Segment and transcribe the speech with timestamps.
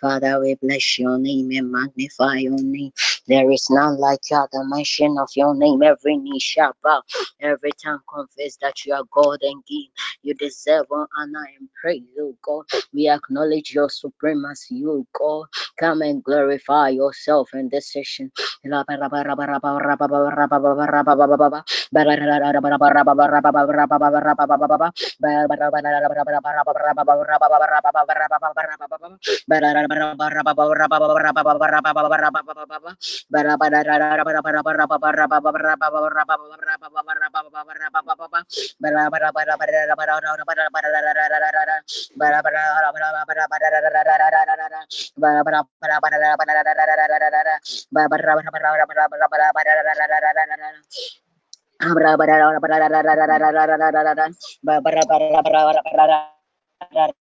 [0.00, 2.92] Father, we bless your name and magnify your name.
[3.28, 5.82] There is none like you the mention of your name.
[5.82, 7.02] Every knee shall bow,
[7.40, 9.88] every tongue confess that you are God and King.
[10.22, 12.64] You deserve all honor and praise, oh God.
[12.94, 15.46] We acknowledge your supremacy, oh God.
[15.80, 18.32] Come and glorify yourself in this session.
[27.28, 29.08] Bara bara bara bara bara bara bara
[54.80, 56.37] bara bara bara bara bara
[56.78, 57.14] para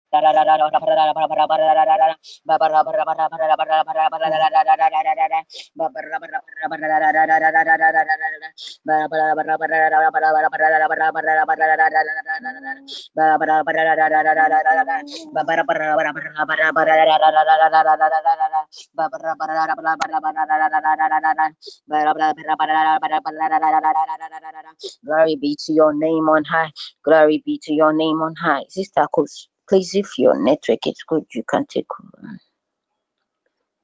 [25.06, 26.72] Glory be to your name on high.
[27.04, 28.64] Glory be to your name on high.
[28.68, 32.40] Sister Kus, please, if your network is good, you can take over.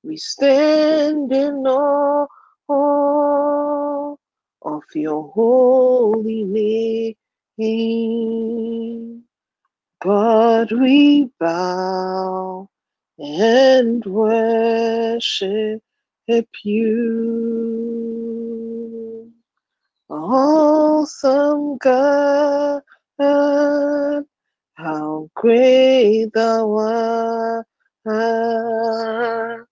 [0.02, 2.26] We stand in awe
[4.62, 6.44] of your holy
[7.58, 9.24] name.
[10.00, 12.68] But we bow
[13.18, 15.82] and worship
[16.64, 17.72] you.
[20.10, 22.82] Awesome God,
[23.18, 24.24] how
[25.34, 27.64] great thou
[28.06, 29.66] art.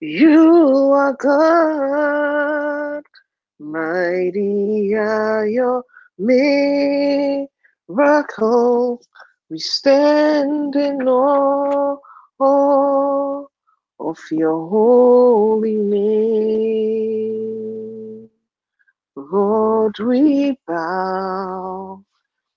[0.00, 3.02] You are God,
[3.58, 5.84] mighty are your
[6.18, 7.48] miracles.
[9.50, 11.96] We stand in awe
[14.00, 17.12] of your holy name.
[19.14, 21.91] Lord, we bow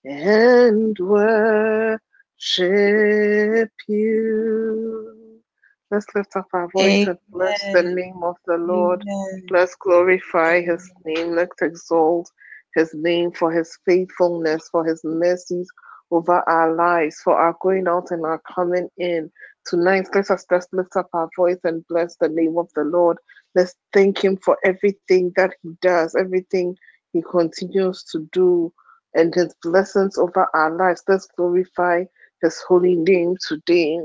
[0.05, 1.99] and worship
[3.87, 5.41] you.
[5.91, 9.03] Let's lift up our voice and bless the name of the Lord.
[9.03, 9.47] Amen.
[9.49, 11.35] Let's glorify his name.
[11.35, 12.29] Let's exalt
[12.75, 15.69] his name for his faithfulness, for his mercies
[16.11, 19.31] over our lives, for our going out and our coming in.
[19.65, 23.17] Tonight, let us just lift up our voice and bless the name of the Lord.
[23.55, 26.75] Let's thank him for everything that he does, everything
[27.13, 28.73] he continues to do,
[29.15, 31.03] and his blessings over our lives.
[31.07, 32.05] Let's glorify
[32.41, 33.99] his holy name today.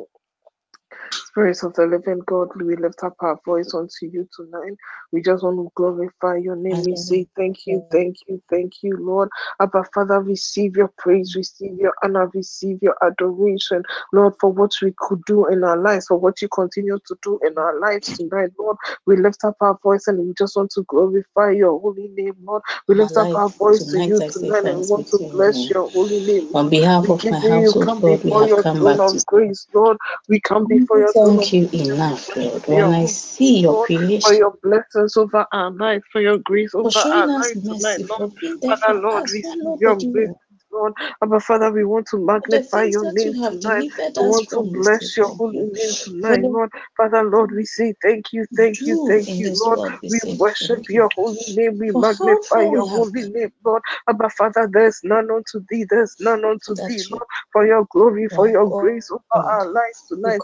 [1.12, 4.74] Spirit of the living God, we lift up our voice unto you tonight.
[5.12, 6.82] We just want to glorify your name.
[6.84, 9.28] We say thank you, thank you, thank you, Lord.
[9.60, 13.82] Abba Father, receive your praise, receive your honor, receive your adoration,
[14.12, 17.40] Lord, for what we could do in our lives, for what you continue to do
[17.46, 18.76] in our lives tonight, Lord.
[19.06, 22.62] We lift up our voice and we just want to glorify your holy name, Lord.
[22.88, 25.88] We My lift up our voice to you tonight and we want to bless your
[25.90, 29.66] holy name, On behalf We of my household, Lord, we have come back to grace,
[29.74, 29.96] Lord.
[30.28, 32.66] We come before your throne thank you grace we enough, Lord.
[32.68, 33.90] your When I see your Lord,
[34.22, 37.52] for creation, your blessings over our life, for your grace for over showing our us
[37.52, 38.18] life tonight, mercy, Lord.
[38.18, 40.36] for being there Father, for Lord, us receive when your nobody knows,
[40.72, 40.92] Lord.
[41.20, 43.90] But Father, we want to magnify your name tonight.
[44.16, 44.70] We want to from.
[44.70, 46.70] We say bless your holy name tonight, Lord.
[46.96, 49.80] Father, Lord, we say thank you, thank you, thank you, Lord.
[50.02, 51.78] we worship your holy name.
[51.78, 53.82] We magnify your holy name, Lord.
[54.08, 57.24] Abba, Father, there's none unto thee, there's none unto thee, Lord.
[57.52, 60.42] For your glory, for your grace over our lives tonight.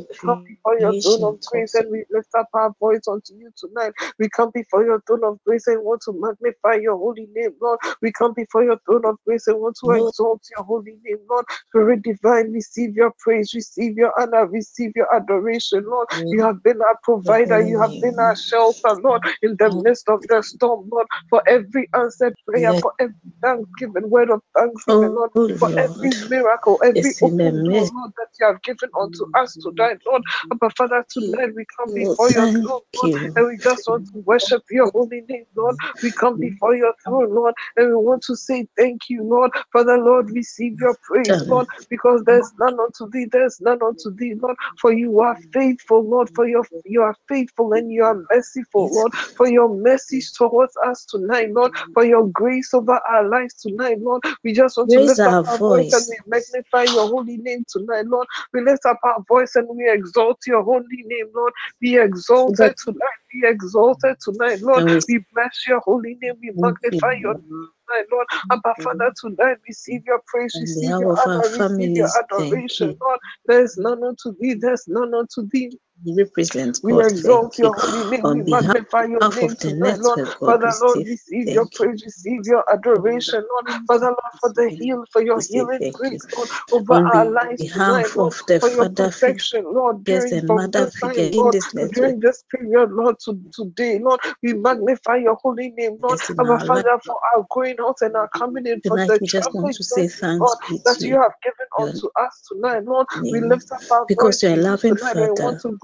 [0.00, 3.50] we come before your throne of grace and we lift up our voice unto you
[3.56, 3.92] tonight.
[4.18, 7.78] We come before your throne of grace and want to magnify your holy name, Lord.
[8.02, 11.18] We come before your throne of grace and want to no exalt your holy name,
[11.30, 11.44] Lord.
[11.70, 16.08] Spirit divine, receive your praise, receive your honor, receive your adoration, Lord.
[16.30, 20.26] You have been our provider, you have been our shelter, Lord, in the midst of
[20.28, 25.30] the storm, Lord, for every answered prayer, for every thanksgiving, word of thanksgiving, oh Lord,
[25.58, 27.88] for Lord, every miracle, every open door.
[27.94, 30.22] Lord, that you have given unto us tonight, Lord.
[30.60, 34.62] But Father, tonight we come before your throne, Lord, and we just want to worship
[34.70, 35.76] your holy name, Lord.
[36.02, 39.45] We come before your throne, Lord, and we want to say thank you, Lord.
[39.72, 44.34] Father, Lord, receive your praise, Lord, because there's none unto thee, there's none unto thee,
[44.34, 44.56] Lord.
[44.80, 49.12] For you are faithful, Lord, for your you are faithful and you are merciful, Lord,
[49.36, 54.22] for your mercies towards us tonight, Lord, for your grace over our lives tonight, Lord.
[54.44, 57.38] We just want to raise lift up our our voice and we magnify your holy
[57.38, 58.26] name tonight, Lord.
[58.52, 61.52] We lift up our voice and we exalt your holy name, Lord.
[61.80, 63.20] Be exalted tonight.
[63.32, 64.84] Be exalted tonight, Lord.
[65.08, 66.34] we bless your holy name.
[66.42, 67.68] We magnify your you.
[67.88, 68.26] Tonight, Lord.
[68.52, 72.96] Abba, Father, tonight receive your praise, receive your honor, receive your adoration.
[73.00, 73.20] Lord.
[73.46, 75.78] There's none unto thee, there's none unto thee.
[76.04, 78.30] We represent We God, exalt your holy name.
[78.32, 80.20] We On magnify your name of the tonight, Lord.
[80.20, 83.66] network, God, we Father, Lord, receive your praise, receive your adoration, Lord.
[83.86, 88.30] Father, Lord, for the heal, for your healing grace, Lord, over our lives tonight, Lord.
[88.30, 91.56] of the For your father protection, Lord, during from this figure time, in Lord,
[91.92, 94.20] during this period, Lord, to today, Lord.
[94.42, 96.20] We magnify your holy name, Lord.
[96.38, 96.58] Our.
[96.66, 99.74] Father, for our going out and our coming in, for the we just want traveling
[99.74, 103.06] to say mercies, Lord, that you have given unto us tonight, Lord.
[103.28, 105.30] We lift up our Because you're to a you loving father.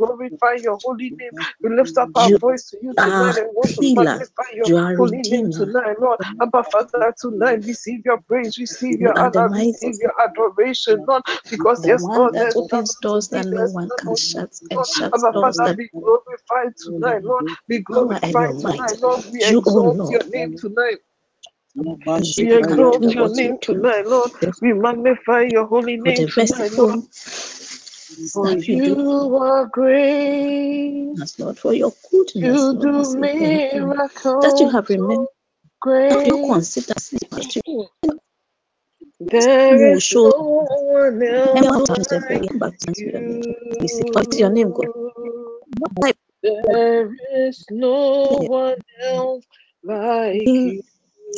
[0.06, 1.32] Glorify your holy name.
[1.62, 4.78] We lift up our You voice to you tonight and want to magnify your You
[4.78, 6.20] are holy name tonight, Lord.
[6.42, 11.22] Abba Father, tonight receive your praise, receive You your honor, receive your adoration, Lord.
[11.50, 15.32] Because the yes, Lord, that opens doors that no one can shut and shuts Abba
[15.32, 17.44] doors Father, that be glorified tonight, Lord.
[17.68, 19.22] Be glorified tonight, Lord.
[19.32, 20.98] We exalt your name tonight.
[22.36, 24.32] We exalt your name tonight, Lord.
[24.62, 27.00] We magnify your holy name tonight, Lord.
[28.32, 31.14] For you do, you are great.
[31.22, 33.02] us, Lord, for your goodness, You Lord, do
[33.40, 33.94] you.
[34.42, 35.28] That you have remembered,
[36.26, 37.88] you consider you
[39.20, 43.40] There will show no one else one of us said, like back to your name.
[43.42, 43.56] God.
[43.80, 44.88] We say, it's your name, God.
[45.24, 45.60] you.
[46.02, 49.44] Like There is no one else
[49.84, 50.82] like mm.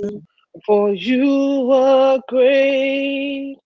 [0.00, 0.22] you.
[0.66, 3.58] For you are great.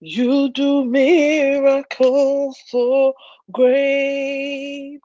[0.00, 3.14] You do miracles so
[3.52, 5.00] great.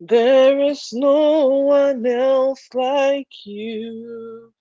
[0.00, 4.52] There is no one else like you.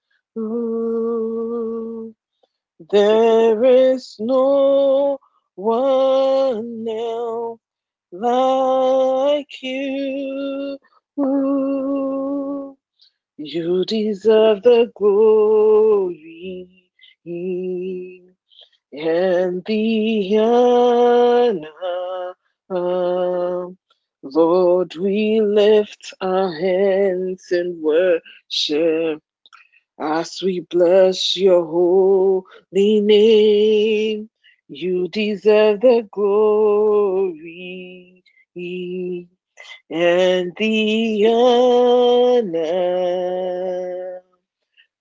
[2.92, 5.20] There is no
[5.56, 7.60] one else
[8.12, 10.78] like you.
[13.38, 16.70] You deserve the glory
[18.94, 22.36] and the honor.
[24.24, 29.22] Lord, we lift our hands in worship
[30.00, 34.30] as we bless your holy name.
[34.68, 38.24] You deserve the glory
[39.90, 41.28] and the
[42.54, 44.22] honor.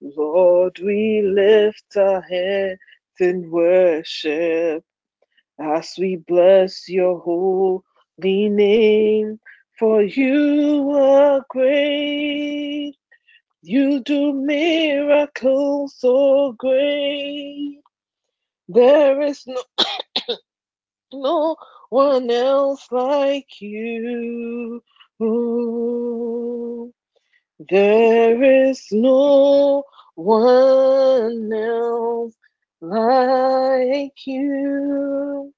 [0.01, 2.79] Lord, we lift our hands
[3.21, 4.85] in worship
[5.61, 9.39] as we bless your holy name.
[9.79, 12.97] For you are great,
[13.63, 17.81] you do miracles so great.
[18.69, 19.63] There is no,
[21.13, 21.57] no
[21.89, 24.83] one else like you.
[27.69, 29.85] There is no
[30.15, 32.35] one else
[32.81, 35.53] like you.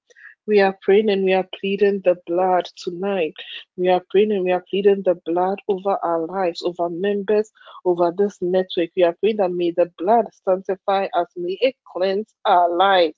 [0.46, 3.34] We are praying and we are pleading the blood tonight.
[3.76, 7.50] We are praying and we are pleading the blood over our lives, over members,
[7.84, 8.90] over this network.
[8.96, 13.14] We are praying that may the blood sanctify us, may it cleanse our lives.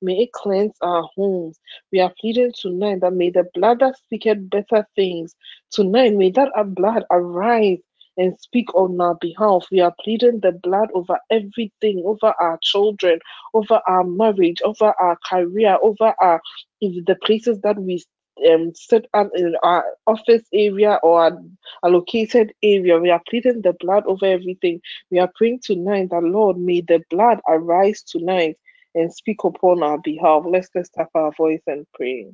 [0.00, 1.58] May it cleanse our homes.
[1.92, 5.34] We are pleading tonight that may the blood that speaketh better things,
[5.72, 7.78] tonight may that blood arise
[8.18, 9.66] and speak on our behalf.
[9.72, 13.20] We are pleading the blood over everything, over our children,
[13.54, 16.40] over our marriage, over our career, over our
[16.82, 18.04] the places that we
[18.50, 21.38] um, sit up in our office area or our
[21.84, 22.98] allocated area.
[22.98, 24.80] We are pleading the blood over everything.
[25.10, 28.56] We are praying tonight that Lord, may the blood arise tonight
[28.94, 30.44] and speak upon our behalf.
[30.46, 32.26] Let's lift up our voice and pray.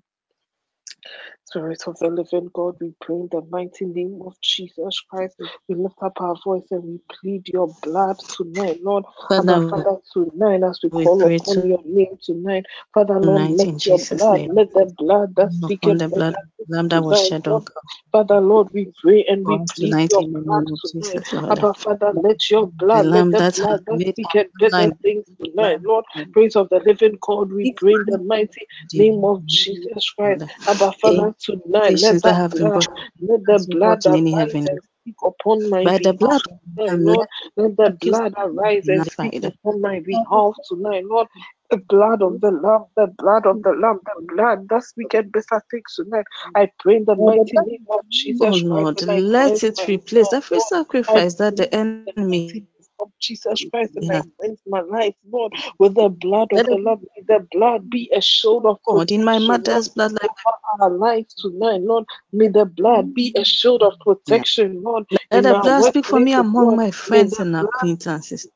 [1.47, 5.37] Spirit of the living God, we pray in the mighty name of Jesus Christ.
[5.69, 9.05] We lift up our voice and we plead your blood tonight, Lord.
[9.37, 13.59] Father, Father, tonight as we we call pray upon your name tonight, Father, Lord, tonight
[13.59, 14.51] let your Jesus' blood, name.
[14.51, 17.67] let the blood that speaketh the blood better the things Lamb that was shed on.
[18.13, 21.23] Father, Lord, we pray and we plead your in the blood name of tonight.
[21.51, 26.05] Abba, Father, let your blood, let the that blood that speaketh better things tonight, Lord.
[26.33, 30.43] Praise of the living God, we pray in the mighty name of Jesus Christ.
[30.67, 32.87] Abba Any Tonight let that that blood,
[33.21, 34.79] let the blood any heaven.
[35.03, 37.29] speak upon my By the blood of the tonight, Lamb, Lord.
[37.57, 41.29] let the blood arise and speak upon my behalf tonight, Lord.
[41.71, 45.63] The blood of the Lamb, the blood of the Lamb, the blood that speaketh better
[45.71, 46.27] things tonight.
[46.55, 49.65] I pray in the mighty name of of the Lamb, oh Jesus Christ Lord, let
[49.65, 54.23] it replace every sacrifice that the in the mighty enemy of Jesus Christ and I
[54.41, 57.01] cleanse my life, Lord, with the blood of Let the the Lamb.
[57.17, 60.85] May the blood be a shield of God in my protection, Lord mother's bloodline, over
[60.85, 62.05] our lives tonight, Lord.
[62.33, 66.07] May the blood be a shield of protection, Lord, let in the our blood speak
[66.07, 66.77] for me workplaces, among Lord.
[66.77, 68.49] my May friends the and blood acquaintances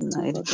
[0.00, 0.48] tonight.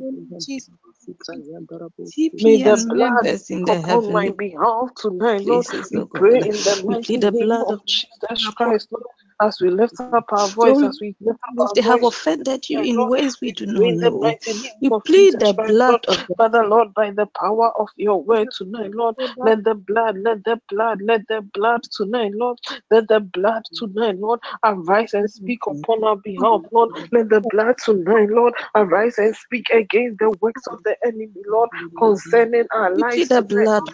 [0.00, 0.46] Amen.
[0.46, 5.66] Jesus, May the blood members speak in the upon my heavenly behalf tonight, Lord.
[5.66, 8.48] places, We oh pray in the We plead mighty the name blood of of Jesus
[8.56, 9.04] Christ, Lord,
[9.40, 12.04] as we lift up our voice, as we lift up if our they have voice
[12.04, 14.38] offended you in ways we We do not know.
[14.80, 18.92] We plead the blood of the Father, Lord, by the power of your word tonight,
[18.94, 22.58] Lord, let the blood, let the blood, let the blood tonight, Lord,
[22.90, 26.90] let the blood tonight, Lord, arise and speak upon our behalf, Lord.
[27.12, 31.70] Let the blood tonight, Lord, arise and speak against the works of the enemy, Lord,
[31.98, 33.84] concerning our we lives plead the blood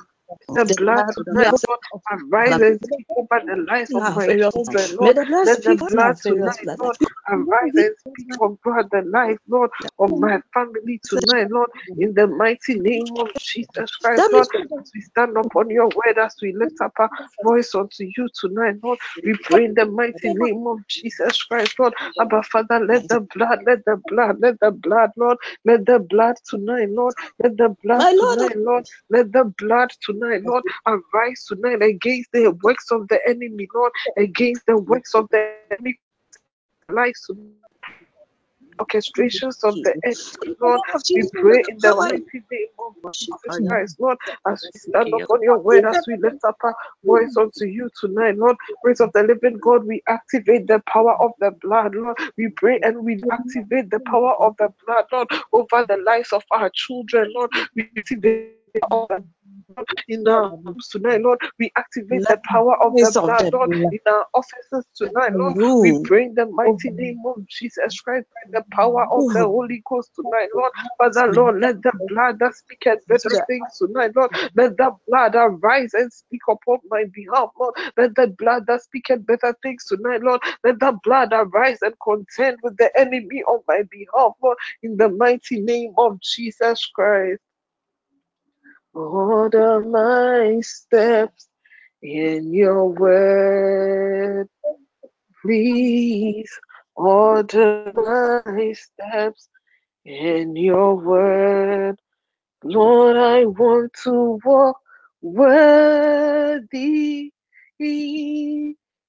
[0.55, 1.81] The the blood blood we tonight, have Lord,
[2.13, 2.63] arise
[3.17, 5.17] over the lives of my children, Lord.
[5.45, 6.69] Let the blood tonight.
[6.79, 6.97] Lord,
[7.29, 9.71] arise and speak, oh God, the life, Lord,
[10.01, 14.49] of my family tonight, Lord, in the mighty name of Jesus Christ, Lord,
[14.81, 17.11] as we stand upon your word, as we lift up our
[17.43, 21.95] voice unto you tonight, Lord, we pray in the mighty name of Jesus Christ, Lord,
[22.21, 26.37] Abba Father, let the blood, let the blood, let the blood, Lord, let the blood
[26.49, 32.31] tonight, Lord, let the blood tonight, Lord, let the blood tonight, Lord, arise tonight against
[32.33, 35.99] the works of the enemy, Lord, against the works of the enemy
[36.91, 37.55] lives tonight.
[38.81, 40.81] orchestrations of the enemy, Lord.
[41.15, 45.59] We pray in the mighty name of Jesus Christ, Lord, as we stand upon your
[45.59, 48.57] word, as we lift up our voice unto you tonight, Lord.
[48.83, 52.17] Praise of the living God, we activate the power of the blood, Lord.
[52.37, 56.45] We pray and we activate the power of the blood, Lord, over the lives of
[56.53, 57.51] our children, Lord.
[57.75, 59.25] We activate the power of the
[60.09, 61.39] in our homes tonight, Lord.
[61.59, 65.55] We activate the power of the blood, Lord, in our offices tonight, Lord.
[65.83, 69.83] We room bring the mighty name of Jesus Christ by the power of the Holy
[69.89, 70.73] Ghost tonight, Lord.
[70.99, 74.31] Father, Lord, let the blood that speaketh better things tonight, Lord.
[74.57, 77.75] Let the blood arise and speak upon my behalf, Lord.
[77.97, 80.41] Let the blood that speaketh better things tonight, Lord.
[80.65, 85.09] Let the blood arise and contend with the enemy on my behalf, Lord, in the
[85.09, 87.41] mighty name of Jesus Christ.
[88.95, 91.49] Order my steps
[92.03, 94.49] in your word,
[95.43, 96.51] please.
[96.97, 99.49] Order my steps
[100.05, 102.01] in your word.
[102.65, 104.81] Lord, I want to walk
[105.23, 107.33] worthy.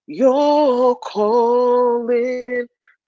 [0.08, 2.68] Your calling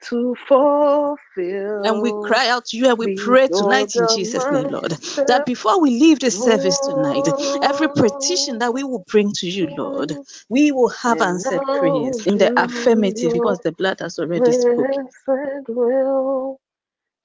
[0.09, 1.83] to fulfill.
[1.85, 4.91] And we cry out to you and we pray tonight in Jesus' name, Lord,
[5.27, 7.27] that before we leave this service tonight,
[7.61, 10.17] every petition that we will bring to you, Lord,
[10.49, 15.09] we will have answered prayers in the affirmative because the blood has already spoken.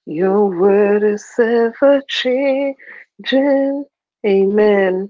[0.06, 3.84] Your word is ever changing.
[4.26, 5.08] Amen.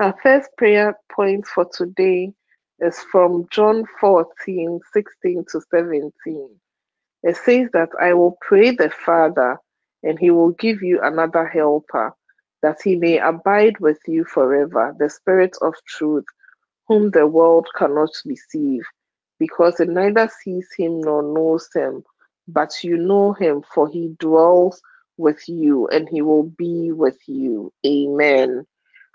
[0.00, 2.32] Our first prayer point for today
[2.80, 6.60] is from John 14, 16 to 17.
[7.26, 9.58] It says that I will pray the Father,
[10.04, 12.14] and he will give you another helper,
[12.62, 16.26] that he may abide with you forever, the Spirit of truth,
[16.88, 18.84] whom the world cannot receive,
[19.40, 22.04] because it neither sees him nor knows him.
[22.48, 24.80] But you know him, for he dwells
[25.18, 27.72] with you, and he will be with you.
[27.86, 28.66] Amen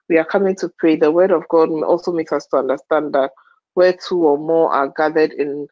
[0.10, 3.32] we are coming to pray, the word of God also makes us to understand that
[3.76, 5.68] where two or more are gathered in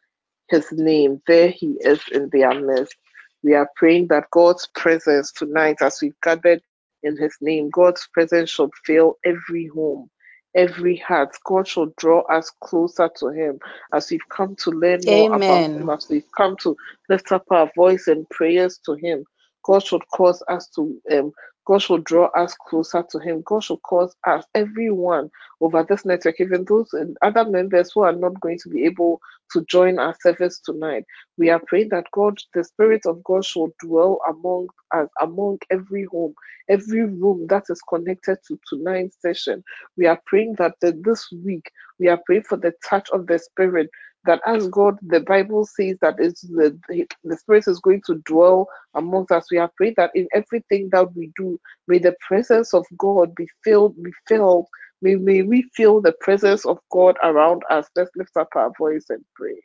[0.50, 2.96] his name, there he is in their midst.
[3.42, 6.60] We are praying that God's presence tonight, as we've gathered
[7.02, 10.10] in his name, God's presence should fill every home,
[10.54, 11.36] every heart.
[11.46, 13.58] God should draw us closer to him
[13.94, 16.76] as we've come to learn more about him, as we've come to
[17.08, 19.24] lift up our voice in prayers to him.
[19.64, 21.32] God should cause us to um,
[21.66, 23.42] God should draw us closer to Him.
[23.46, 28.12] God should cause us, everyone over this network, even those and other members who are
[28.12, 29.20] not going to be able
[29.52, 31.04] to join our service tonight.
[31.38, 36.04] We are praying that God, the Spirit of God, should dwell among us, among every
[36.04, 36.34] home,
[36.68, 39.62] every room that is connected to tonight's session.
[39.96, 43.90] We are praying that this week, we are praying for the touch of the Spirit.
[44.24, 46.78] That as God, the Bible says that it's the,
[47.24, 49.46] the Spirit is going to dwell amongst us.
[49.50, 53.48] We have prayed that in everything that we do, may the presence of God be
[53.64, 54.66] filled, be filled.
[55.02, 57.86] May, may we feel the presence of God around us.
[57.96, 59.58] Let's lift up our voice and pray.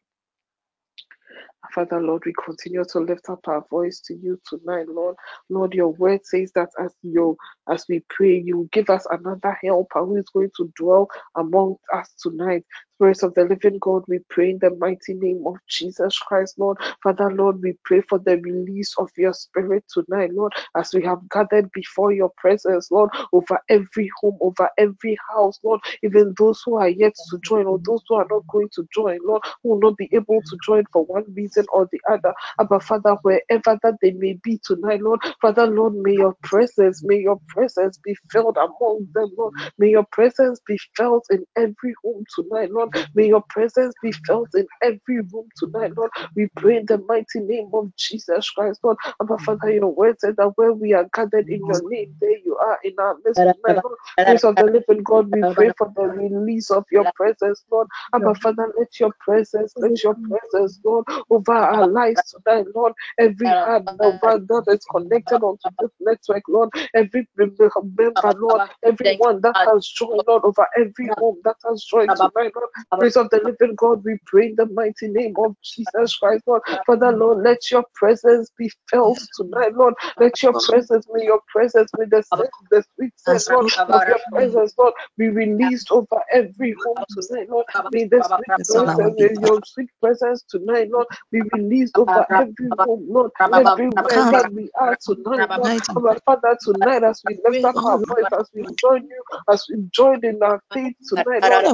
[1.74, 5.16] Father, Lord, we continue to lift up our voice to you tonight, Lord.
[5.50, 7.38] Lord, your word says that as you
[7.70, 12.14] as we pray, you give us another helper who is going to dwell among us
[12.22, 12.66] tonight.
[12.98, 16.78] Spirits of the living God, we pray in the mighty name of Jesus Christ, Lord.
[17.04, 21.20] Father, Lord, we pray for the release of your spirit tonight, Lord, as we have
[21.30, 26.78] gathered before your presence, Lord, over every home, over every house, Lord, even those who
[26.78, 29.80] are yet to join or those who are not going to join, Lord, who will
[29.82, 32.34] not be able to join for one reason or the other.
[32.70, 37.20] But Father, wherever that they may be tonight, Lord, Father, Lord, may your presence, may
[37.20, 39.54] your presence be felt among them, Lord.
[39.78, 42.85] May your presence be felt in every home tonight, Lord.
[43.16, 46.12] May your presence be felt in every room tonight, Lord.
[46.36, 48.98] We pray in the mighty name of Jesus Christ, Lord.
[49.22, 52.58] Abba Father, your word said that where we are gathered in your name, there you
[52.58, 53.98] are in our midst tonight, Lord.
[54.26, 57.88] Praise of the living God, we pray for the release of your presence, Lord.
[58.16, 62.94] Abba Father, let your presence, let your presence, Lord, over our lives tonight, Lord.
[63.20, 66.70] Every heart, over that is connected onto this network, Lord.
[66.96, 68.62] Every member, Lord.
[68.86, 72.70] Everyone that has joined, Lord, over every home that has joined tonight, Lord.
[73.00, 76.64] Praise of the living God, we pray in the mighty name of Jesus Christ, Lord.
[76.86, 79.96] Father, Lord, let your presence be felt tonight, Lord.
[80.20, 82.24] Let your presence, may your presence, may the
[82.72, 87.66] the sweet sense, Lord, of your presence, Lord, be released over every home tonight, Lord.
[87.92, 91.98] May the sweet Yes, on our presence, may your sweet presence tonight, Lord, be released
[91.98, 95.74] over every home, Lord, everywhere that we are tonight, Lord.
[95.96, 99.84] Our Father, tonight, as we lift up our voice, as we join you, as we
[99.92, 101.66] join in our faith tonight, Lord,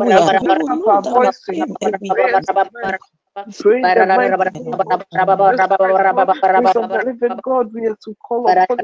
[0.99, 1.31] Where
[7.43, 8.79] God, we are to call upon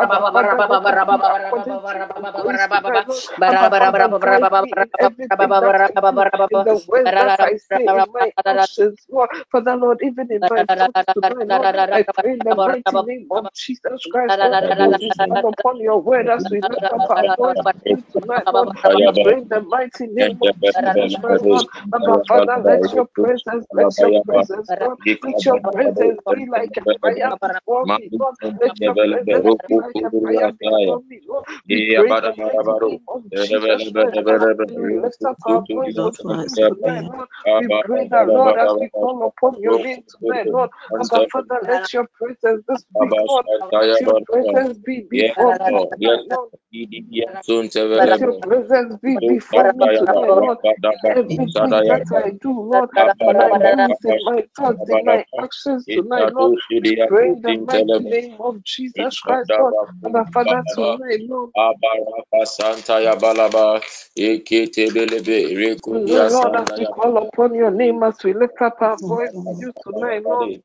[1.58, 3.24] let it be according to your grace tonight, Lord.
[3.48, 7.92] Abba, Father, guide me in everything that I do, in the words that I say,
[7.96, 9.30] in my actions, Lord.
[9.52, 13.48] Father, Lord, even in my thoughts tonight, Lord, I pray in the mighty name of
[13.56, 17.58] Jesus Christ, Lord, as we stand upon your word, as we lift up our voice
[17.74, 21.66] to you tonight, Lord, we pray in the mighty name of Jesus Christ, Lord.
[21.94, 26.86] Abba, Father, let your presence, let your presence, Lord, let your presence be like a
[27.02, 28.36] fire before me, Lord.
[28.62, 31.46] Let your presence be like a fire before me, Lord.
[31.70, 31.82] We
[32.12, 34.26] in the mighty name of Jesus Christ.
[34.68, 37.06] And we lift up our voice unto you tonight.
[37.08, 37.30] Lord.
[37.58, 40.70] We pray that, Lord, as we call upon your name tonight, Lord.
[41.02, 43.46] Abba, Father, let your presence this week, Lord.
[43.78, 46.50] Let your presence be before me tonight, Lord.
[47.96, 50.60] Let your presence be before me tonight, Lord.
[51.16, 52.90] Everything that I do, Lord,
[53.22, 56.54] my deeds, in my thoughts, in my actions tonight, Lord.
[56.82, 59.76] We pray in the mighty name of Jesus Christ, Lord.
[60.06, 61.37] Abba, Father, tonight, Lord.
[62.46, 63.82] Santa ya balaba
[64.16, 69.32] eketebelebe rekudia Lord, as we call upon your name, as we lift up our voice
[69.32, 70.62] to you tonight, Lord.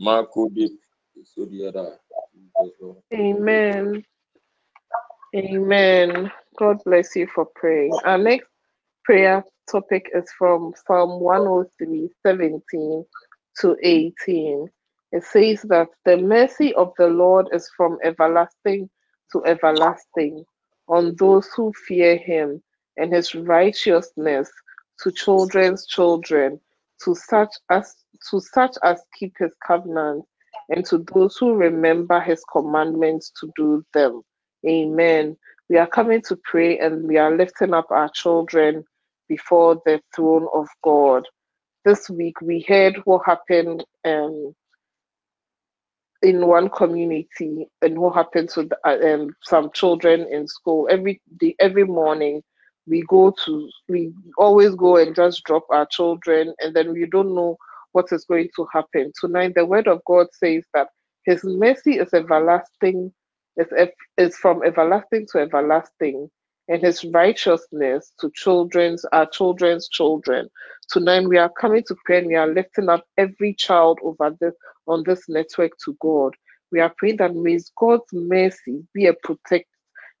[0.00, 0.70] Makudi
[1.24, 1.98] sudiada.
[3.12, 4.04] Amen.
[5.36, 6.30] Amen.
[6.58, 7.92] God bless you for praying.
[8.04, 8.48] Our next
[9.04, 13.04] prayer topic is from Psalm 103, 17
[13.60, 14.68] to 18.
[15.12, 18.90] It says that the mercy of the Lord is from everlasting
[19.32, 20.44] to everlasting
[20.88, 22.62] on those who fear him,
[22.96, 24.50] and his righteousness
[25.02, 26.60] to children's children,
[27.04, 27.96] to such as
[28.30, 30.24] to such as keep his covenant,
[30.68, 34.22] and to those who remember his commandments to do them.
[34.68, 35.36] Amen.
[35.70, 38.84] We are coming to pray and we are lifting up our children
[39.28, 41.26] before the throne of God.
[41.84, 44.54] This week we heard what happened um,
[46.22, 50.88] in one community and what happens with uh, um, some children in school.
[50.90, 52.42] Every day, every morning,
[52.86, 57.34] we go to we always go and just drop our children, and then we don't
[57.34, 57.56] know
[57.92, 59.12] what is going to happen.
[59.20, 60.88] Tonight, the word of God says that
[61.24, 63.12] His mercy is everlasting,
[64.18, 66.30] is from everlasting to everlasting,
[66.70, 70.48] and His righteousness to children's our children's children.
[70.88, 74.54] Tonight, we are coming to pray and we are lifting up every child over this
[74.86, 76.34] on this network to God.
[76.72, 79.66] We are praying that may God's mercy be a protect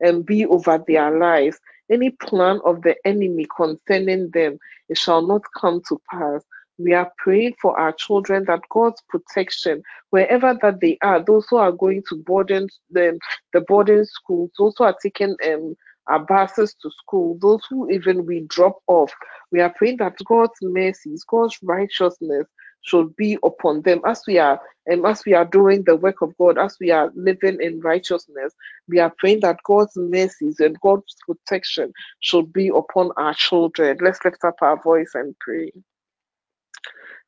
[0.00, 1.58] and be over their lives.
[1.88, 4.58] Any plan of the enemy concerning them,
[4.88, 6.42] it shall not come to pass.
[6.78, 11.58] We are praying for our children that God's protection, wherever that they are, those who
[11.58, 13.18] are going to boarding them,
[13.52, 15.76] the boarding schools, those who are taking um,
[16.10, 19.12] our buses to school, those who even we drop off,
[19.52, 22.46] we are praying that God's mercies, God's righteousness
[22.82, 26.36] should be upon them as we are and as we are doing the work of
[26.38, 28.54] God, as we are living in righteousness,
[28.88, 33.98] we are praying that God's mercies and God's protection should be upon our children.
[34.00, 35.70] Let's lift up our voice and pray.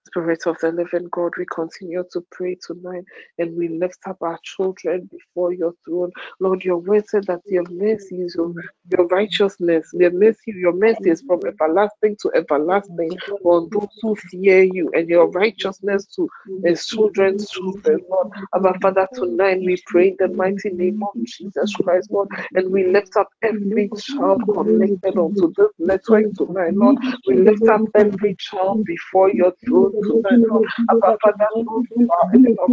[0.06, 3.04] Spirit of the living God, we continue to pray tonight
[3.38, 6.10] and we lift up our children before your throne.
[6.40, 8.52] Lord, your word said that your mercy is your,
[8.90, 14.62] your righteousness, your mercy, your mercy is from everlasting to everlasting on those who fear
[14.64, 16.28] you, and your righteousness to
[16.64, 18.32] his children's children, Lord.
[18.52, 22.86] Our Father, tonight we pray in the mighty name of Jesus Christ, Lord, and we
[22.86, 26.98] lift up every child connected onto this network tonight, Lord.
[27.26, 29.91] We lift up every child before your throne
[31.22, 31.48] Father,
[32.58, 32.72] Lord,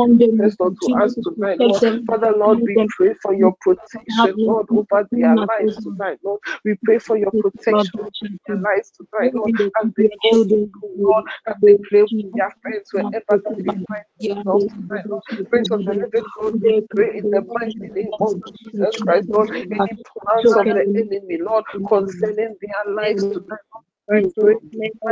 [0.62, 1.84] unto us tonight, Lord.
[2.08, 6.40] Father, Lord, we pray for your protection, Lord, over their lives tonight, Lord.
[6.66, 9.52] We pray for your protection over their lives tonight, Lord,
[9.82, 14.06] as they go to school, Lord, as they play with their friends, wherever they find
[14.20, 15.24] themselves tonight, Lord.
[15.50, 18.36] Prince of the living God, we pray in the mighty name of
[18.74, 19.50] Jesus Christ, Lord.
[19.72, 23.86] Any plans of the enemy, Lord, concerning their lives tonight, Lord.
[24.12, 24.22] We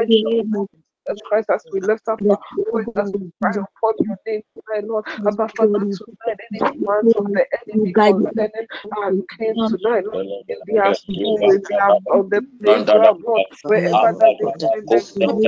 [0.08, 0.67] in the
[1.08, 2.39] Jesus Christ, as we lift up our
[2.72, 5.06] voice, as we cry upon your name tonight, Lord.
[5.28, 8.67] Abba Father, tonight, any plans of the enemy concerning
[8.98, 14.34] our king tonight, Lord, in their school, in their, on the playground, Lord, wherever that
[14.39, 15.48] they find themselves,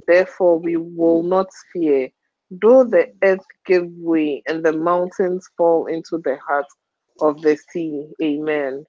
[0.08, 2.10] Therefore, we will not fear,
[2.50, 6.66] though the earth give way and the mountains fall into the heart
[7.20, 8.06] of the sea.
[8.22, 8.84] Amen.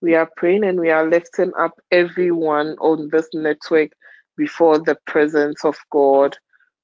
[0.00, 3.90] We are praying and we are lifting up everyone on this network
[4.36, 6.36] before the presence of God.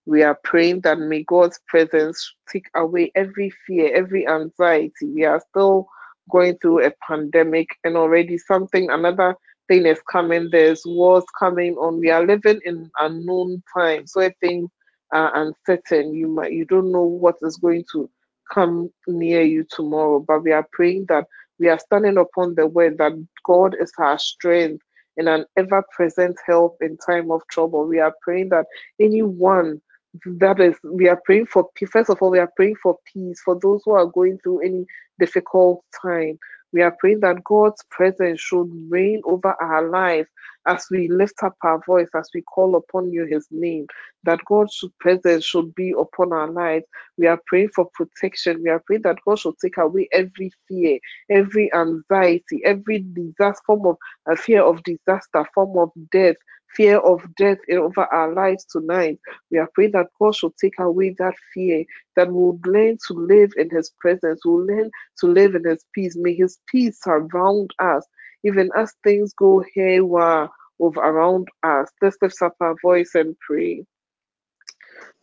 [0.06, 5.06] We are praying that may God's presence take away every fear, every anxiety.
[5.14, 5.86] We are still
[6.30, 9.34] going through a pandemic and already something, another
[9.68, 10.48] thing is coming.
[10.50, 12.00] There's wars coming on.
[12.00, 14.70] We are living in unknown times where things
[15.12, 16.14] Uh, are uncertain.
[16.14, 18.10] You might you don't know what is going to
[18.52, 20.20] come near you tomorrow.
[20.20, 21.26] But we are praying that
[21.58, 23.12] we are standing upon the word that
[23.44, 24.82] God is our strength
[25.16, 27.86] and an ever present help in time of trouble.
[27.86, 28.66] We are praying that
[29.00, 29.80] anyone
[30.26, 33.58] that is, we are praying for, first of all, we are praying for peace for
[33.60, 34.86] those who are going through any
[35.18, 36.38] difficult time.
[36.72, 40.28] We are praying that God's presence should reign over our lives
[40.66, 43.86] as we lift up our voice, as we call upon you, His name,
[44.24, 46.84] that God's presence should be upon our lives.
[47.18, 48.62] We are praying for protection.
[48.62, 50.98] We are praying that God should take away every fear,
[51.30, 53.96] every anxiety, every disaster, form of
[54.28, 56.36] a fear of disaster, form of death,
[56.76, 59.18] fear of death over our lives tonight.
[59.50, 61.84] We are praying that God should take away that fear,
[62.16, 66.16] that we'll learn to live in His presence, we'll learn to live in His peace.
[66.16, 68.06] May His peace surround us,
[68.44, 70.48] even as things go haywire
[70.80, 71.90] over around us.
[72.00, 73.84] Let's lift up our voice and pray.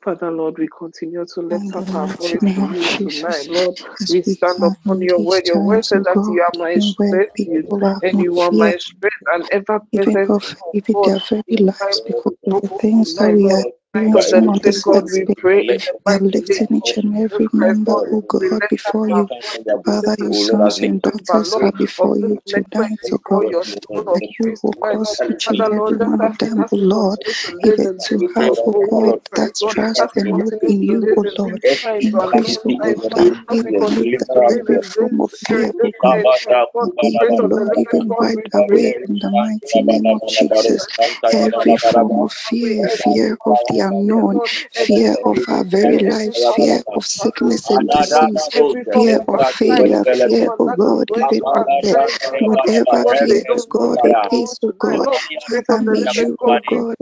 [0.03, 3.47] Father, Lord, we continue to lift up our voice to you tonight.
[3.49, 3.75] Lord,
[4.07, 5.43] we stand upon your word.
[5.45, 8.77] Your word says that you are my strength, you, people have and you are my
[8.77, 10.37] strength and ever present
[10.73, 13.65] even God, their very lives, because of the things that we are
[14.11, 16.77] For the experiencing this God, we pray in the We are mighty name lifting of
[16.77, 18.09] each and Jesus every Christ, member, Lord.
[18.11, 19.29] O We lift up before our you.
[19.29, 22.99] voices, we Father, lift your up sons and daughters Lord, are of before you tonight,
[23.13, 23.45] O before God.
[23.45, 26.37] your throne of That you grace will tonight, cause each and Father, every one of
[26.39, 30.33] them, O Lord, continue to live even to have, O God, that Lord, trust and
[30.33, 31.59] hope continue in to you, O Lord.
[31.61, 35.31] victory in the Increase, O God, Lord, that as we and lift every form of
[35.31, 36.23] fear, O God.
[36.23, 36.91] end time, Lord.
[36.99, 39.31] Away, Spirit O of the Lord, living even God, wipe we away in in the
[39.31, 40.87] mighty name of Jesus.
[41.33, 44.41] Every form of fear, fear of the unknown,
[44.73, 48.49] fear of our very lives, fear of sickness and disease,
[48.93, 52.07] fear of failure, fear, of God, even of death,
[52.39, 55.09] whatever fear, oh God, it is, oh God,
[55.47, 56.93] Father, may you, oh God,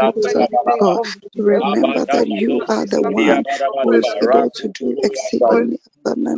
[0.00, 1.00] even God,
[1.38, 3.44] remember that you are the one
[3.82, 5.80] who is able to do exceedingly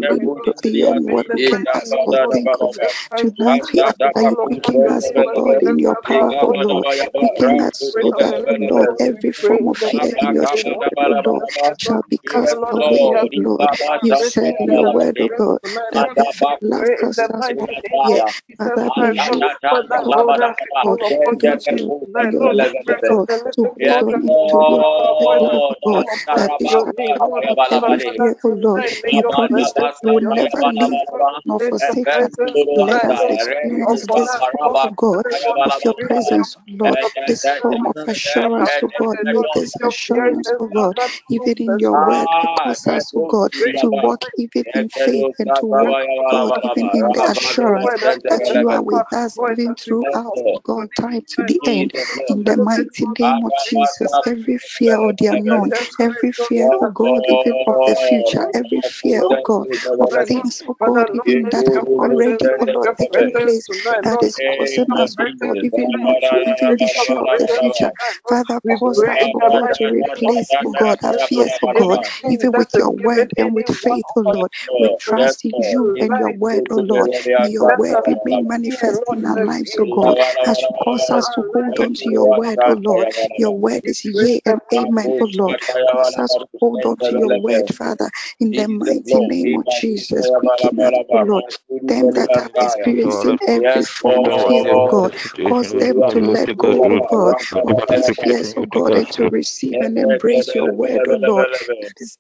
[0.09, 2.76] pray, abundantly Lord, beyond in what we can ask or think of.
[3.16, 6.50] Tonight we ask to that you quicken us, oh and God, in your power, oh
[6.50, 6.87] voices Lord.
[6.90, 7.11] to you.
[7.14, 10.46] Quicken us so that, the oh living Lord, every form of the fear in your
[10.48, 11.83] children, oh Lord, Jesus Christ, Lord.
[11.83, 13.70] shall be Father, cast Lord, as she away, oh Lord.
[14.02, 15.61] You said in the your word, oh Spirit God,
[15.92, 16.16] that Lord.
[16.16, 18.33] if you We love pray in us the as mighty with name fear, of Aya
[18.48, 19.42] Jesus Father, may Christ, Lord.
[19.42, 20.64] you, Father, cause Lord, us, as Ashadadabadabadaba.
[20.64, 22.57] we oh God, call upon your even name to in tonight, your Lord.
[22.57, 23.11] love, oh Zendekepushadalebelebe.
[23.11, 24.88] of God, the to living Yes, God, hold on as we into lift your up
[24.98, 25.64] our perfect voice love, as Lord.
[25.70, 27.44] oh we God, call upon that it your shall name, shut Lord.
[27.44, 28.16] out Father, every Asharabadabadabade.
[28.16, 28.85] Father, fear, oh Lord.
[29.11, 31.25] You your promise that you will never leave presence, Lord.
[31.25, 31.40] Rabadabasandayabalabalaba.
[31.45, 32.37] nor forsake us.
[32.75, 33.29] Let us Efenduluwata.
[33.29, 34.38] Lord, be experience this
[34.85, 35.27] oh God,
[35.64, 36.99] of your of presence, Lord.
[37.27, 39.19] This form of assurance, oh God.
[39.23, 40.99] May this assurance, oh God,
[41.31, 45.31] even in your night, word, Ah, cause us, oh God, to walk even in faith
[45.38, 49.12] and to walk, God, even in the assurance word as we that you are with
[49.12, 51.92] us even as we Yes, throughout, to God, time to the end.
[51.95, 56.90] Of In the mighty name of Jesus, every fear of the unknown, every fear, oh
[56.90, 59.68] God, even of the future, every fear, oh God,
[60.00, 63.70] of things, oh God, even that have already, oh Lord, taken place,
[64.02, 67.92] that is causing us, oh God, even not to even be sure of the future.
[68.28, 72.54] Father, cause in oh God, to name replace, oh God, our fears, oh God, even
[72.56, 74.52] with your word and with faith, oh Lord.
[74.78, 77.11] We trust in you and your word, oh Lord.
[77.38, 81.30] May your word be made manifest in our lives, oh God, as you cause us
[81.30, 83.09] to hold on to your word, oh Lord.
[83.37, 85.56] Your word is yea and amen, oh Lord.
[85.92, 89.36] Cause us to hold on to your word, Father, in the mighty Lord.
[89.37, 90.31] Name of Jesus.
[90.31, 91.44] Quicken us, oh Lord.
[91.88, 96.81] Them that are experiencing every form of fear, oh God, cause them to let go,
[96.85, 101.18] oh God, of these fears, oh God, and to receive and embrace your word, oh
[101.20, 101.49] Lord.
[101.83, 102.18] That is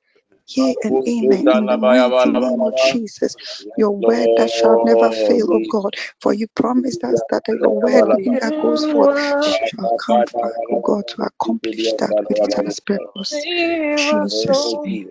[0.48, 3.36] Yea and amen in the mighty name of Jesus.
[3.76, 5.14] Your word that shall never Lord.
[5.14, 5.94] fail, oh God.
[6.20, 8.06] For you promised us that your word,
[8.40, 13.48] that goes forth, shall come back, oh God, to accomplish that which it has purpose.
[13.96, 15.10] Jesus' name.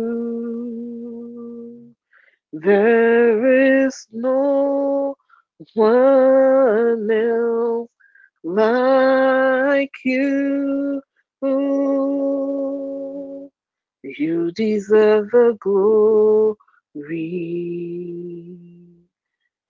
[2.52, 5.16] There is no
[5.76, 7.90] one else
[8.44, 11.02] like you.
[14.04, 16.58] You deserve the glory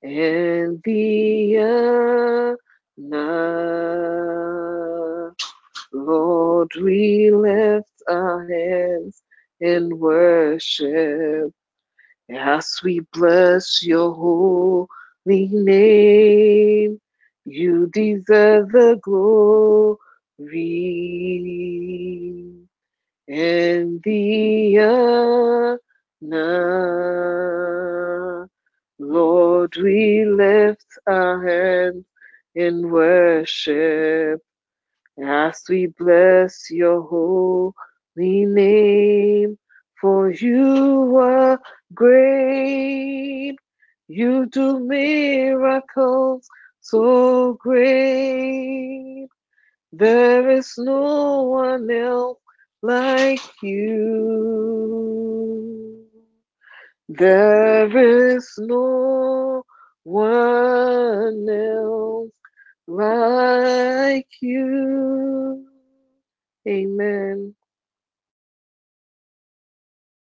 [0.04, 1.58] and the
[3.12, 4.93] honor.
[5.94, 9.22] Lord, we lift our hands
[9.62, 11.54] in worship
[12.30, 17.00] as we bless your holy name.
[17.46, 20.00] You deserve the glory
[23.28, 24.80] and the
[26.22, 26.90] honor.
[29.00, 32.06] Lord, we lift our hands
[32.56, 34.42] in worship
[35.22, 39.58] as we bless your holy name.
[40.02, 41.60] For you are
[41.94, 43.56] great,
[44.08, 46.48] you do miracles
[46.82, 49.28] so great.
[49.94, 52.40] There is no one else
[52.82, 54.90] like you.
[57.10, 59.64] There is no
[60.04, 62.33] one else
[62.88, 65.68] like you.
[66.68, 67.56] Amen.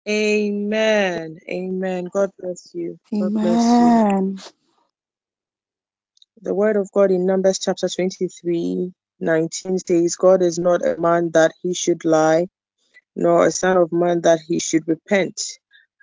[0.09, 1.39] Amen.
[1.49, 2.05] Amen.
[2.13, 2.99] God bless you.
[3.19, 3.97] God bless you.
[4.11, 4.37] Amen.
[6.41, 11.31] The word of God in Numbers chapter 23, 19 says, God is not a man
[11.33, 12.47] that he should lie,
[13.15, 15.41] nor a son of man that he should repent.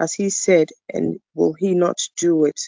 [0.00, 2.60] Has he said, and will he not do it?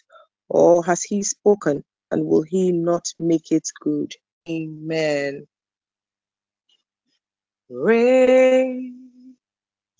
[0.48, 4.14] Or has he spoken, and will he not make it good?
[4.48, 5.48] Amen.
[7.70, 9.10] Reign,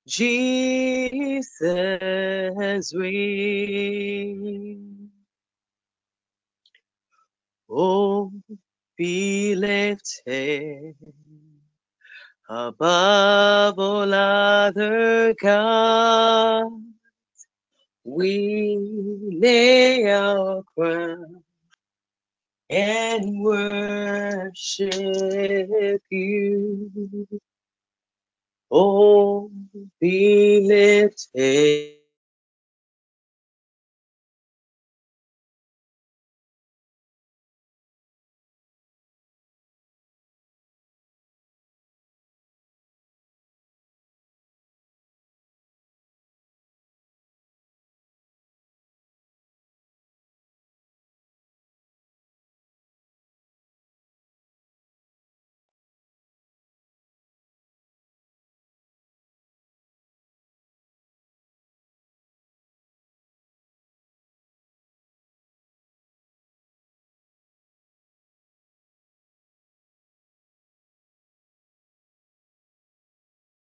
[0.07, 1.49] Jesus
[2.93, 5.09] reign.
[7.69, 8.31] Oh,
[8.97, 10.95] be lifted
[12.49, 16.73] above all other gods.
[18.03, 18.77] We
[19.41, 21.43] lay our crown
[22.69, 24.91] and worship
[26.09, 27.27] you.
[28.71, 29.51] Oh,
[29.99, 32.06] be lifted.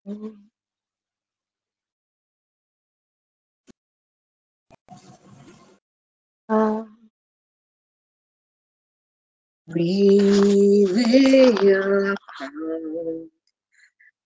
[0.08, 0.32] We
[10.88, 13.30] lay our crown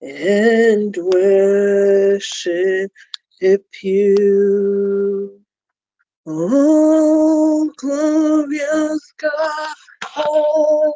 [0.02, 2.92] and worship
[3.82, 5.40] you.
[6.26, 9.74] Oh, glorious God,
[10.18, 10.94] oh,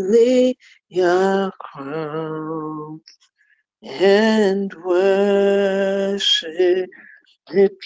[0.04, 0.56] lay
[0.89, 3.01] your crown
[3.84, 6.20] and worship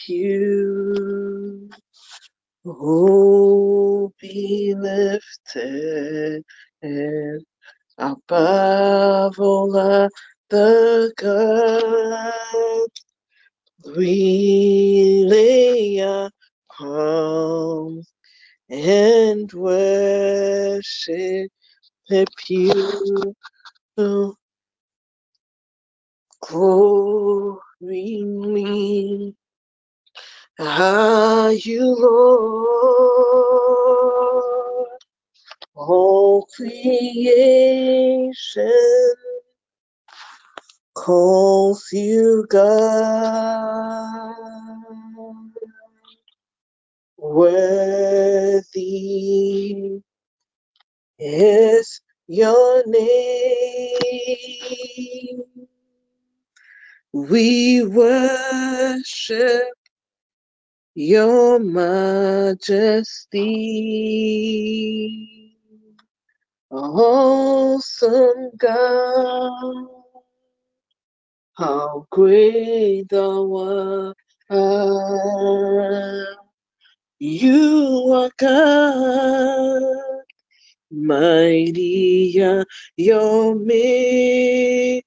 [0.07, 1.70] you.
[2.65, 6.43] Oh, be lifted
[7.97, 10.09] above all
[10.49, 13.03] the gods.
[13.97, 16.32] We lay our
[16.78, 18.13] crowns
[18.69, 20.84] and worship
[22.49, 23.36] you.
[26.41, 29.36] Glory me,
[30.59, 33.28] are you Lord?
[35.75, 37.93] All creation
[40.95, 44.36] calls you God.
[47.18, 48.74] Worthy
[51.20, 53.93] is your name.
[57.13, 59.70] We worship
[60.95, 62.57] your majesty.
[66.72, 69.88] Awesome God,
[71.57, 74.13] how great thou
[74.51, 76.38] art.
[77.20, 79.82] You are God,
[80.91, 85.01] mighty are your miracles.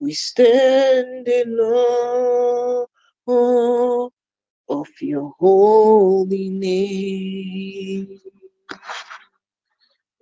[0.00, 2.86] We stand in awe
[4.68, 8.20] of your holy name.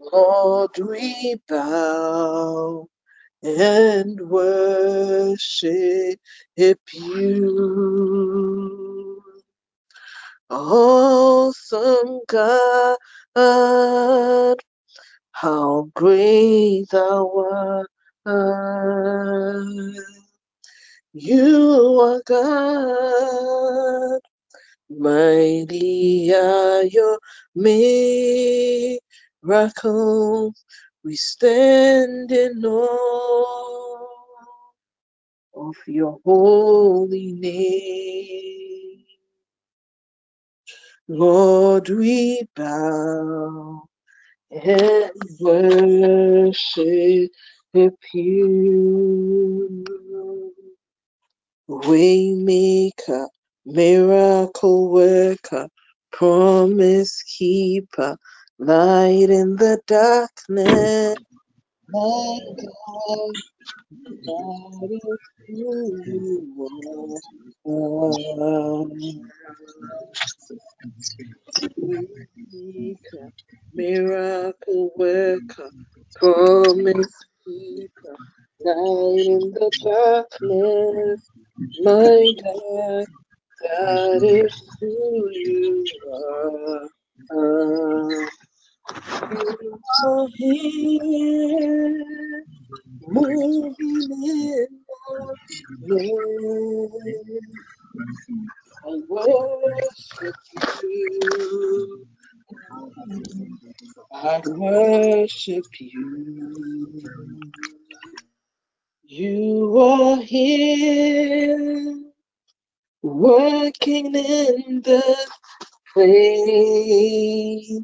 [0.00, 2.88] Lord, we bow
[3.42, 6.20] and worship
[6.92, 8.97] you.
[10.50, 12.96] Awesome God,
[15.32, 17.86] how great thou
[18.26, 19.94] art.
[21.14, 24.20] You are God,
[24.90, 27.18] mighty are your
[27.54, 29.00] miracles.
[31.04, 34.06] We stand in awe
[35.56, 38.87] of your holy name.
[41.08, 43.84] Lord, we bow
[44.52, 47.30] and worship
[48.14, 49.84] you.
[51.68, 53.28] Waymaker,
[53.66, 55.68] miracle worker,
[56.12, 58.18] promise keeper,
[58.58, 61.16] light in the darkness.
[61.90, 62.40] My
[62.86, 63.36] God,
[64.24, 66.68] that is who you
[67.66, 68.88] are.
[73.74, 75.70] Miracle worker,
[76.16, 78.16] promise keeper,
[78.60, 81.30] light in the darkness.
[81.82, 83.06] My God,
[83.62, 86.88] that is who you are.
[89.30, 91.94] You are here,
[93.06, 93.76] moving
[94.12, 94.68] in
[95.86, 97.40] the.
[98.84, 100.36] I worship
[100.82, 102.06] you.
[104.12, 107.02] I worship you.
[109.04, 112.02] You are here,
[113.02, 115.28] working in the
[115.94, 117.80] place.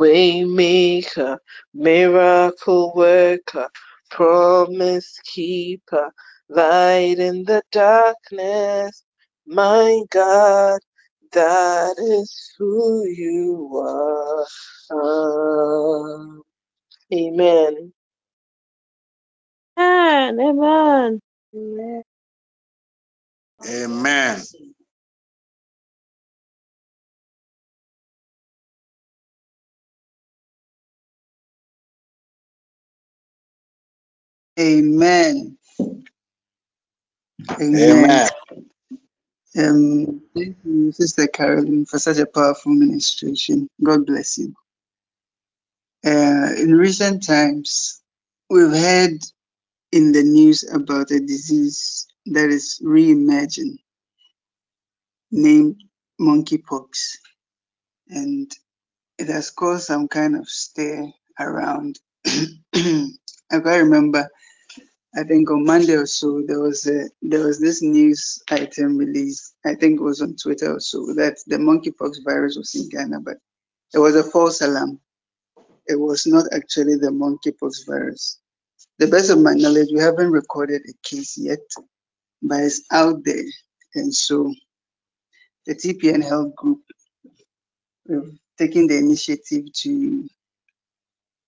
[0.00, 1.38] waymaker,
[1.74, 3.68] miracle worker,
[4.10, 6.10] promise keeper,
[6.48, 9.04] light in the darkness.
[9.46, 10.80] My God,
[11.32, 13.70] that is who you
[14.92, 16.40] are.
[17.14, 17.92] Amen.
[19.82, 20.40] Amen.
[20.40, 21.20] Amen.
[21.56, 22.02] Amen.
[23.66, 24.42] Amen.
[34.58, 35.58] Amen.
[37.60, 37.78] Amen.
[37.78, 38.28] Amen.
[39.58, 43.68] Um, thank you, Sister Carolyn, for such a powerful ministration.
[43.84, 44.54] God bless you.
[46.04, 48.02] Uh, in recent times,
[48.50, 49.18] we've heard
[49.92, 53.78] in the news about a disease that is re-emerging
[55.30, 55.76] named
[56.20, 57.16] monkeypox,
[58.08, 58.50] and
[59.18, 61.06] it has caused some kind of stir
[61.40, 61.98] around.
[62.26, 64.28] I quite remember
[65.14, 69.54] I think on Monday or so there was a there was this news item released.
[69.66, 73.20] I think it was on Twitter or so that the monkeypox virus was in Ghana,
[73.20, 73.36] but
[73.92, 75.00] it was a false alarm.
[75.86, 78.40] It was not actually the monkeypox virus.
[79.02, 81.58] The best of my knowledge, we haven't recorded a case yet,
[82.40, 83.42] but it's out there.
[83.96, 84.54] And so
[85.66, 86.82] the TPN Health Group
[88.06, 90.28] we've taken the initiative to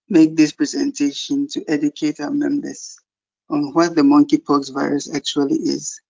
[0.09, 2.98] make this presentation to educate our members
[3.50, 6.00] on what the monkeypox virus actually is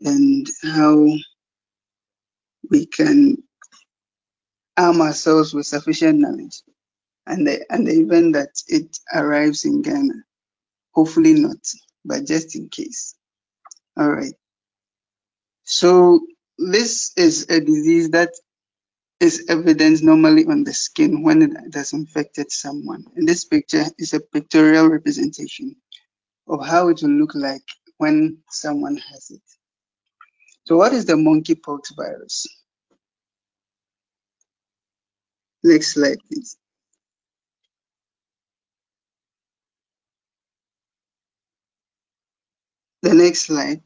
[0.00, 1.06] and how
[2.70, 3.36] we can
[4.78, 6.62] arm ourselves with sufficient knowledge
[7.26, 10.23] and the, and the event that it arrives in Ghana.
[10.94, 11.58] Hopefully not,
[12.04, 13.14] but just in case.
[13.98, 14.34] All right.
[15.64, 16.20] So
[16.58, 18.30] this is a disease that
[19.20, 23.04] is evident normally on the skin when it has infected someone.
[23.16, 25.76] And this picture is a pictorial representation
[26.48, 27.62] of how it will look like
[27.98, 29.42] when someone has it.
[30.66, 32.46] So what is the monkeypox virus?
[35.64, 36.56] Next slide, please.
[43.04, 43.82] The next slide.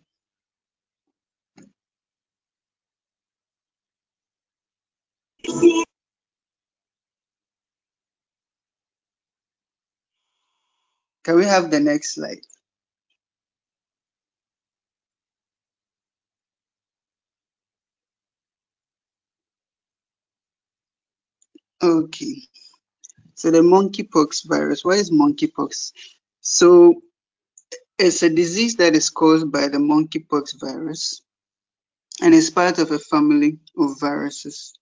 [11.24, 12.40] Can we have the next slide?
[21.82, 22.42] Okay.
[23.34, 24.84] So the monkeypox virus.
[24.84, 25.92] What is monkeypox?
[26.42, 27.02] So
[27.98, 31.22] it's a disease that is caused by the monkeypox virus
[32.22, 34.74] and is part of a family of viruses,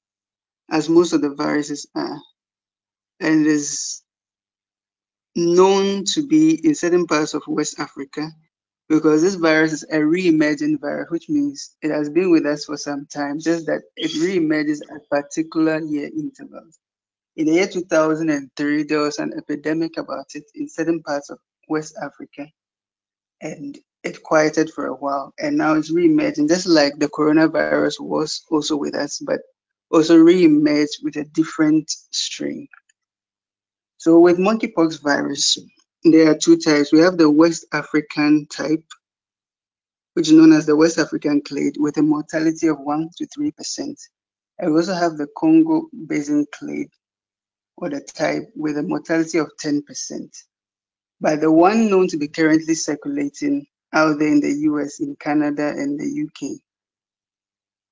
[0.71, 2.19] as most of the viruses are,
[3.21, 4.03] and is
[5.37, 8.31] known to be in certain parts of West Africa
[8.89, 12.77] because this virus is a re-emergent virus, which means it has been with us for
[12.77, 16.79] some time, just that it re-emerges at particular year intervals.
[17.37, 21.39] In the year 2003, there was an epidemic about it in certain parts of
[21.69, 22.47] West Africa,
[23.41, 28.43] and it quieted for a while, and now it's re-emerging, just like the coronavirus was
[28.51, 29.41] also with us, but
[29.91, 32.69] also re-emerged with a different strain.
[33.99, 35.59] So with monkeypox virus,
[36.05, 36.93] there are two types.
[36.93, 38.85] We have the West African type,
[40.15, 43.97] which is known as the West African clade, with a mortality of 1 to 3%.
[44.59, 46.91] And we also have the Congo Basin clade,
[47.77, 49.83] or the type, with a mortality of 10%.
[51.21, 55.69] But the one known to be currently circulating out there in the US, in Canada,
[55.69, 56.61] and the UK,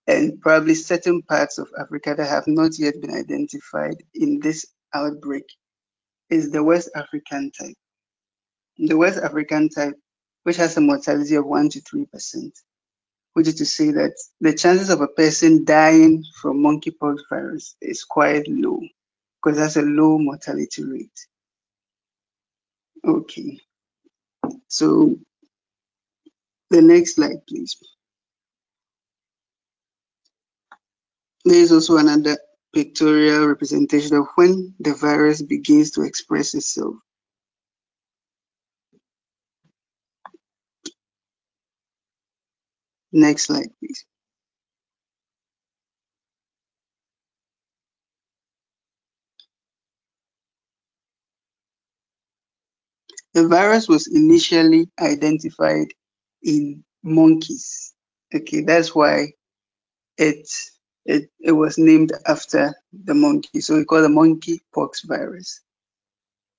[0.06, 5.44] and probably certain parts of Africa that have not yet been identified in this outbreak,
[6.30, 7.76] is the West African type.
[8.78, 9.94] The West African type,
[10.44, 12.52] which has a mortality of 1 to 3%,
[13.34, 18.04] which is to say that the chances of a person dying from monkeypox virus is
[18.04, 18.80] quite low
[19.42, 21.26] because that's a low mortality rate.
[23.06, 23.60] Okay,
[24.68, 25.16] so
[26.70, 27.76] the next slide, please.
[31.44, 32.38] There is also another
[32.74, 36.96] pictorial representation of when the virus begins to express itself.
[43.12, 44.04] Next slide, please.
[53.34, 55.88] The virus was initially identified
[56.42, 57.94] in monkeys.
[58.34, 59.32] Okay, that's why
[60.18, 60.48] it
[61.06, 63.60] it, it was named after the monkey.
[63.60, 65.60] So we call the monkey pox virus.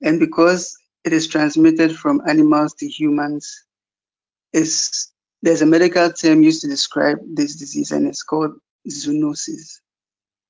[0.02, 3.66] And because it is transmitted from animals to humans,
[4.54, 5.12] is
[5.42, 8.54] there's a medical term used to describe this disease, and it's called
[8.90, 9.80] zoonosis.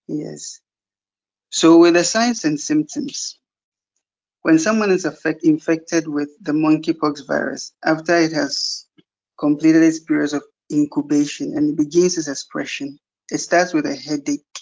[0.08, 0.62] Yes.
[1.52, 3.40] So with the signs and symptoms,
[4.46, 8.86] when someone is affect, infected with the monkeypox virus, after it has
[9.40, 13.00] completed its period of incubation and begins its expression,
[13.32, 14.60] it starts with a headache,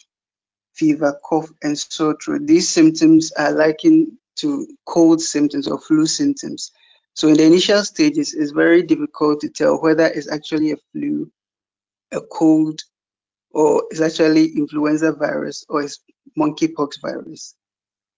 [0.73, 2.43] fever, cough, and sore throat.
[2.45, 6.71] These symptoms are likened to cold symptoms or flu symptoms.
[7.13, 11.29] So in the initial stages, it's very difficult to tell whether it's actually a flu,
[12.13, 12.79] a cold,
[13.51, 15.99] or it's actually influenza virus or it's
[16.39, 17.53] monkeypox virus.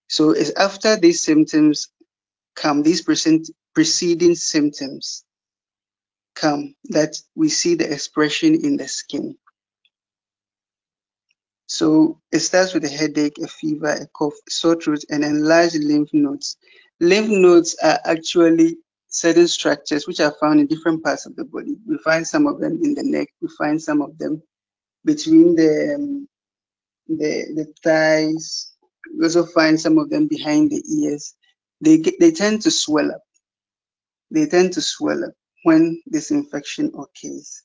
[0.08, 1.88] So it's after these symptoms
[2.54, 5.24] come, these present, preceding symptoms
[6.34, 9.36] come that we see the expression in the skin.
[11.66, 16.10] So it starts with a headache, a fever, a cough, sore throat, and enlarged lymph
[16.12, 16.56] nodes.
[17.00, 18.78] Lymph nodes are actually
[19.08, 21.76] certain structures which are found in different parts of the body.
[21.86, 23.28] We find some of them in the neck.
[23.40, 24.42] We find some of them
[25.04, 26.28] between the um,
[27.08, 28.72] the, the thighs.
[29.16, 31.34] We also find some of them behind the ears.
[31.80, 33.22] They get, they tend to swell up.
[34.30, 35.34] They tend to swell up
[35.64, 37.62] when this infection occurs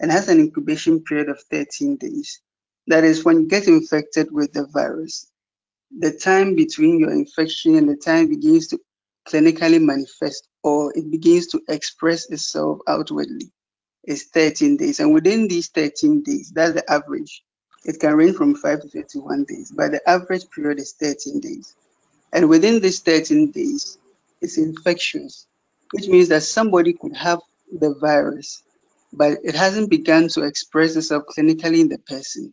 [0.00, 2.40] and has an incubation period of 13 days.
[2.88, 5.26] That is when you get infected with the virus,
[5.98, 8.80] the time between your infection and the time begins to
[9.28, 13.52] clinically manifest or it begins to express itself outwardly
[14.04, 15.00] is 13 days.
[15.00, 17.42] And within these 13 days, that's the average.
[17.84, 21.76] It can range from 5 to 21 days, but the average period is 13 days.
[22.32, 23.98] And within these 13 days,
[24.42, 25.46] it's infectious,
[25.92, 27.40] which means that somebody could have
[27.72, 28.62] the virus,
[29.12, 32.52] but it hasn't begun to express itself clinically in the person.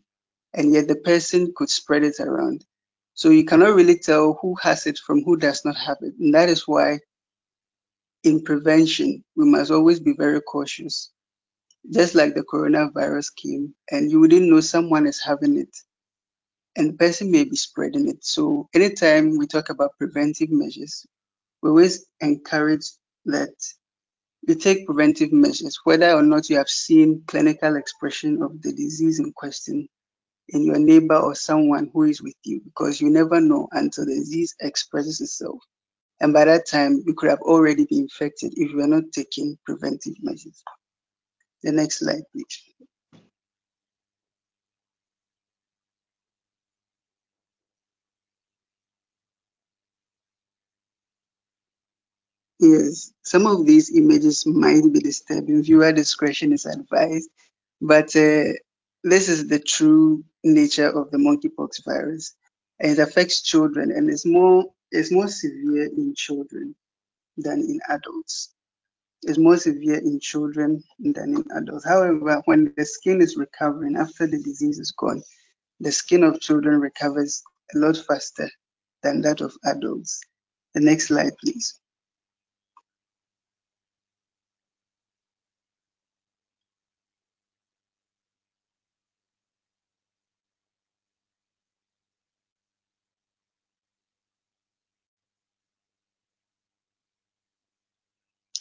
[0.54, 2.64] and yet the person could spread it around.
[3.14, 6.14] So you cannot really tell who has it from who does not have it.
[6.18, 7.00] And that is why
[8.24, 11.10] in prevention, we must always be very cautious.
[11.88, 15.74] Just like the coronavirus came and you wouldn't know someone is having it
[16.76, 18.24] and the person may be spreading it.
[18.24, 21.06] So anytime we talk about preventive measures,
[21.62, 22.86] we always encourage
[23.26, 23.54] that
[24.46, 29.18] you take preventive measures, whether or not you have seen clinical expression of the disease
[29.18, 29.88] in question
[30.48, 34.14] in your neighbor or someone who is with you, because you never know until the
[34.14, 35.58] disease expresses itself.
[36.20, 39.58] And by that time, you could have already been infected if you are not taking
[39.64, 40.62] preventive measures.
[41.62, 42.62] The next slide, please.
[52.60, 55.62] Yes, some of these images might be disturbing.
[55.62, 57.28] Viewer discretion is advised,
[57.80, 58.54] but uh,
[59.04, 62.34] this is the true nature of the monkeypox virus.
[62.80, 66.74] It affects children and it's more it's more severe in children
[67.38, 68.50] than in adults.
[69.22, 71.84] It's more severe in children than in adults.
[71.86, 75.22] However, when the skin is recovering after the disease is gone,
[75.80, 77.42] the skin of children recovers
[77.74, 78.50] a lot faster
[79.02, 80.20] than that of adults.
[80.74, 81.79] The next slide, please.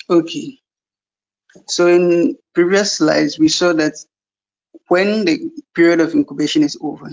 [0.10, 0.60] Okay,
[1.68, 3.94] so in previous slides, we saw that
[4.88, 7.10] when the period of incubation is over,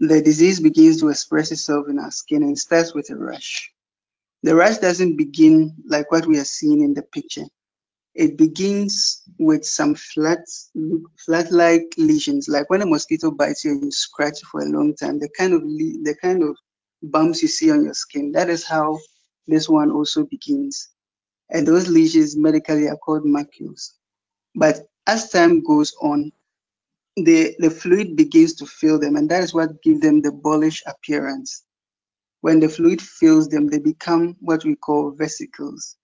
[0.00, 3.72] the disease begins to express itself in our skin and starts with a rash.
[4.42, 7.46] The rash doesn't begin like what we are seeing in the picture.
[8.14, 10.40] It begins with some flat,
[11.26, 15.20] flat-like lesions, like when a mosquito bites you and you scratch for a long time.
[15.20, 16.56] The kind of the kind of
[17.04, 18.32] bumps you see on your skin.
[18.32, 18.98] That is how
[19.46, 20.88] this one also begins
[21.50, 23.92] and those lesions medically are called macules.
[24.54, 26.32] But as time goes on,
[27.16, 30.82] the, the fluid begins to fill them, and that is what gives them the bullous
[30.86, 31.64] appearance.
[32.42, 35.96] When the fluid fills them, they become what we call vesicles.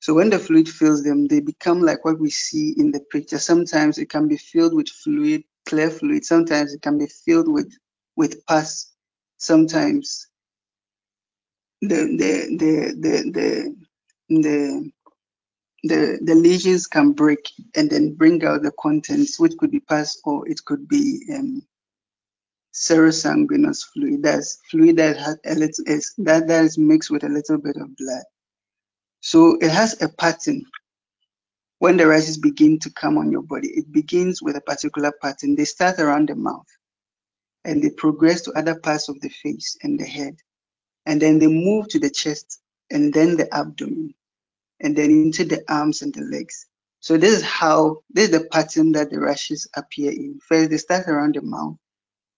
[0.00, 3.38] So when the fluid fills them, they become like what we see in the picture.
[3.38, 6.24] Sometimes it can be filled with fluid, clear fluid.
[6.24, 7.72] Sometimes it can be filled with
[8.16, 8.92] with pus.
[9.38, 10.28] Sometimes
[11.82, 13.76] the the the the the,
[14.40, 14.90] the
[15.82, 20.20] the, the lesions can break and then bring out the contents, which could be pus
[20.24, 21.62] or it could be um,
[22.72, 24.22] serosanguinous fluid.
[24.22, 27.76] That's fluid that has a little is that, that is mixed with a little bit
[27.76, 28.22] of blood.
[29.20, 30.64] So it has a pattern.
[31.78, 35.56] When the rashes begin to come on your body, it begins with a particular pattern.
[35.56, 36.66] They start around the mouth
[37.64, 40.36] and they progress to other parts of the face and the head.
[41.06, 42.60] And then they move to the chest
[42.92, 44.14] and then the abdomen
[44.82, 46.66] and then into the arms and the legs.
[47.00, 50.38] So this is how, this is the pattern that the rashes appear in.
[50.46, 51.76] First, they start around the mouth,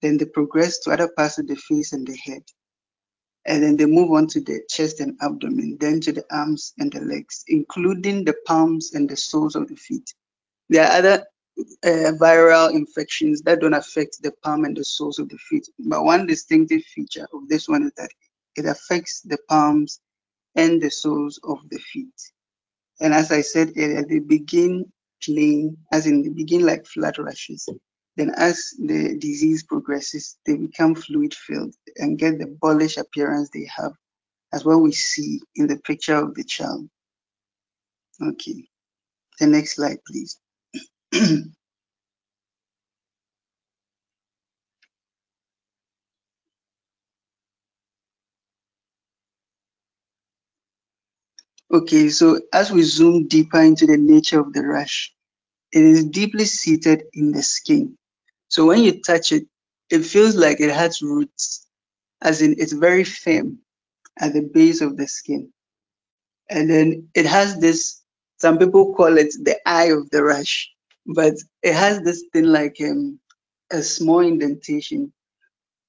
[0.00, 2.42] then they progress to other parts of the face and the head.
[3.46, 6.90] And then they move on to the chest and abdomen, then to the arms and
[6.90, 10.14] the legs, including the palms and the soles of the feet.
[10.70, 11.26] There are other
[11.84, 15.68] uh, viral infections that don't affect the palm and the soles of the feet.
[15.78, 18.10] But one distinctive feature of this one is that
[18.56, 20.00] it affects the palms
[20.56, 22.32] and the soles of the feet.
[23.00, 24.92] And as I said earlier, they begin
[25.22, 27.68] plain, as in they begin like flat rashes.
[28.16, 33.68] Then as the disease progresses, they become fluid filled and get the bullous appearance they
[33.76, 33.92] have,
[34.52, 36.88] as what we see in the picture of the child.
[38.22, 38.68] Okay,
[39.40, 40.38] the next slide, please.
[51.74, 55.12] okay, so as we zoom deeper into the nature of the rash,
[55.72, 57.98] it is deeply seated in the skin.
[58.48, 59.46] So when you touch it,
[59.90, 61.66] it feels like it has roots,
[62.22, 63.58] as in it's very firm
[64.20, 65.52] at the base of the skin.
[66.50, 68.02] And then it has this,
[68.38, 70.70] some people call it the eye of the rash,
[71.06, 73.18] but it has this thing like um,
[73.72, 75.12] a small indentation.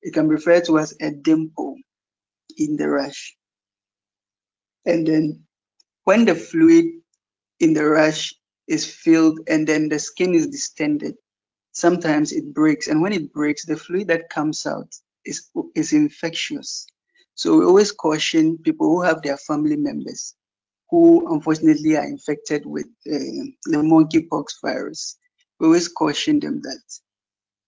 [0.01, 1.77] It can be referred to as a dimple
[2.57, 3.35] in the rash.
[4.85, 5.44] And then
[6.05, 6.85] when the fluid
[7.59, 8.33] in the rash
[8.67, 11.15] is filled and then the skin is distended,
[11.73, 12.87] sometimes it breaks.
[12.87, 14.93] And when it breaks, the fluid that comes out
[15.25, 16.87] is, is infectious.
[17.35, 20.35] So we always caution people who have their family members
[20.89, 23.19] who unfortunately are infected with uh,
[23.65, 25.17] the monkeypox virus.
[25.59, 26.81] We always caution them that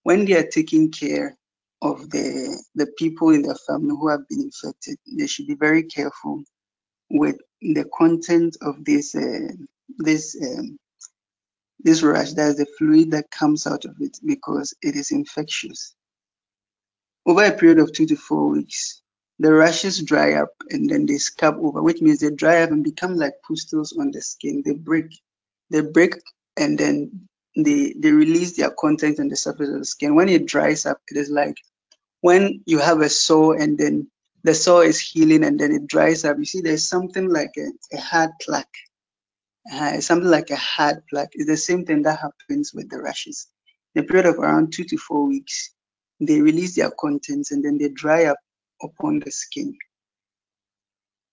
[0.04, 1.36] when they are taking care
[1.82, 5.82] of the the people in their family who have been infected, they should be very
[5.82, 6.42] careful
[7.10, 9.48] with the content of this uh,
[9.98, 10.78] this um,
[11.80, 12.32] this rash.
[12.32, 15.94] That's the fluid that comes out of it because it is infectious.
[17.26, 19.02] Over a period of two to four weeks,
[19.38, 22.82] the rashes dry up and then they scab over, which means they dry up and
[22.82, 24.62] become like pustules on the skin.
[24.64, 25.06] They break,
[25.70, 26.14] they break,
[26.56, 30.14] and then they they release their content on the surface of the skin.
[30.14, 31.56] When it dries up, it is like
[32.20, 34.10] when you have a sore and then
[34.44, 36.38] the sore is healing and then it dries up.
[36.38, 38.66] You see, there's something like a, a hard plaque.
[39.72, 41.30] Uh, something like a hard plaque.
[41.32, 43.48] It's the same thing that happens with the rashes.
[43.94, 45.70] In a period of around two to four weeks,
[46.20, 48.38] they release their contents and then they dry up
[48.82, 49.76] upon the skin.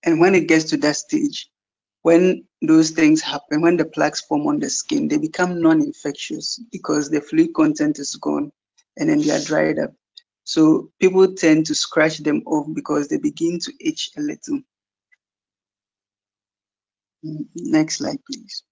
[0.04, 1.50] And when it gets to that stage,
[2.02, 7.10] when those things happen, when the plaques form on the skin, they become non-infectious because
[7.10, 8.52] the fluid content is gone
[8.98, 9.92] and then they are dried up.
[10.46, 14.62] So people tend to scratch them off because they begin to itch a little.
[17.26, 18.64] Mm, Next slide, please.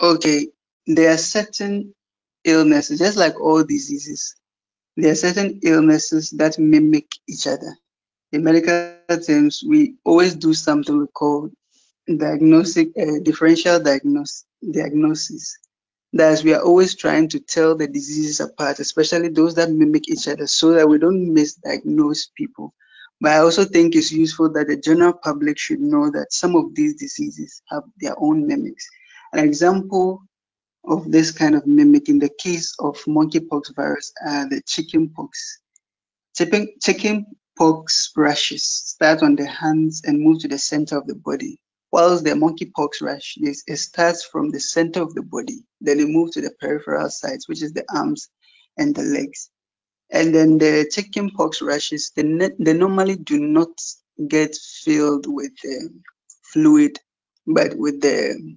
[0.00, 0.48] Okay,
[0.86, 1.94] there are certain
[2.44, 4.36] illnesses, just like all diseases,
[4.96, 7.76] there are certain illnesses that mimic each other.
[8.32, 8.96] In medical
[9.26, 11.50] terms, we always do something we call
[12.06, 15.58] diagnostic uh, differential diagnosis.
[16.14, 20.08] That is, we are always trying to tell the diseases apart, especially those that mimic
[20.08, 22.74] each other, so that we don't misdiagnose people.
[23.20, 26.74] But I also think it's useful that the general public should know that some of
[26.74, 28.86] these diseases have their own mimics.
[29.32, 30.22] An example
[30.84, 35.60] of this kind of mimic in the case of monkeypox virus are the chickenpox.
[36.36, 41.60] Chicken, chickenpox rashes start on the hands and move to the center of the body,
[41.92, 46.08] whilst the monkeypox rash is, it starts from the center of the body, then it
[46.08, 48.30] moves to the peripheral sites, which is the arms
[48.78, 49.50] and the legs.
[50.10, 52.22] And then the chickenpox rashes, they,
[52.58, 53.70] they normally do not
[54.28, 56.02] get filled with um,
[56.52, 56.98] fluid,
[57.46, 58.56] but with the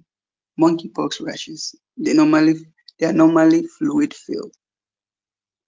[0.60, 2.54] monkeypox rashes, they normally
[2.98, 4.54] they are normally fluid filled.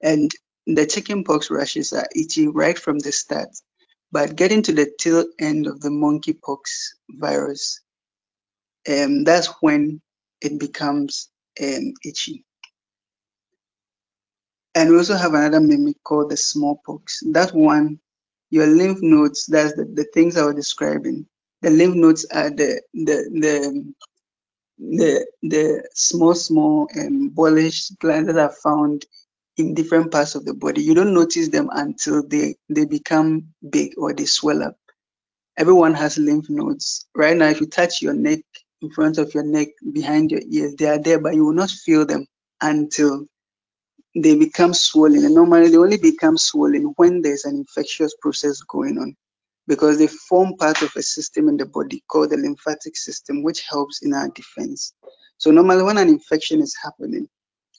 [0.02, 0.30] And
[0.66, 3.50] the chickenpox rashes are itchy right from the start,
[4.12, 6.60] but getting to the tail end of the monkeypox
[7.10, 7.80] virus,
[8.88, 10.00] um, that's when
[10.40, 11.30] it becomes
[11.62, 12.44] um, itchy.
[14.74, 17.22] And we also have another mimic called the smallpox.
[17.32, 18.00] That one,
[18.50, 21.26] your lymph nodes, that's the, the things I was describing.
[21.62, 23.94] The lymph nodes are the the the
[24.78, 29.06] the the small small um, bullish glands that are found
[29.58, 30.82] in different parts of the body.
[30.82, 34.76] You don't notice them until they they become big or they swell up.
[35.58, 37.06] Everyone has lymph nodes.
[37.14, 38.40] Right now, if you touch your neck,
[38.82, 41.70] in front of your neck, behind your ears, they are there, but you will not
[41.70, 42.26] feel them
[42.62, 43.26] until
[44.16, 45.24] they become swollen.
[45.24, 49.16] And normally, they only become swollen when there's an infectious process going on
[49.68, 53.62] because they form part of a system in the body called the lymphatic system, which
[53.68, 54.94] helps in our defense.
[55.38, 57.28] So normally when an infection is happening,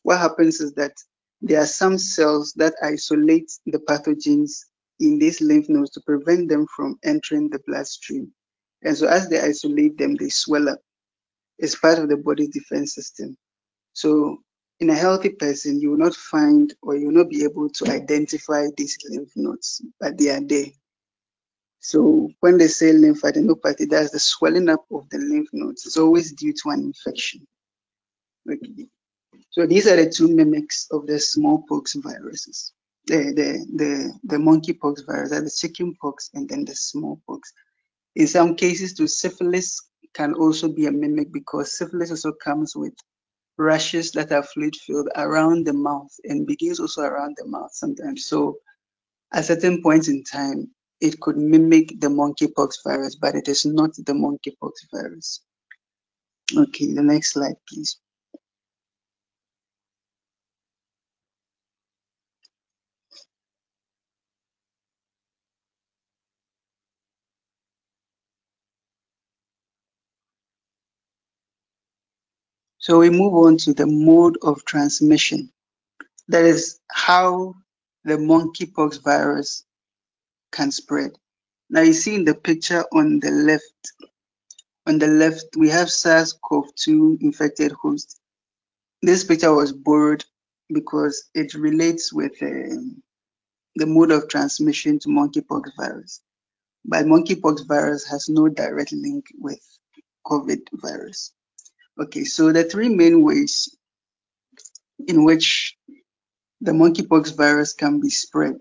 [0.03, 0.93] what happens is that
[1.41, 4.65] there are some cells that isolate the pathogens
[4.99, 8.31] in these lymph nodes to prevent them from entering the bloodstream.
[8.83, 10.79] And so as they isolate them, they swell up.
[11.57, 13.37] It's part of the body's defense system.
[13.93, 14.37] So
[14.79, 17.91] in a healthy person, you will not find or you will not be able to
[17.91, 20.67] identify these lymph nodes, but they are there.
[21.81, 25.85] So when they say lymphadenopathy, that's the swelling up of the lymph nodes.
[25.85, 27.47] It's always due to an infection.
[28.49, 28.87] Okay.
[29.52, 32.74] So these are the two mimics of the smallpox viruses.
[33.08, 37.52] The the the, the monkeypox virus, the chickenpox, and then the smallpox.
[38.16, 39.80] In some cases, too, syphilis
[40.14, 42.93] can also be a mimic because syphilis also comes with
[43.58, 48.26] rashes that are fluid filled around the mouth and begins also around the mouth sometimes.
[48.26, 48.58] So
[49.34, 50.70] at certain points in time,
[51.02, 55.41] it could mimic the monkeypox virus, but it is not the monkeypox virus.
[56.56, 57.97] Okay, the next slide, please.
[72.89, 75.51] So we move on to the mode of transmission.
[76.27, 77.53] That is how
[78.03, 79.63] the monkeypox virus
[80.51, 81.11] can spread.
[81.69, 83.93] Now you see in the picture on the left,
[84.87, 88.19] on the left, we have SARS-CoV-2 infected host.
[89.03, 90.25] This picture was borrowed
[90.73, 93.03] because it relates with um,
[93.75, 96.21] the mode of transmission to monkeypox virus.
[96.85, 99.61] but monkeypox virus has no direct link with
[100.25, 101.33] COVID virus.
[102.00, 103.76] Okay, so the three main ways
[105.08, 105.76] in which
[106.62, 108.56] the monkeypox virus can be spread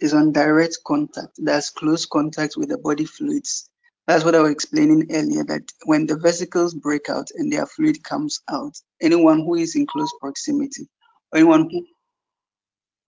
[0.00, 1.32] is on direct contact.
[1.38, 3.68] That's close contact with the body fluids.
[4.06, 8.02] That's what I was explaining earlier, that when the vesicles break out and their fluid
[8.02, 10.88] comes out, anyone who is in close proximity,
[11.34, 11.86] anyone who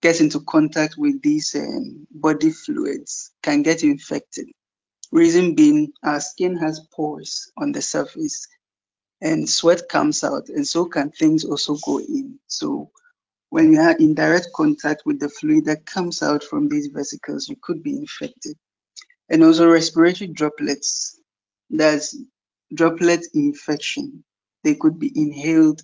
[0.01, 4.47] gets into contact with these um, body fluids can get infected.
[5.11, 8.47] Reason being, our skin has pores on the surface
[9.23, 12.37] and sweat comes out, and so can things also go in.
[12.47, 12.91] So
[13.49, 17.47] when you are in direct contact with the fluid that comes out from these vesicles,
[17.47, 18.57] you could be infected.
[19.29, 21.21] And also respiratory droplets,
[21.69, 22.17] that's
[22.73, 24.23] droplet infection.
[24.65, 25.81] They could be inhaled.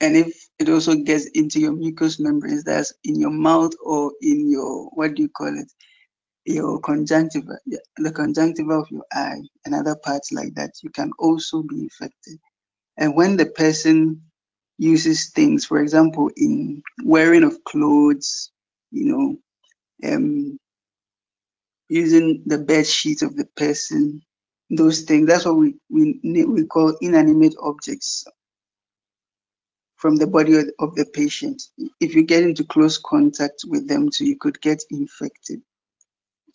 [0.00, 4.50] And if it also gets into your mucous membranes, that's in your mouth or in
[4.50, 5.70] your, what do you call it?
[6.44, 7.56] Your conjunctiva,
[7.96, 12.38] the conjunctiva of your eye and other parts like that, you can also be infected.
[12.96, 14.22] And when the person
[14.78, 18.50] uses things, for example, in wearing of clothes,
[18.90, 20.58] you know, um,
[21.88, 24.22] using the bed sheet of the person,
[24.70, 25.28] those things.
[25.28, 28.24] That's what we we we call inanimate objects
[29.96, 31.62] from the body of, the patient.
[32.00, 35.62] If you get into close contact with them, too, you could get infected.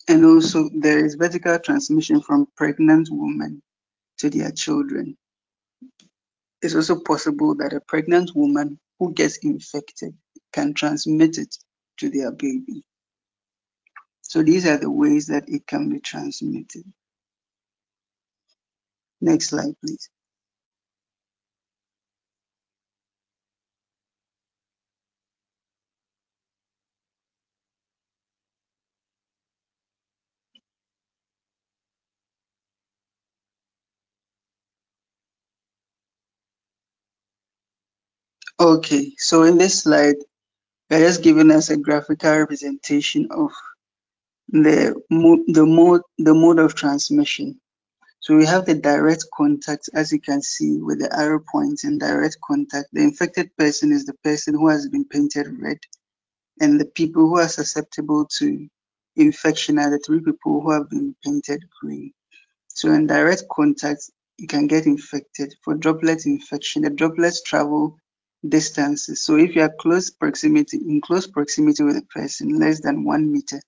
[0.08, 3.62] And also, there is vertical transmission from pregnant women
[4.18, 5.16] to their children.
[6.62, 10.14] It's also possible that a pregnant woman who gets infected
[10.52, 11.56] can transmit it
[11.98, 12.84] to their baby.
[14.22, 16.84] So these are the ways that it can be transmitted.
[19.20, 20.10] Next slide, please.
[38.60, 40.16] Okay, so in this slide,
[40.90, 43.52] they're just giving us a graphical representation of
[44.48, 47.58] the mode, the mode, the mode of transmission.
[48.20, 51.96] So we have the direct contact, as you can see with the arrow points in
[51.96, 52.88] direct contact.
[52.92, 55.78] The infected person is the person who has been painted red,
[56.60, 58.68] and the people who are susceptible to
[59.16, 62.12] infection are the three people who have been painted green.
[62.68, 65.54] So in direct contact, you can get infected.
[65.64, 67.96] For droplet infection, the droplets travel
[68.48, 69.22] distances.
[69.22, 73.32] So if you are close proximity, in close proximity with a person, less than one
[73.32, 73.60] meter,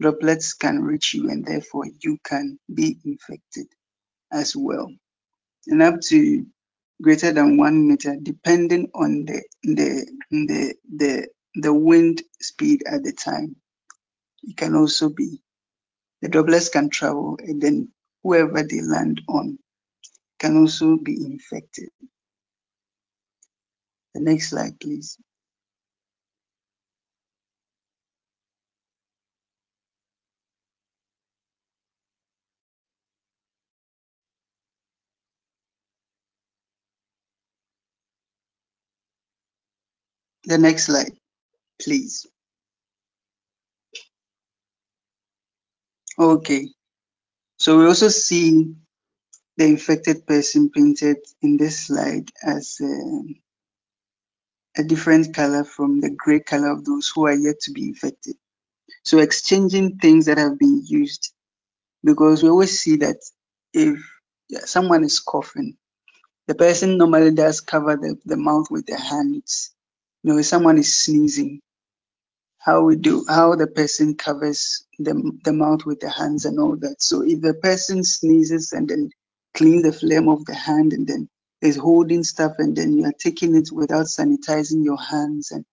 [0.00, 3.66] droplets can reach you and therefore you can be infected
[4.32, 4.90] as well.
[5.68, 6.46] And up to
[7.02, 13.12] greater than one meter, depending on the the the the, the wind speed at the
[13.12, 13.56] time,
[14.44, 15.40] it can also be
[16.22, 17.90] the droplets can travel and then
[18.24, 19.58] whoever they land on
[20.40, 21.90] can also be infected.
[24.14, 25.18] The next slide, please.
[40.44, 41.12] The next slide,
[41.80, 42.26] please.
[46.18, 46.68] Okay,
[47.58, 48.74] so we also see
[49.58, 53.36] the infected person painted in this slide as um,
[54.76, 58.36] a different color from the gray color of those who are yet to be infected.
[59.04, 61.32] So exchanging things that have been used,
[62.04, 63.16] because we always see that
[63.72, 63.98] if
[64.66, 65.76] someone is coughing,
[66.48, 69.72] the person normally does cover the, the mouth with their hands.
[70.22, 71.60] You know, if someone is sneezing,
[72.58, 76.76] how we do how the person covers the, the mouth with the hands and all
[76.76, 77.02] that.
[77.02, 79.10] So if the person sneezes and then
[79.54, 81.28] clean the phlegm of the hand and then
[81.62, 85.64] is holding stuff and then you are taking it without sanitizing your hands and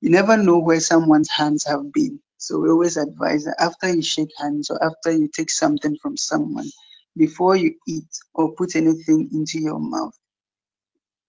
[0.00, 2.20] you never know where someone's hands have been.
[2.36, 6.16] So we always advise that after you shake hands or after you take something from
[6.16, 6.70] someone,
[7.16, 10.16] before you eat or put anything into your mouth,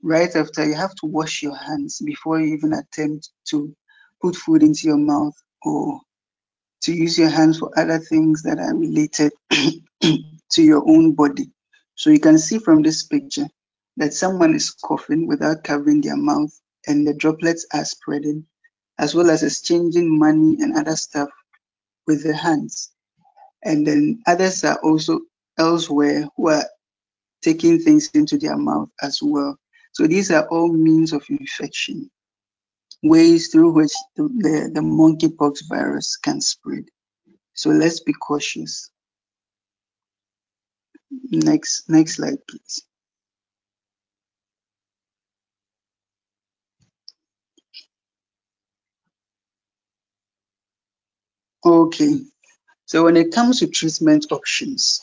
[0.03, 3.75] right after you have to wash your hands before you even attempt to
[4.21, 5.33] put food into your mouth
[5.63, 5.99] or
[6.83, 9.31] to use your hands for other things that are related
[10.01, 11.49] to your own body.
[11.95, 13.47] So you can see from this picture
[13.99, 16.53] that someone is coughing without covering their mouth
[16.87, 18.47] and the droplets are spreading,
[18.99, 21.29] as well as exchanging money and other stuff
[22.07, 22.91] with their hands.
[23.63, 25.21] And then others are also
[25.59, 26.65] elsewhere who are
[27.43, 29.57] taking things into their mouth as well.
[29.93, 32.11] So these are all means of infection,
[33.03, 36.85] ways through which the, the, the monkeypox virus can spread.
[37.55, 38.91] So let's be cautious.
[41.31, 42.83] Next, next slide, please.
[51.65, 52.21] Okay,
[52.85, 55.01] so when it comes to treatment options,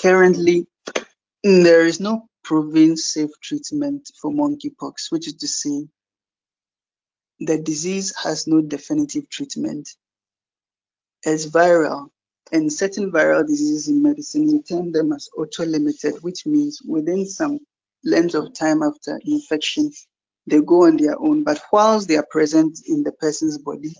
[0.00, 0.66] currently
[1.46, 5.86] mm, there is no proven safe treatment for monkeypox, which is to say
[7.40, 9.90] the disease has no definitive treatment.
[11.24, 12.08] It's viral,
[12.52, 17.60] and certain viral diseases in medicine, we term them as auto-limited, which means within some
[18.04, 19.92] length of time after infection,
[20.46, 21.44] they go on their own.
[21.44, 23.94] But whilst they are present in the person's body,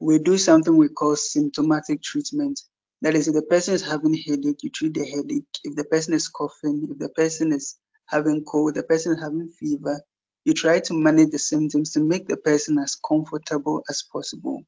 [0.00, 2.60] we do something we call symptomatic treatment.
[3.02, 5.46] That is, if the person is having headache, you treat the headache.
[5.64, 7.76] If the person is coughing, if the person is
[8.06, 10.02] having cold, the person is having fever,
[10.44, 14.64] you try to manage the symptoms to make the person as comfortable as possible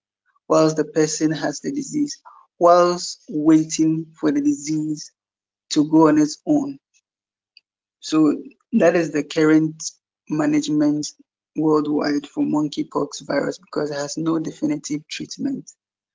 [0.49, 2.21] whilst the person has the disease,
[2.59, 5.13] whilst waiting for the disease
[5.71, 6.79] to go on its own.
[8.01, 8.37] So
[8.75, 9.83] that is the current
[10.31, 11.07] management
[11.57, 15.71] worldwide for monkeypox virus because it has no definitive treatment.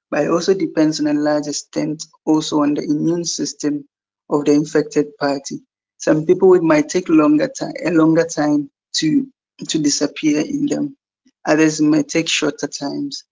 [0.10, 3.88] But it also depends on a large extent also on the immune system
[4.30, 5.62] of the infected party.
[5.98, 9.28] Some people it might take longer time a longer time to
[9.68, 10.98] to disappear in them.
[11.46, 13.24] Others might take shorter times,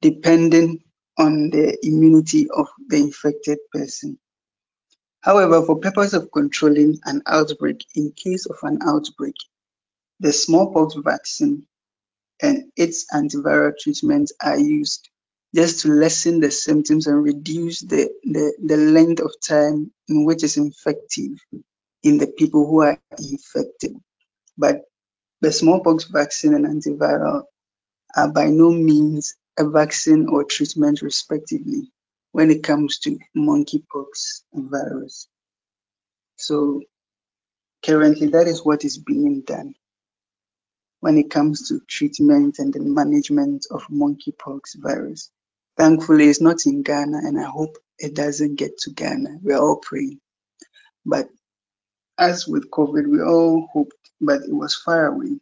[0.00, 0.82] depending
[1.18, 4.18] on the immunity of the infected person.
[5.20, 9.34] However, for purpose of controlling an outbreak, in case of an outbreak,
[10.20, 11.66] the smallpox vaccine
[12.42, 15.08] and its antiviral treatment are used
[15.54, 20.42] just to lessen the symptoms and reduce the, the, the length of time in which
[20.44, 21.38] it's infective
[22.02, 23.96] in the people who are infected.
[24.58, 24.82] But
[25.40, 27.44] the smallpox vaccine and antiviral
[28.16, 31.92] are by no means a vaccine or treatment, respectively,
[32.32, 35.28] when it comes to monkeypox virus.
[36.36, 36.82] So
[37.84, 39.74] currently, that is what is being done
[41.04, 45.30] when it comes to treatment and the management of monkeypox virus.
[45.76, 49.40] Thankfully, it's not in Ghana, and I hope it doesn't get to Ghana.
[49.42, 50.18] We're all praying.
[51.04, 51.28] But
[52.16, 55.38] as with COVID, we all hoped, but it was far away.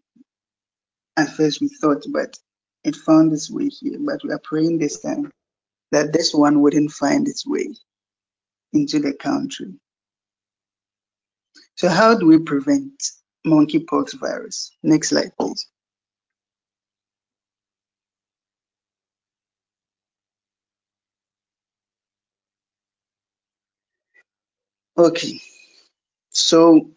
[1.16, 2.36] At first, we thought, but
[2.82, 3.98] it found its way here.
[4.00, 5.30] But we are praying this time
[5.92, 7.68] that this one wouldn't find its way
[8.72, 9.74] into the country.
[11.76, 13.00] So, how do we prevent
[13.47, 14.76] monkeypox virus?
[14.82, 15.66] Next slide, please.
[24.97, 25.40] Okay,
[26.30, 26.90] so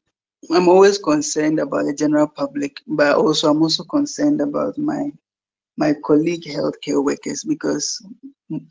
[0.51, 5.11] I'm always concerned about the general public, but also I'm also concerned about my
[5.77, 8.05] my colleague healthcare workers because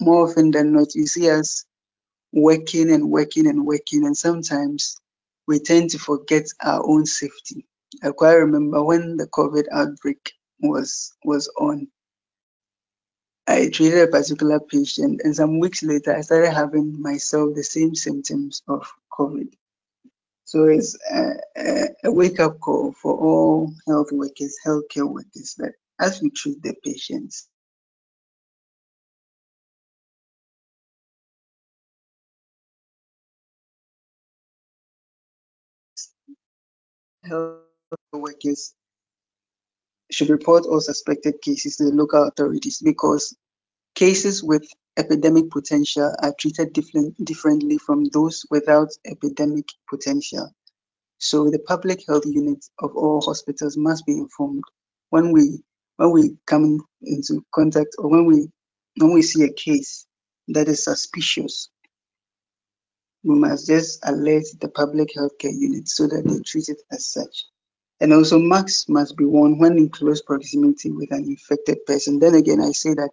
[0.00, 1.64] more often than not, you see us
[2.32, 5.00] working and working and working, and sometimes
[5.46, 7.66] we tend to forget our own safety.
[8.02, 11.88] I quite remember when the COVID outbreak was was on.
[13.46, 17.94] I treated a particular patient, and some weeks later, I started having myself the same
[17.94, 19.52] symptoms of COVID.
[20.46, 21.34] So it's a,
[22.04, 26.74] a, wake up call for all health workers, healthcare workers, that as we treat the
[26.84, 27.48] patients,
[37.24, 37.60] health
[38.12, 38.74] workers
[40.10, 43.36] should report all suspected cases to the local authorities because
[43.94, 44.66] cases with
[44.96, 50.52] epidemic potential are treated different, differently from those without epidemic potential.
[51.18, 54.62] So the public health unit of all hospitals must be informed
[55.10, 55.62] when we
[55.96, 58.48] when we come into contact or when we
[58.98, 60.06] when we see a case
[60.48, 61.70] that is suspicious.
[63.24, 67.46] We must just alert the public healthcare unit so that they treat it as such.
[68.00, 72.18] And also masks must be worn when in close proximity with an infected person.
[72.20, 73.12] Then again, I say that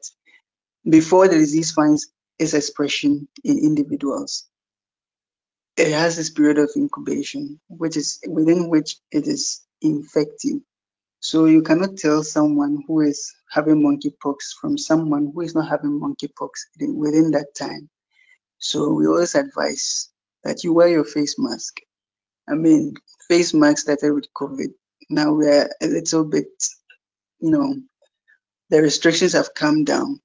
[0.90, 4.50] before the disease finds its expression in individuals,
[5.78, 10.64] it has this period of incubation, which is within which it is infecting.
[11.22, 16.00] So you cannot tell someone who is having monkeypox from someone who is not having
[16.00, 17.90] monkeypox within that time.
[18.62, 20.10] So we always advise
[20.44, 21.82] that you wear your face mask.
[22.48, 22.94] I mean,
[23.28, 24.72] face mask started with COVID.
[25.10, 26.48] Now we're a little bit,
[27.40, 27.76] you know,
[28.70, 30.22] the restrictions have come down.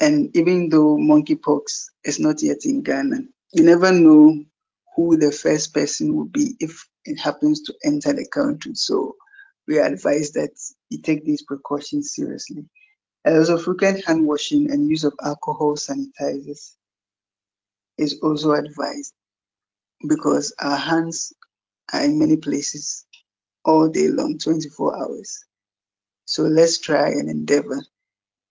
[0.00, 3.20] And even though monkeypox is not yet in Ghana,
[3.52, 4.44] you never know
[4.96, 8.74] who the first person will be if it happens to enter the country.
[8.74, 9.14] So
[9.68, 10.50] we advise that
[10.90, 12.64] you take these precautions seriously.
[13.24, 16.72] And also frequent hand washing and use of alcohol sanitizers
[17.98, 19.12] is also advised.
[20.08, 21.32] because our hands
[21.92, 23.06] are in many places
[23.64, 25.44] all day long, 24 hours.
[26.26, 27.80] So let's try and endeavor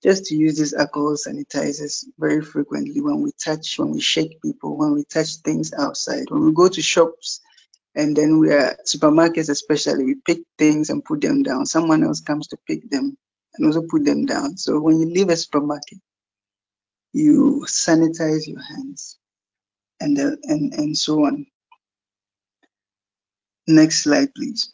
[0.03, 4.77] just to use these alcohol sanitizers very frequently when we touch, when we shake people,
[4.77, 7.41] when we touch things outside, when we go to shops
[7.95, 11.65] and then we are supermarkets especially, we pick things and put them down.
[11.65, 13.17] Someone else comes to pick them
[13.55, 14.57] and also put them down.
[14.57, 15.99] So when you leave a supermarket,
[17.13, 19.17] you sanitize your hands
[20.01, 21.47] and, the, and, and so on.
[23.67, 24.73] Next slide, please.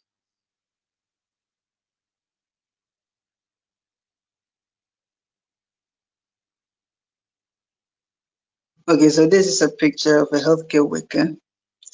[8.89, 11.35] Okay, so this is a picture of a healthcare worker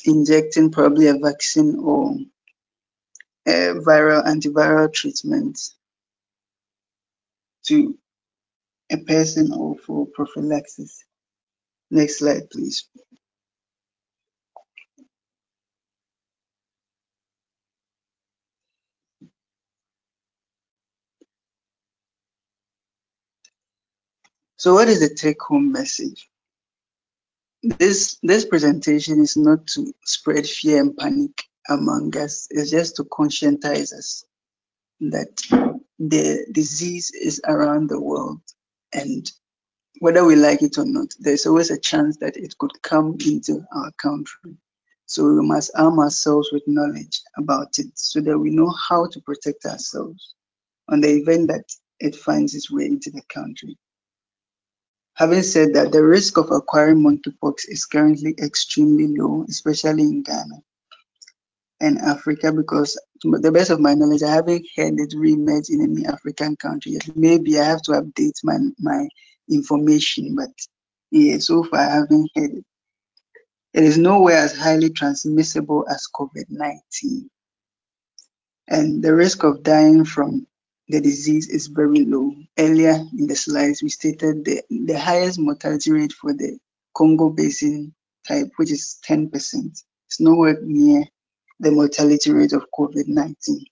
[0.05, 2.15] injecting probably a vaccine or
[3.47, 5.59] a viral antiviral treatment
[7.67, 7.97] to
[8.91, 11.05] a person or for prophylaxis.
[11.91, 12.85] Next slide, please.
[24.59, 26.29] So what is the take home message?
[27.63, 32.45] This this presentation is not to spread fear and panic among us.
[32.49, 34.25] It's just to conscientize us
[34.99, 35.37] that
[35.97, 38.41] the disease is around the world
[38.91, 39.31] and
[39.99, 43.65] whether we like it or not, there's always a chance that it could come into
[43.73, 44.57] our country.
[45.05, 49.21] So we must arm ourselves with knowledge about it so that we know how to
[49.21, 50.35] protect ourselves
[50.89, 51.63] on the event that
[52.01, 53.77] it finds its way into the country.
[55.19, 60.63] Having said that, the risk of acquiring monkeypox is currently extremely low, especially in Ghana
[61.81, 65.81] and Africa, because to the best of my knowledge, I haven't heard it reemerge in
[65.81, 67.17] any African country yet.
[67.17, 69.09] Maybe I have to update my, my
[69.49, 70.51] information, but
[71.11, 72.65] yeah, so far I haven't heard it.
[73.73, 77.29] It is nowhere as highly transmissible as COVID 19.
[78.69, 80.47] And the risk of dying from
[80.89, 82.33] the disease is very low.
[82.57, 86.59] Earlier in the slides, we stated the, the highest mortality rate for the
[86.95, 87.93] Congo Basin
[88.27, 89.31] type, which is 10%.
[90.07, 91.05] It's nowhere near
[91.59, 93.65] the mortality rate of COVID 19.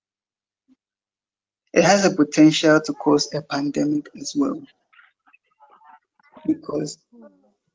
[1.74, 4.62] It has a potential to cause a pandemic as well
[6.46, 7.00] because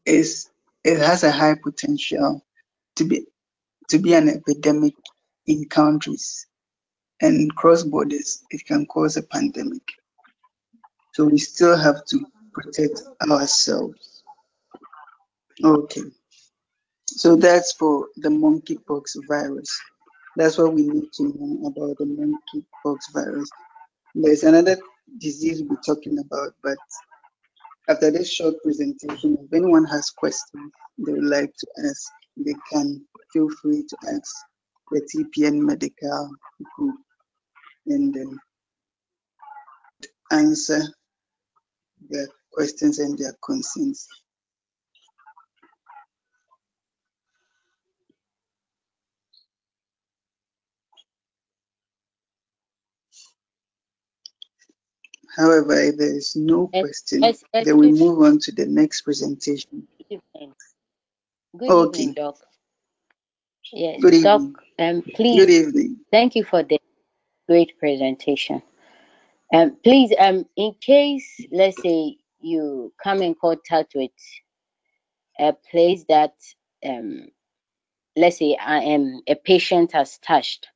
[0.06, 0.48] it's,
[0.84, 2.44] it has a high potential
[2.96, 3.26] to be
[3.88, 4.94] to be an epidemic
[5.46, 6.46] in countries
[7.22, 8.44] and cross borders.
[8.50, 9.82] It can cause a pandemic.
[11.14, 14.22] So we still have to protect ourselves.
[15.64, 16.02] Okay.
[17.06, 19.80] So that's for the monkeypox virus.
[20.36, 23.48] That's what we need to know about the monkeypox virus.
[24.14, 24.76] There's another
[25.18, 26.78] disease we're talking about, but
[27.88, 33.04] after this short presentation, if anyone has questions they would like to ask, they can
[33.32, 34.34] feel free to ask
[34.90, 36.30] the TPN medical
[36.76, 36.96] group
[37.86, 38.38] and then
[40.32, 40.82] answer
[42.10, 44.08] their questions and their concerns.
[55.36, 59.88] However, if there is no question, yes, then we move on to the next presentation.
[59.98, 60.54] Good evening.
[61.58, 61.78] Good Okay.
[61.78, 62.36] evening, Doc.
[63.72, 64.22] Yes, Good evening.
[64.22, 66.00] Doc, um, Good evening.
[66.12, 66.78] thank you for the
[67.48, 68.62] great presentation.
[69.52, 74.10] Um, please, um, in case, let's say you come in contact with
[75.38, 76.34] a place that,
[76.86, 77.28] um,
[78.16, 80.68] let's say I am a patient has touched,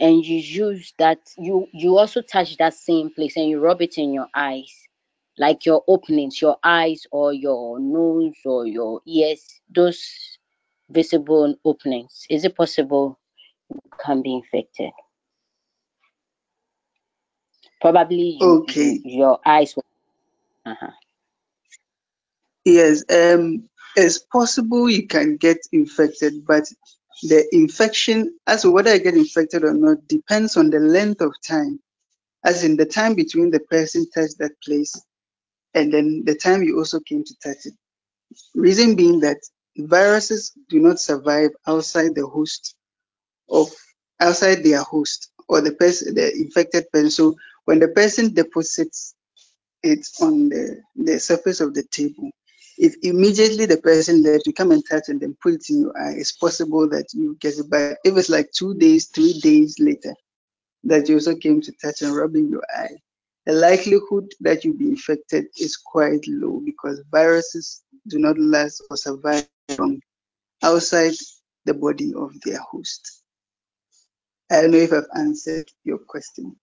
[0.00, 3.98] and you use that, you you also touch that same place and you rub it
[3.98, 4.72] in your eyes,
[5.38, 10.38] like your openings, your eyes or your nose or your ears, those
[10.90, 12.26] visible openings.
[12.30, 13.18] Is it possible
[13.70, 14.92] you can be infected?
[17.84, 19.00] Probably you, Okay.
[19.04, 19.76] you your eyes.
[19.76, 19.84] will-
[20.66, 20.92] Uh-huh.
[22.64, 23.04] Yes.
[23.10, 26.64] Um, it's possible you can get infected, but
[27.24, 31.34] the infection, as to whether I get infected or not, depends on the length of
[31.46, 31.80] time,
[32.44, 34.94] as in the time between the person touched that place
[35.74, 37.74] and then the time you also came to touch it.
[38.54, 39.38] Reason being that
[39.78, 42.76] viruses do not survive outside the host
[43.50, 43.68] of
[44.20, 47.10] outside their host or the person the infected person.
[47.10, 49.14] So when the person deposits
[49.82, 52.30] it on the, the surface of the table,
[52.76, 55.96] if immediately the person left, you come and touch and then put it in your
[55.98, 57.70] eye, it's possible that you get it.
[57.70, 60.14] But if it's like two days, three days later,
[60.84, 62.96] that you also came to touch and rubbing your eye,
[63.46, 68.96] the likelihood that you'll be infected is quite low because viruses do not last or
[68.96, 69.46] survive
[69.78, 70.00] long
[70.62, 71.14] outside
[71.64, 73.22] the body of their host.
[74.50, 76.56] I don't know if I've answered your question.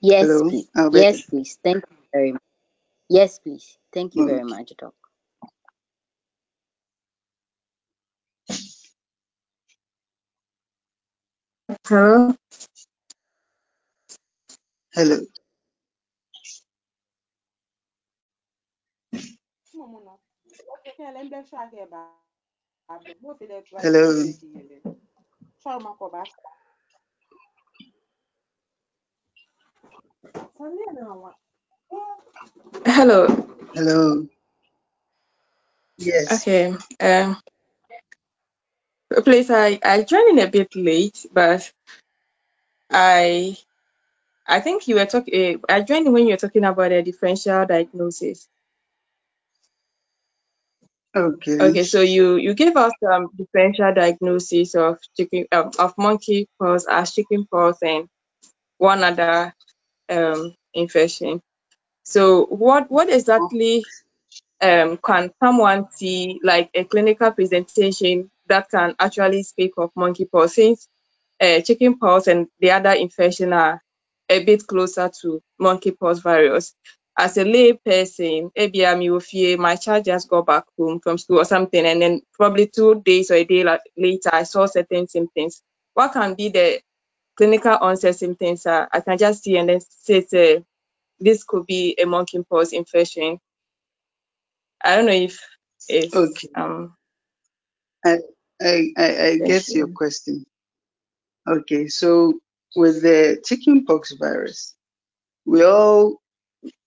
[0.00, 0.68] Yes, Hello, please.
[0.76, 1.04] Alberta.
[1.04, 1.58] Yes, please.
[1.64, 2.42] Thank you very much.
[3.08, 3.78] Yes, please.
[3.92, 4.94] Thank you very much, Doc.
[11.88, 12.34] Hello.
[14.92, 15.20] Hello.
[23.82, 24.22] Hello.
[32.86, 33.26] Hello.
[33.74, 34.26] Hello.
[35.98, 36.32] Yes.
[36.42, 36.74] Okay.
[37.00, 37.38] Um,
[39.24, 41.70] please, I I joined in a bit late, but
[42.90, 43.56] I
[44.46, 45.62] I think you were talking.
[45.68, 48.48] I joined when you were talking about a differential diagnosis.
[51.16, 51.60] Okay.
[51.60, 56.86] Okay, so you you gave us um differential diagnosis of chicken um, of monkey pox
[56.90, 58.08] as chicken pox and
[58.78, 59.54] one other
[60.10, 61.42] um infection.
[62.04, 63.84] So what what exactly
[64.60, 70.88] um can someone see like a clinical presentation that can actually speak of monkeypox since
[71.40, 73.82] uh, chickenpox and the other infection are
[74.28, 76.74] a bit closer to monkeypox virus.
[77.18, 81.38] As a lay person, maybe I'm fear my child just got back home from school
[81.40, 83.64] or something, and then probably two days or a day
[83.96, 85.62] later, I saw certain symptoms.
[85.94, 86.80] What can be the
[87.36, 88.66] clinical onset symptoms?
[88.66, 90.64] Uh, I can just see and then say, say
[91.20, 93.40] this could be a monkeypox infection.
[94.84, 95.40] I don't know if
[95.88, 96.48] it's Okay.
[96.54, 96.94] um
[98.04, 98.18] I
[98.62, 100.44] I I, I get your question.
[101.48, 102.40] Okay, so
[102.76, 104.74] with the chickenpox virus,
[105.46, 106.20] we all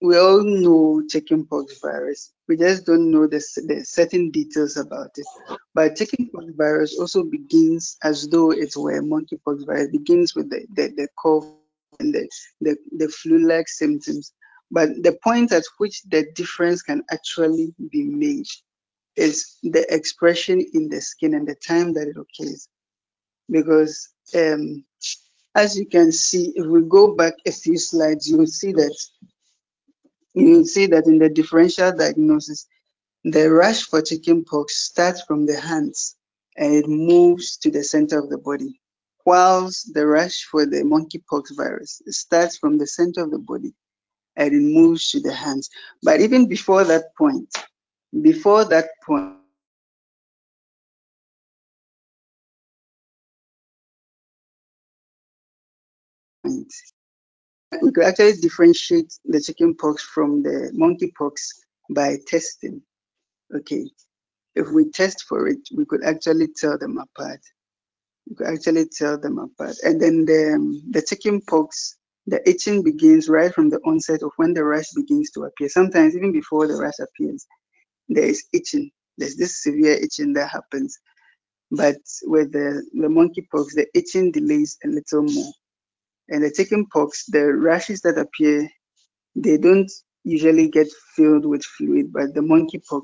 [0.02, 2.32] we all know chickenpox virus.
[2.48, 5.26] We just don't know the, the certain details about it.
[5.74, 9.88] But chickenpox virus also begins as though it were monkeypox virus.
[9.88, 11.46] It begins with the, the, the cough
[12.00, 12.30] and the,
[12.62, 14.34] the, the flu-like symptoms.
[14.72, 18.48] But the point at which the difference can actually be made
[19.16, 22.68] is the expression in the skin and the time that it occurs.
[23.50, 24.86] Because um,
[25.56, 28.96] as you can see, if we go back a few slides, you will see that
[30.40, 32.68] you see that in the differential diagnosis,
[33.24, 36.16] the rash for chickenpox starts from the hands
[36.58, 38.80] and it moves to the center of the body,
[39.26, 43.74] whilst the rash for the monkeypox virus starts from the center of the body
[44.36, 45.70] and it moves to the hands.
[46.02, 47.54] But even before that point,
[48.22, 49.36] before that point,
[57.82, 61.34] we could actually differentiate the chickenpox from the monkeypox
[61.92, 62.82] by testing.
[63.56, 63.86] Okay,
[64.56, 67.40] if we test for it, we could actually tell them apart.
[68.30, 69.78] We could actually tell them apart.
[69.84, 71.98] And then the, um, the chicken pox,
[72.28, 75.70] the itching begins right from the onset of when the rash begins to appear.
[75.70, 77.46] Sometimes even before the rash appears,
[78.10, 78.92] there is itching.
[79.18, 80.98] There's this severe itching that happens.
[81.72, 85.54] But with the, the monkeypox, the itching delays a little more.
[86.30, 88.70] And the chicken pox, the rashes that appear,
[89.36, 89.92] they don't
[90.24, 93.04] usually get filled with fluid, but the monkeypox,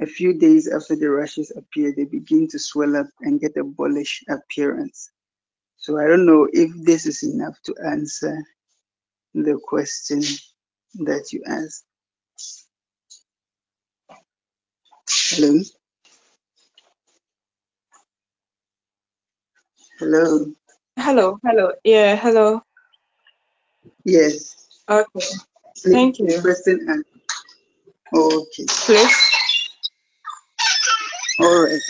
[0.00, 3.64] a few days after the rashes appear, they begin to swell up and get a
[3.64, 5.10] bullous appearance.
[5.78, 8.42] So I don't know if this is enough to answer
[9.34, 10.22] the question
[11.06, 11.84] that you asked.
[15.08, 15.60] Hello?
[19.98, 20.46] Hello?
[21.00, 21.72] Hello, hello.
[21.82, 22.60] Yeah, hello.
[24.04, 24.54] Yes.
[24.88, 26.40] Okay, Please, thank you.
[26.42, 27.04] question and
[28.14, 28.64] okay.
[28.68, 29.14] Please.
[31.38, 31.80] All right.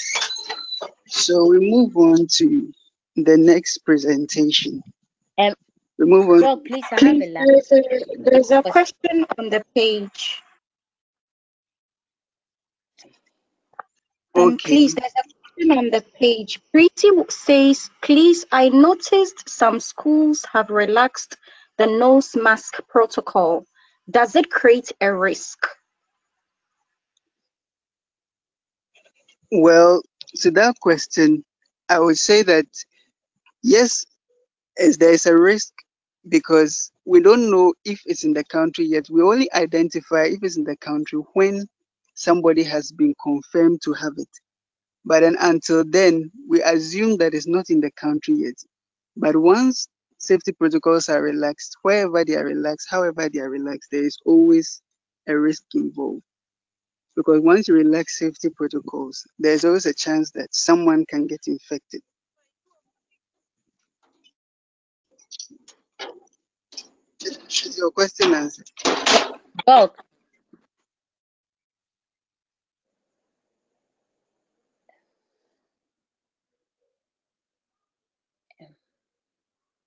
[1.08, 2.72] So we move on to
[3.16, 4.80] the next presentation.
[5.38, 5.54] Um,
[5.98, 6.40] We move on.
[6.40, 8.72] Doc, please, I have Please, a there is last a, there's a question.
[8.72, 10.40] question on the page.
[14.36, 14.68] Um, Okay.
[14.68, 15.24] please, there's a
[15.60, 16.60] question on the page.
[16.72, 21.36] Pretty says, please, I noticed some schools have relaxed
[21.78, 23.64] the nose mask protocol.
[24.10, 25.66] Does it create a risk?
[29.52, 30.02] Well,
[30.36, 31.44] to that question,
[31.88, 32.66] I would say that
[33.62, 34.04] yes,
[34.76, 35.72] there is a risk
[36.28, 39.06] because we don't know if it's in the country yet.
[39.10, 41.66] We only identify if it's in the country when
[42.14, 44.28] somebody has been confirmed to have it.
[45.04, 48.54] But then until then, we assume that it's not in the country yet.
[49.16, 54.04] But once safety protocols are relaxed, wherever they are relaxed, however they are relaxed, there
[54.04, 54.82] is always
[55.28, 56.22] a risk involved.
[57.16, 62.02] because once you relax safety protocols, there's always a chance that someone can get infected.
[67.24, 68.70] Is your question answered?
[69.66, 69.96] Doc,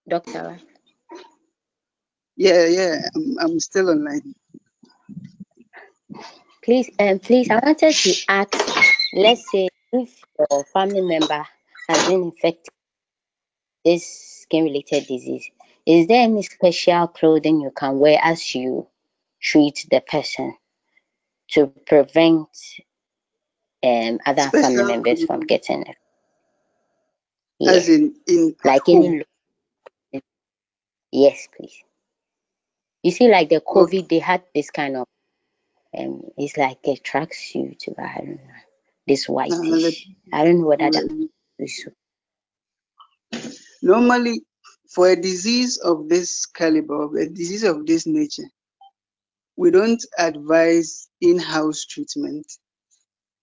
[0.08, 0.60] Doctor,
[2.36, 4.36] Yeah, yeah, I'm, I'm still online.
[6.64, 8.54] please, um, please, I wanted to ask,
[9.14, 11.46] let's say if your family member
[11.90, 12.74] has been infected
[13.86, 15.50] with this skin-related disease,
[15.86, 18.88] is there any special clothing you can wear as you
[19.42, 20.56] treat the person
[21.52, 22.48] to prevent
[23.84, 25.98] um other family Special members from getting it?
[27.68, 29.24] as in in like any.
[31.14, 31.84] Yes, please.
[33.04, 35.06] You see, like the COVID, they had this kind of
[35.96, 37.88] um, it's like a tracksuit.
[38.00, 38.40] I don't know,
[39.06, 40.08] this whitish.
[40.34, 41.30] I don't know whether that
[41.60, 41.94] let-
[43.84, 44.42] normally,
[44.90, 48.50] for a disease of this caliber, of a disease of this nature,
[49.56, 52.52] we don't advise in-house treatment.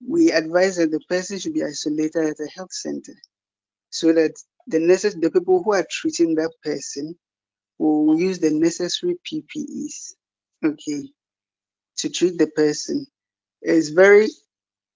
[0.05, 3.15] We advise that the person should be isolated at a health center
[3.91, 4.33] so that
[4.67, 7.17] the nurses, the people who are treating that person
[7.89, 10.15] will use the necessary PPEs,
[10.65, 11.09] okay,
[11.99, 13.07] to treat the person.
[13.63, 14.29] It's very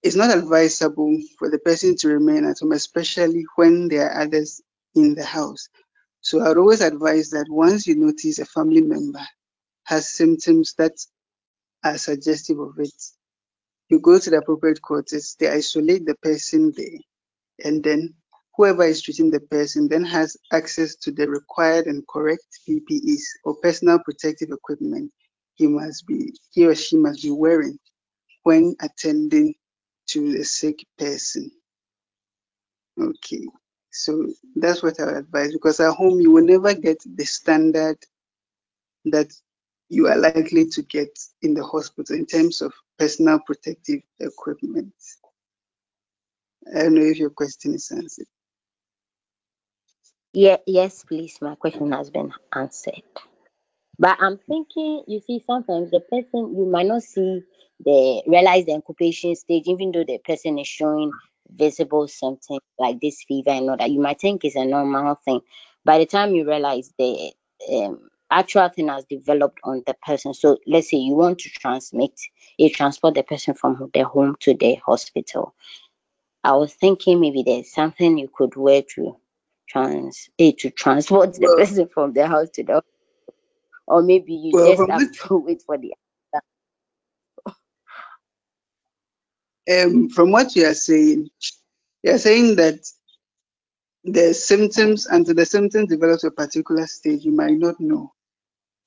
[0.03, 4.61] it's not advisable for the person to remain at home, especially when there are others
[4.95, 5.67] in the house.
[6.21, 9.25] So I would always advise that once you notice a family member
[9.85, 10.93] has symptoms that
[11.83, 12.93] are suggestive of it,
[13.89, 16.99] you go to the appropriate quarters, they isolate the person there,
[17.63, 18.15] and then
[18.55, 23.55] whoever is treating the person then has access to the required and correct PPEs or
[23.55, 25.11] personal protective equipment
[25.55, 27.79] he must be he or she must be wearing
[28.43, 29.55] when attending
[30.07, 31.49] to a sick person.
[33.01, 33.47] Okay.
[33.91, 37.97] So that's what I would advise because at home you will never get the standard
[39.05, 39.33] that
[39.89, 44.93] you are likely to get in the hospital in terms of personal protective equipment.
[46.75, 48.27] I don't know if your question is answered.
[50.35, 51.39] Yeah, yes, please.
[51.41, 53.03] My question has been answered.
[53.99, 57.41] But I'm thinking, you see, sometimes the person you might not see
[57.79, 61.11] the realize the incubation stage, even though the person is showing
[61.49, 63.91] visible symptoms like this fever and all that.
[63.91, 65.41] You might think it's a normal thing.
[65.85, 67.33] By the time you realize the
[67.73, 70.33] um, actual thing has developed on the person.
[70.33, 72.13] So let's say you want to transmit,
[72.57, 75.55] you transport the person from their home to the hospital.
[76.43, 79.17] I was thinking maybe there's something you could wear to
[79.67, 82.83] trans eh, to transport the Well, person from the house to the
[83.87, 85.93] or maybe you well, just have to wait for the
[89.71, 91.29] um, from what you are saying,
[92.03, 92.79] you are saying that
[94.05, 98.11] the symptoms until the symptoms develop to a particular stage, you might not know.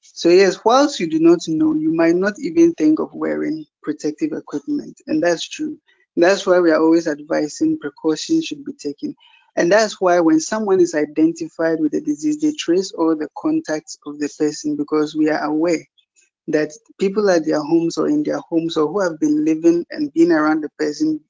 [0.03, 4.33] So yes, whilst you do not know, you might not even think of wearing protective
[4.33, 5.79] equipment, and that's true.
[6.17, 9.15] That's why we are always advising precautions should be taken.
[9.57, 13.99] And that's why when someone is identified with the disease, they trace all the contacts
[14.07, 15.85] of the person because we are aware
[16.49, 20.13] that people at their homes or in their homes or who have been living and
[20.15, 21.21] been around the person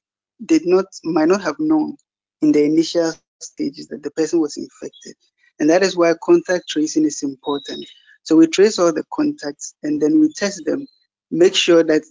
[0.45, 1.97] did not might not have known
[2.41, 5.15] in the initial stages that the person was infected.
[5.59, 7.85] And that is why contact tracing is important.
[8.23, 10.87] So we trace all the contacts and then we test them,
[11.31, 12.03] make sure that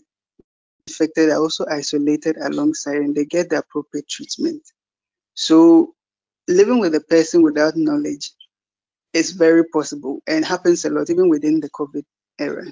[0.86, 4.62] infected are also isolated alongside and they get the appropriate treatment.
[5.34, 5.94] So
[6.48, 8.32] living with a person without knowledge
[9.12, 12.04] is very possible and happens a lot even within the COVID
[12.38, 12.64] era.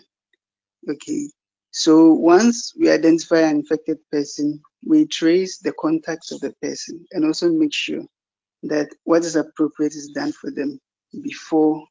[0.89, 1.29] Okay.
[1.71, 7.25] So once we identify an infected person, we trace the contacts of the person and
[7.25, 8.03] also make sure
[8.63, 10.81] that what is appropriate is done for them
[11.23, 11.87] before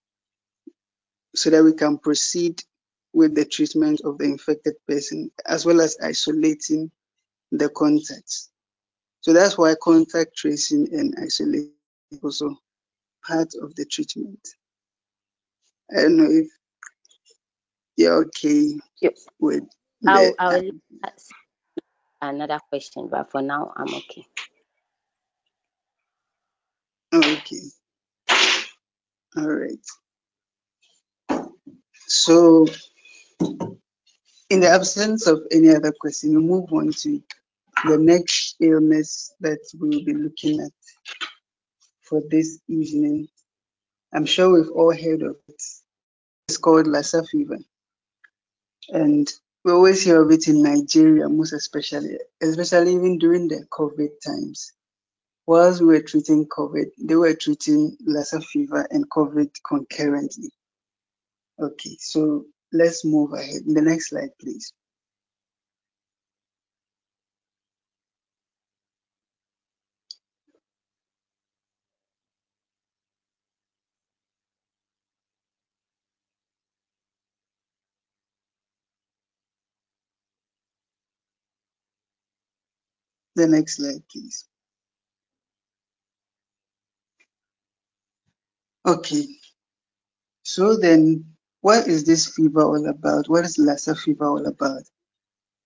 [1.35, 2.63] so that we can proceed
[3.13, 6.89] with the treatment of the infected person as well as isolating
[7.51, 8.49] the contacts.
[9.21, 11.74] So that's why contact tracing and isolation is
[12.23, 12.55] also
[13.25, 14.39] part of the treatment.
[15.95, 16.47] I don't know if
[17.97, 19.11] you're okay you.
[19.39, 19.63] with
[20.07, 20.71] I'll the I'll
[21.03, 21.27] ask
[22.21, 24.25] another question, but for now I'm okay.
[27.13, 27.61] okay.
[29.37, 29.79] All right.
[32.07, 32.67] So
[34.49, 37.21] in the absence of any other question, we move on to
[37.85, 40.71] the next illness that we will be looking at
[42.05, 43.27] for this evening.
[44.13, 45.61] I'm sure we've all heard of it.
[46.47, 47.57] It's called Lassa fever.
[48.89, 49.27] And
[49.63, 54.71] we always hear of it in Nigeria, most especially, especially even during the COVID times.
[55.47, 60.51] Whilst we were treating COVID, they were treating Lassa fever and COVID concurrently.
[61.59, 63.61] Okay, so let's move ahead.
[63.65, 64.71] The next slide, please.
[83.35, 84.45] The next slide, please.
[88.85, 89.25] Okay,
[90.43, 91.25] so then
[91.61, 93.27] what is this fever all about?
[93.27, 94.83] What is Lassa fever all about?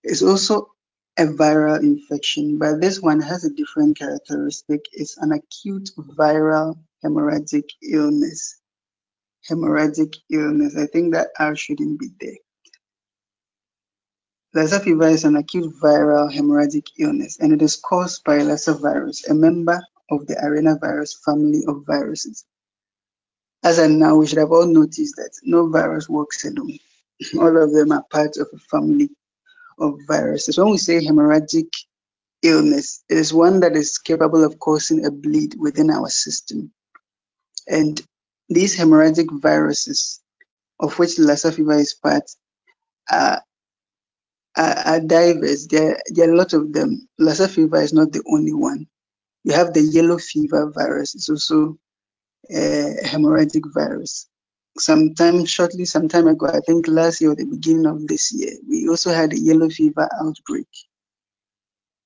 [0.04, 0.72] It's also
[1.18, 4.86] a viral infection, but this one has a different characteristic.
[4.94, 8.62] It's an acute viral hemorrhagic illness.
[9.50, 10.78] Hemorrhagic illness.
[10.78, 12.38] I think that R shouldn't be there.
[14.54, 19.28] Lassa fever is an acute viral hemorrhagic illness, and it is caused by Lassa virus,
[19.28, 22.46] a member of the arenavirus family of viruses.
[23.64, 26.80] As and now, we should have all noticed that no virus works alone.
[27.40, 29.10] All of them are part of a family
[29.78, 30.58] of viruses.
[30.58, 31.68] When we say hemorrhagic
[32.42, 36.72] illness, it is one that is capable of causing a bleed within our system.
[37.68, 38.02] And
[38.48, 40.22] these hemorrhagic viruses,
[40.80, 42.32] of which Lassa fever is part,
[43.12, 43.44] are,
[44.60, 45.68] are, diverse.
[45.68, 47.08] There, there are a lot of them.
[47.18, 48.88] Lassa fever is not the only one.
[49.44, 51.16] You have the yellow fever virus.
[51.16, 51.78] It's also
[52.50, 54.28] a hemorrhagic virus.
[54.78, 58.54] Sometime shortly, some time ago, I think last year or the beginning of this year,
[58.68, 60.68] we also had a yellow fever outbreak.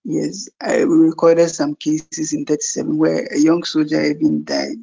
[0.05, 4.77] Yes, I recorded some cases in 37 where a young soldier even died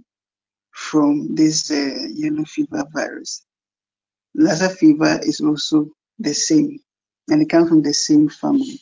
[0.72, 3.44] from this uh, yellow fever virus.
[4.34, 6.80] Lassa fever is also the same,
[7.30, 8.80] and it comes from the same family.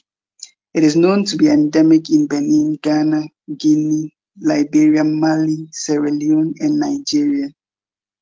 [0.75, 3.25] It is known to be endemic in Benin, Ghana,
[3.59, 7.49] Guinea, Liberia, Mali, Sierra Leone, and Nigeria.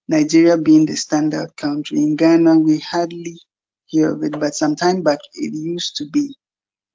[0.08, 1.98] Nigeria being the standout country.
[1.98, 3.40] In Ghana, we hardly
[3.86, 6.36] hear of it, but some time back it used to be.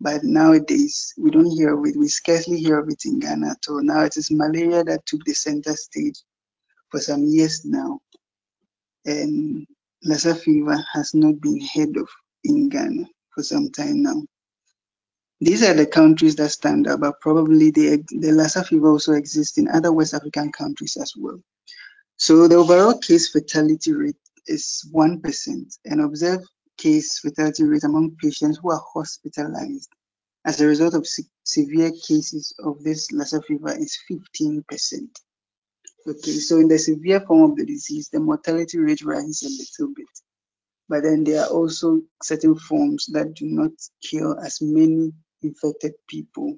[0.02, 1.98] But nowadays, we don't hear of it.
[1.98, 3.84] We scarcely hear of it in Ghana at all.
[3.84, 6.20] Now it is malaria that took the center stage
[6.92, 8.00] for some years now.
[9.06, 9.68] And
[10.04, 12.10] Lassa fever has not been heard of
[12.44, 14.24] in Ghana for some time now.
[15.40, 19.58] These are the countries that stand out, but probably the, the Lassa fever also exists
[19.58, 21.42] in other West African countries as well.
[22.18, 26.46] So the overall case fatality rate is 1%, and observed
[26.78, 29.90] case fatality rate among patients who are hospitalized
[30.46, 34.64] as a result of se severe cases of this Lassa fever is 15%.
[36.08, 39.94] Okay, so in the severe form of the disease, the mortality rate rises a little
[39.96, 40.08] bit.
[40.92, 43.72] But then there are also certain forms that do not
[44.04, 46.58] kill as many infected people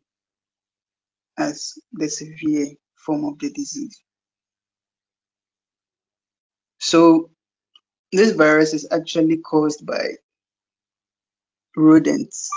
[1.37, 4.03] as the severe form of the disease.
[6.79, 7.29] So
[8.11, 10.15] this virus is actually caused by
[11.77, 12.49] rodents.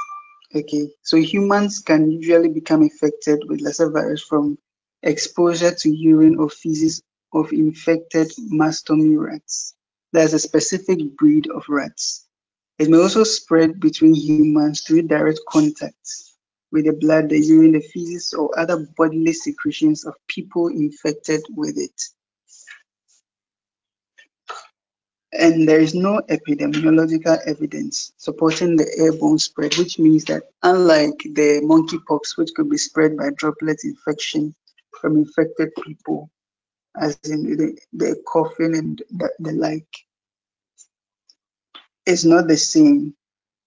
[0.57, 4.59] Okay, so humans can usually become infected with Lassa virus from
[5.03, 7.03] exposure to urine or feces
[7.35, 9.76] of infected mastomy rats.
[10.13, 12.27] There's a specific breed of rats.
[12.79, 16.09] It may also spread between humans through direct contact
[16.73, 21.79] with the blood, the urine, the feces, or other bodily secretions of people infected with
[21.79, 22.03] it.
[25.33, 31.61] and there is no epidemiological evidence supporting the airborne spread, which means that unlike the
[31.63, 34.55] monkeypox, which could be spread by droplet infection
[35.01, 36.31] from infected people,
[37.01, 39.89] as in the, the coughing and the, the like,
[42.07, 43.15] it's not the same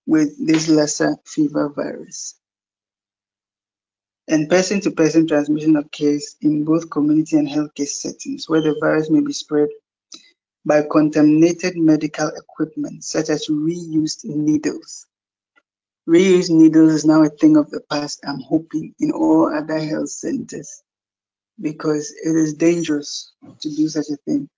[0.07, 2.35] with this Lassa fever virus.
[4.27, 9.09] And person to person transmission occurs in both community and healthcare settings where the virus
[9.09, 9.69] may be spread
[10.65, 15.07] by contaminated medical equipment such as reused needles.
[16.07, 20.09] Reused needles is now a thing of the past, I'm hoping, in all other health
[20.09, 20.83] centers
[21.61, 24.49] because it is dangerous to do such a thing.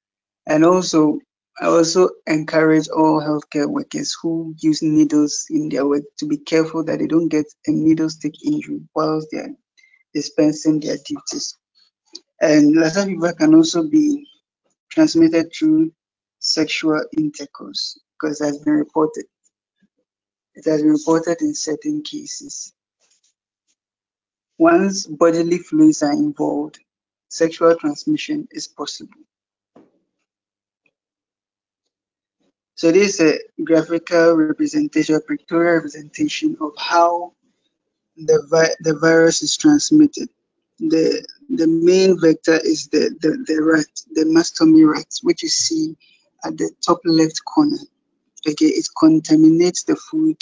[0.48, 1.20] And also,
[1.60, 6.84] I also encourage all healthcare workers who use needles in their work to be careful
[6.86, 9.56] that they don't get a needle stick injury whilst they're
[10.14, 11.58] dispensing their duties.
[12.42, 14.28] And Lassa fever can also be
[14.90, 15.92] transmitted through
[16.40, 19.26] sexual intercourse because it has been reported.
[20.56, 22.74] It has been reported in certain cases.
[24.58, 26.80] Once bodily fluids are involved,
[27.32, 29.22] sexual transmission is possible.
[32.76, 37.34] So this is a graphical representation, a pictorial representation of how
[38.18, 40.30] the, vi- the virus is transmitted.
[40.80, 45.98] The, the main vector is the, the, the rat, the mastomy rat, which you see
[46.46, 47.78] at the top left corner.
[48.48, 50.38] Okay, it contaminates the food,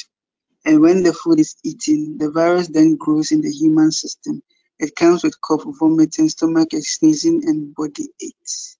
[0.66, 4.44] and when the food is eaten, the virus then grows in the human system.
[4.80, 8.78] It comes with cough, vomiting, stomach ache, sneezing, and body aches.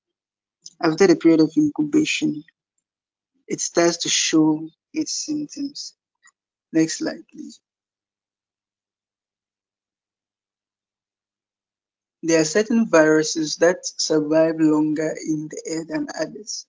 [0.82, 2.44] After the period of incubation,
[3.48, 5.96] it starts to show its symptoms.
[6.74, 7.62] Next slide, please.
[12.24, 16.68] There are certain viruses that survive longer in the air than others.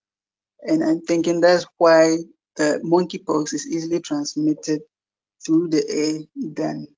[0.63, 2.15] And I'm thinking that's why
[2.61, 4.83] uh, monkeypox is easily transmitted
[5.45, 6.89] through the air than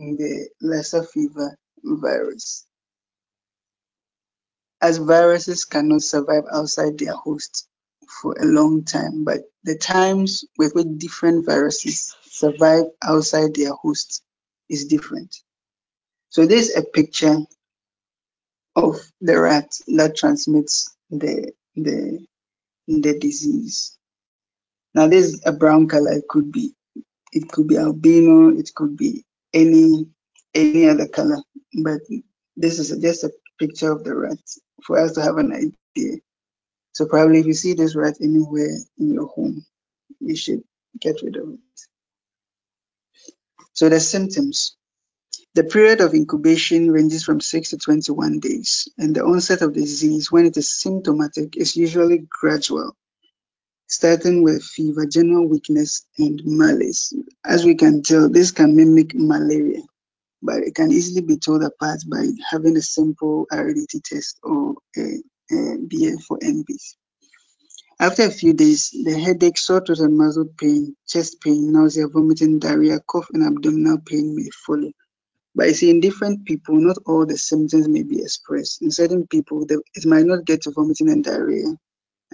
[0.00, 2.66] in the Lassa fever virus.
[4.82, 7.68] As viruses cannot survive outside their host
[8.22, 14.22] for a long time, but the times with which different viruses survive outside their host
[14.68, 15.34] is different.
[16.30, 17.38] So this is a picture
[18.76, 22.26] of the rat that transmits the the
[22.88, 23.98] the disease.
[24.94, 26.12] Now this is a brown color.
[26.12, 26.74] It could be
[27.32, 28.50] it could be albino.
[28.50, 30.06] It could be any
[30.54, 31.38] any other color.
[31.82, 32.00] But
[32.56, 34.38] this is just a picture of the rat
[34.84, 36.18] for us to have an idea.
[36.92, 39.64] So probably if you see this rat anywhere in your home,
[40.20, 40.62] you should
[41.00, 41.60] get rid of it.
[43.72, 44.76] So the symptoms.
[45.54, 49.82] The period of incubation ranges from 6 to 21 days, and the onset of the
[49.82, 52.96] disease, when it is symptomatic, is usually gradual,
[53.86, 57.12] starting with fever, general weakness, and malaise.
[57.44, 59.82] As we can tell, this can mimic malaria,
[60.42, 65.02] but it can easily be told apart by having a simple RDT test or a,
[65.52, 65.54] a
[65.88, 66.96] BF for MPs.
[68.00, 72.58] After a few days, the headache, sore throat and muscle pain, chest pain, nausea, vomiting,
[72.58, 74.92] diarrhea, cough, and abdominal pain may follow.
[75.54, 78.82] But you see, in different people, not all the symptoms may be expressed.
[78.82, 81.76] In certain people, it might not get to vomiting and diarrhea.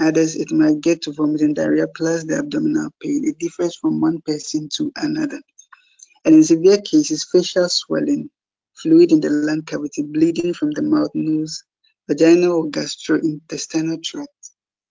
[0.01, 3.25] Others, it might get to vomiting, diarrhea, plus the abdominal pain.
[3.27, 5.41] It differs from one person to another.
[6.25, 8.31] And in severe cases, facial swelling,
[8.75, 11.63] fluid in the lung cavity, bleeding from the mouth, nose,
[12.09, 14.31] vaginal or gastrointestinal tract,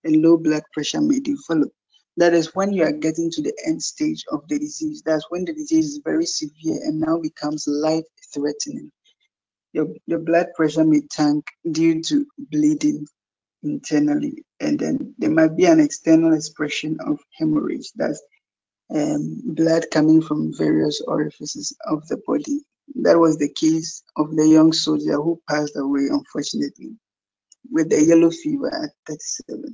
[0.03, 1.71] and low blood pressure may develop.
[2.17, 5.03] That is when you are getting to the end stage of the disease.
[5.05, 8.91] That's when the disease is very severe and now becomes life threatening.
[9.73, 13.05] Your, your blood pressure may tank due to bleeding
[13.63, 17.91] internally, and then there might be an external expression of hemorrhage.
[17.95, 18.21] That's
[18.93, 22.61] um, blood coming from various orifices of the body.
[23.03, 26.91] That was the case of the young soldier who passed away, unfortunately,
[27.71, 29.65] with the yellow fever at 37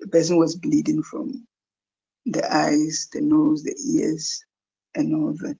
[0.00, 1.46] the person was bleeding from
[2.26, 4.44] the eyes, the nose, the ears,
[4.94, 5.58] and all that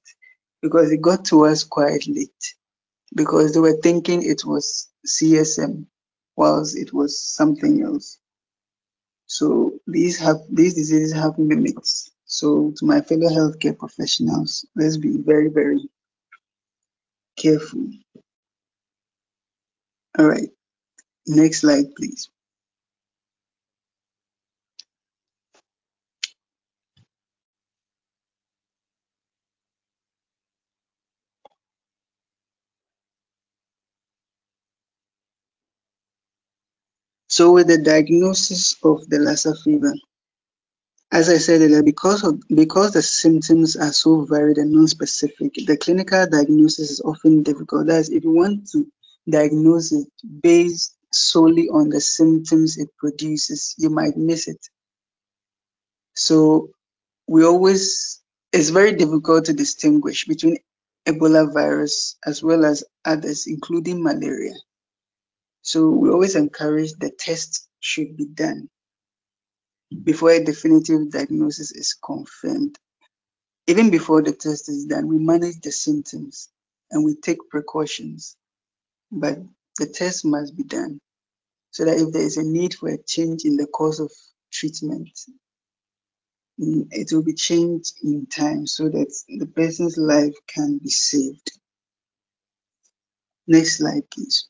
[0.61, 2.55] because it got to us quite late
[3.15, 5.85] because they were thinking it was CSM
[6.37, 8.19] whilst it was something else.
[9.27, 12.11] So these have these diseases have mimics.
[12.27, 15.81] So to my fellow healthcare professionals, let's be very, very
[17.37, 17.87] careful.
[20.19, 20.49] All right,
[21.27, 22.29] next slide, please.
[37.29, 39.93] So with the diagnosis of the Lassa fever,
[41.11, 45.77] as I said earlier, because of because the symptoms are so varied and non-specific, the
[45.77, 47.87] clinical diagnosis is often difficult.
[47.87, 48.91] That is, if you want to
[49.29, 50.07] diagnose it
[50.41, 54.67] based solely on the symptoms it produces, you might miss it.
[56.13, 56.71] So
[57.27, 58.21] we always
[58.51, 60.57] it's very difficult to distinguish between
[61.07, 64.55] Ebola virus as well as others, including malaria.
[65.61, 68.69] So we always encourage the test should be done
[70.03, 72.77] before a definitive diagnosis is confirmed.
[73.67, 76.49] Even before the test is done, we manage the symptoms
[76.91, 78.35] and we take precautions.
[79.11, 79.39] But
[79.79, 80.99] the test must be done
[81.71, 84.11] so that if there is a need for a change in the course of
[84.51, 85.09] treatment,
[86.57, 91.51] it will be changed in time so that the person's life can be saved.
[93.47, 94.47] Next slide, please.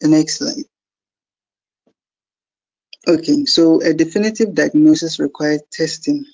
[0.00, 0.64] The next slide.
[3.08, 6.24] Okay, so a definitive diagnosis requires testing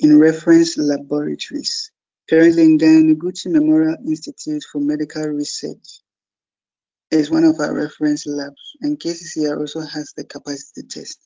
[0.00, 1.90] in reference laboratories.
[2.28, 6.00] Currently in Ghana, Noguchi Memorial Institute for Medical Research
[7.10, 11.18] is one of our reference labs, and KCCR also has the capacity test.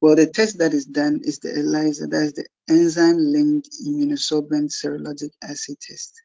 [0.00, 5.76] Well, the test that is done is the ELISA, that's the enzyme-linked immunosorbent serologic assay
[5.80, 6.22] test,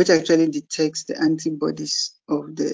[0.00, 2.70] which actually detects the antibodies of the,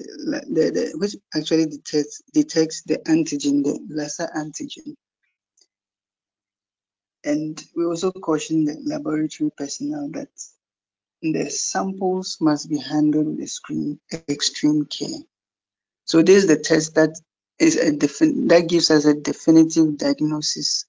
[0.49, 4.95] the, the which actually detects detects the antigen, the Lassa antigen.
[7.25, 10.29] And we also caution the laboratory personnel that
[11.21, 13.99] the samples must be handled with extreme,
[14.29, 15.19] extreme care.
[16.05, 17.21] So this is the test that
[17.59, 20.87] is a that gives us a definitive diagnosis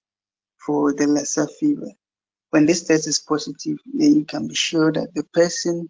[0.64, 1.89] for the Lassa fever.
[2.51, 5.89] When this test is positive, then you can be sure that the person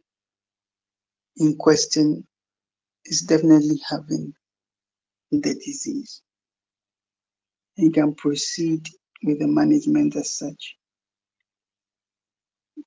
[1.40, 2.28] in question
[3.06, 4.34] is definitely having
[5.32, 6.22] the disease.
[7.78, 8.88] You can proceed
[9.24, 10.76] with the management as such.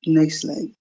[0.07, 0.75] Next slide.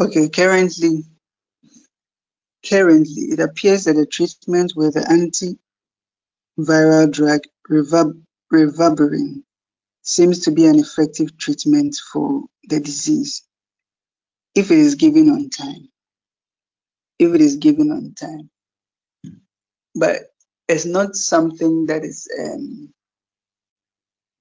[0.00, 1.04] Okay, currently,
[2.68, 5.58] currently it appears that the treatment with the
[6.58, 7.42] antiviral drug
[8.52, 9.42] ribavirin
[10.02, 13.42] seems to be an effective treatment for the disease
[14.54, 15.88] if it is given on time.
[17.18, 18.50] If it is given on time,
[19.94, 20.32] but
[20.68, 22.92] it's not something that is um,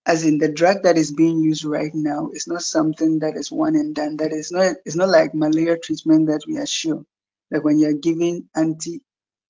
[0.10, 3.52] as in the drug that is being used right now is not something that is
[3.52, 4.18] one and done.
[4.18, 7.06] That is not it's not like malaria treatment that we are sure
[7.52, 9.02] that when you're giving anti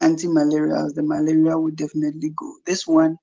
[0.02, 2.53] anti-malarials, the malaria will definitely go.
[2.65, 3.18] This one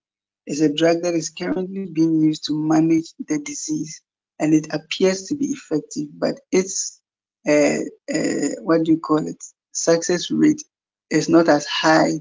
[0.47, 4.01] is a drug that is currently being used to manage the disease
[4.39, 7.03] and it appears to be effective, but its
[7.47, 7.81] uh,
[8.15, 9.45] uh, what do you call it?
[9.73, 10.63] Success rate
[11.11, 12.13] is not as high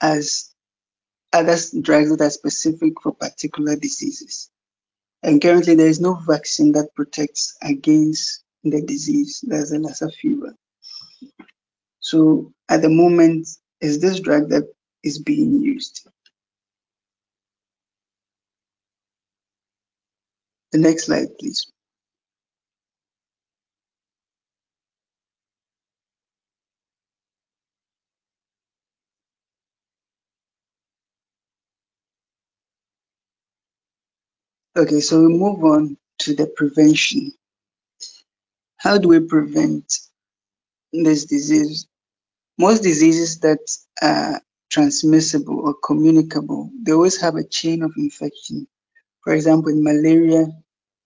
[0.00, 0.54] as
[1.32, 4.50] other drugs that are specific for particular diseases.
[5.22, 9.44] And currently, there is no vaccine that protects against the disease.
[9.46, 10.54] There's a Lassa fever.
[12.00, 13.48] So at the moment,
[13.80, 14.64] is this drug that
[15.02, 16.08] is being used.
[20.72, 21.70] The next slide, please.
[34.76, 37.32] Okay, so we move on to the prevention.
[38.78, 39.92] How do we prevent
[40.92, 41.86] this disease?
[42.58, 43.60] Most diseases that
[44.02, 44.40] are
[44.70, 48.68] transmissible or communicable, they always have a chain of infection.
[49.24, 50.48] For example, in malaria,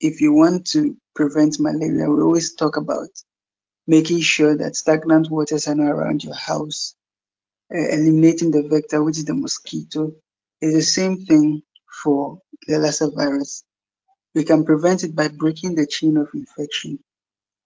[0.01, 3.11] if you want to prevent malaria, we always talk about
[3.87, 6.95] making sure that stagnant waters are not around your house,
[7.75, 10.13] uh, eliminating the vector, which is the mosquito.
[10.61, 11.63] It's the same thing
[12.05, 13.65] for the Lassa virus.
[14.35, 16.99] We can prevent it by breaking the chain of infection,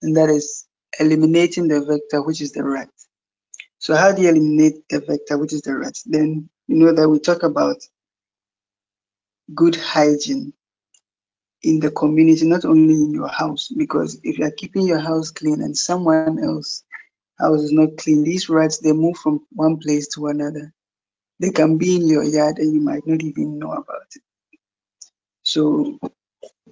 [0.03, 0.67] and that is
[0.99, 2.91] eliminating the vector, which is the rat.
[3.79, 5.95] So how do you eliminate the vector, which is the rat?
[6.07, 7.77] Then you know that we talk about
[9.55, 10.53] good hygiene
[11.63, 15.31] in the community, not only in your house, because if you are keeping your house
[15.31, 16.71] clean and someone else
[17.29, 20.73] house is not clean, these rats they move from one place to another.
[21.41, 24.23] They can be in your yard and you might not even know about it.
[25.47, 26.01] So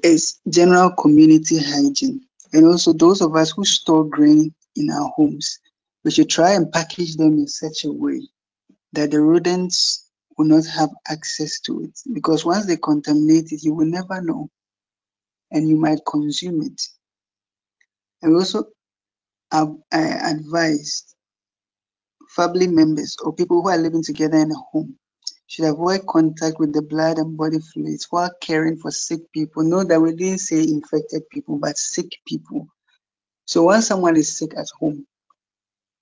[0.03, 2.23] it's general community hygiene.
[2.53, 5.61] And also those of us who store grain in our homes,
[6.05, 8.21] we should try and package them in such a way
[8.93, 12.01] that the rodents will not have access to it.
[12.13, 14.51] Because once they contaminate it, you will never know
[15.53, 16.83] and you might consume it.
[18.23, 18.65] And also
[19.53, 21.15] uh, advised
[22.29, 24.99] family members or people who are living together in a home
[25.55, 29.63] should avoid contact with the blood and body fluids while caring for sick people.
[29.63, 32.67] Know that we didn't say infected people, but sick people.
[33.45, 35.07] So when someone is sick at home,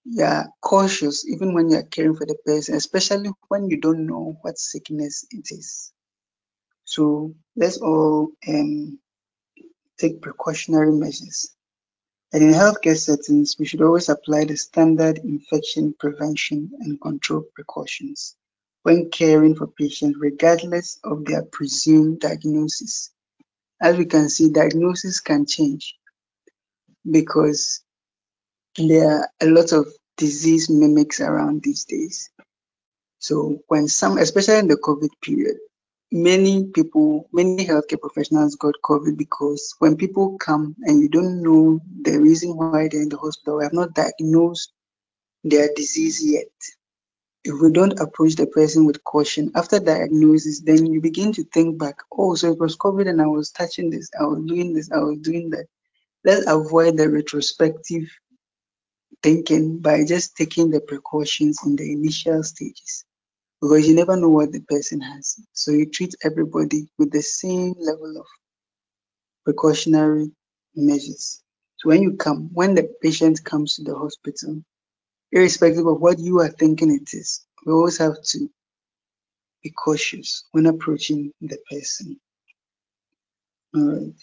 [0.07, 4.57] you're cautious even when you're caring for the person, especially when you don't know what
[4.57, 5.93] sickness it is.
[6.85, 8.99] So let's all um,
[9.99, 11.55] take precautionary measures.
[12.33, 18.35] And in healthcare settings, we should always apply the standard infection prevention and control precautions
[18.83, 23.11] when caring for patients, regardless of their presumed diagnosis.
[23.81, 25.97] As we can see, diagnosis can change
[27.09, 27.83] because
[28.77, 29.87] there are a lot of
[30.17, 32.31] disease mimics around these days.
[33.19, 35.57] So when some, especially in the COVID period,
[36.11, 41.81] many people, many healthcare professionals got COVID because when people come and you don't know
[42.03, 44.73] the reason why they're in the hospital, we have not diagnosed
[45.45, 46.51] their disease yet.
[47.45, 51.79] If we don't approach the person with caution after diagnosis, then you begin to think
[51.79, 54.91] back, oh, so it was COVID and I was touching this, I was doing this,
[54.93, 55.67] I was doing that.
[56.25, 58.09] Let's avoid the retrospective
[59.23, 63.05] thinking by just taking the precautions in the initial stages
[63.61, 65.41] because you never know what the person has.
[65.53, 68.27] So you treat everybody with the same level of
[69.45, 70.31] precautionary
[70.75, 71.43] measures.
[71.79, 74.63] So when you come, when the patient comes to the hospital,
[75.33, 78.51] irrespective of what you are thinking it is, we always have to
[79.63, 82.21] be cautious when approaching the person.
[83.75, 84.15] All right.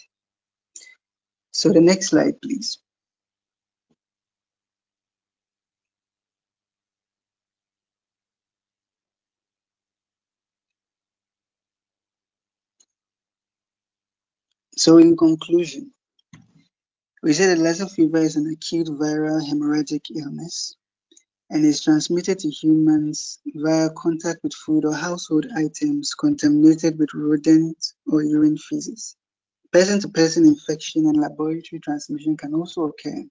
[1.52, 2.80] So the next slide, please.
[14.77, 15.94] So in conclusion,
[17.23, 20.76] we said that Lassa fever is an acute viral hemorrhagic illness
[21.50, 27.94] and is transmitted to humans via contact with food or household items contaminated with rodent
[28.08, 29.16] or urine feces.
[29.72, 33.24] Person-to-person infection and laboratory transmission can also occur,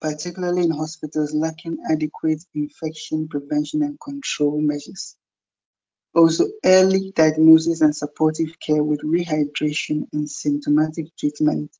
[0.00, 5.16] particularly in hospitals lacking adequate infection prevention and control measures.
[6.14, 11.70] Also, early diagnosis and supportive care with rehydration and symptomatic treatment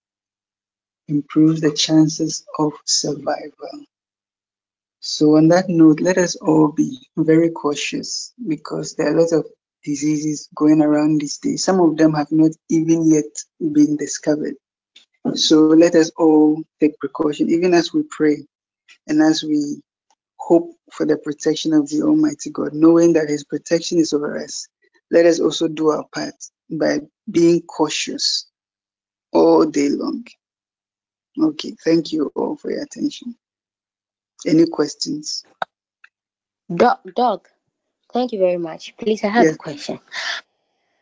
[1.09, 3.85] improves the chances of survival.
[5.01, 9.33] So, on that note, let us all be very cautious because there are a lot
[9.33, 9.47] of
[9.85, 11.65] diseases going around these days.
[11.65, 13.25] Some of them have not even yet
[13.61, 14.55] been discovered.
[15.35, 18.39] So, let us all take precaution, even as we pray
[19.09, 19.83] and as we
[20.39, 24.69] hope for the protection of the Almighty God, knowing that His protection is over us.
[25.11, 26.35] Let us also do our part
[26.71, 27.01] by
[27.31, 28.47] being cautious
[29.33, 30.27] all day long.
[31.41, 33.37] Okay, thank you all for your attention.
[34.47, 35.45] Any questions?
[36.75, 37.51] Doc, Doc,
[38.13, 38.97] thank you very much.
[38.99, 39.51] Please, I have Yes.
[39.51, 40.01] a question.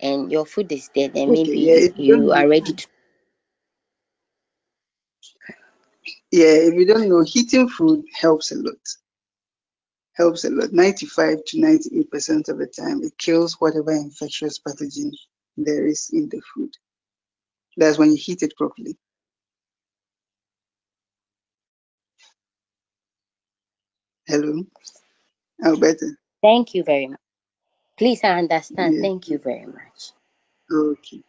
[0.00, 2.86] and your food is dead, and Okay, maybe if you you are ready to.
[6.32, 8.78] Yeah, if you don't know, heating food helps a lot.
[10.14, 10.72] Helps a lot.
[10.72, 15.12] 95 to 98% of the time, it kills whatever infectious pathogen
[15.56, 16.72] there is in the food.
[17.76, 18.96] That's when you heat it properly.
[24.26, 24.64] Hello,
[25.64, 26.12] Alberta.
[26.42, 27.20] Thank you very much.
[27.98, 28.96] Please, I understand.
[28.96, 29.02] Yeah.
[29.02, 30.12] Thank you very much.
[30.72, 31.22] Okay.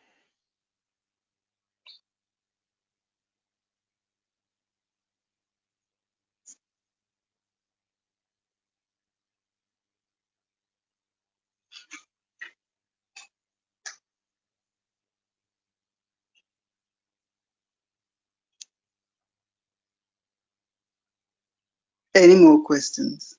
[22.15, 23.35] Any more questions?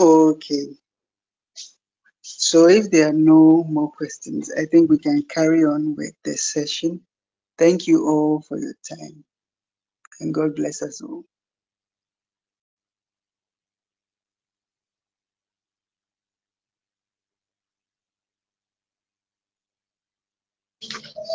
[0.00, 0.68] Okay.
[2.22, 6.36] So if there are no more questions, I think we can carry on with the
[6.36, 7.02] session.
[7.58, 9.24] Thank you all for your time
[10.20, 11.24] and God bless us all.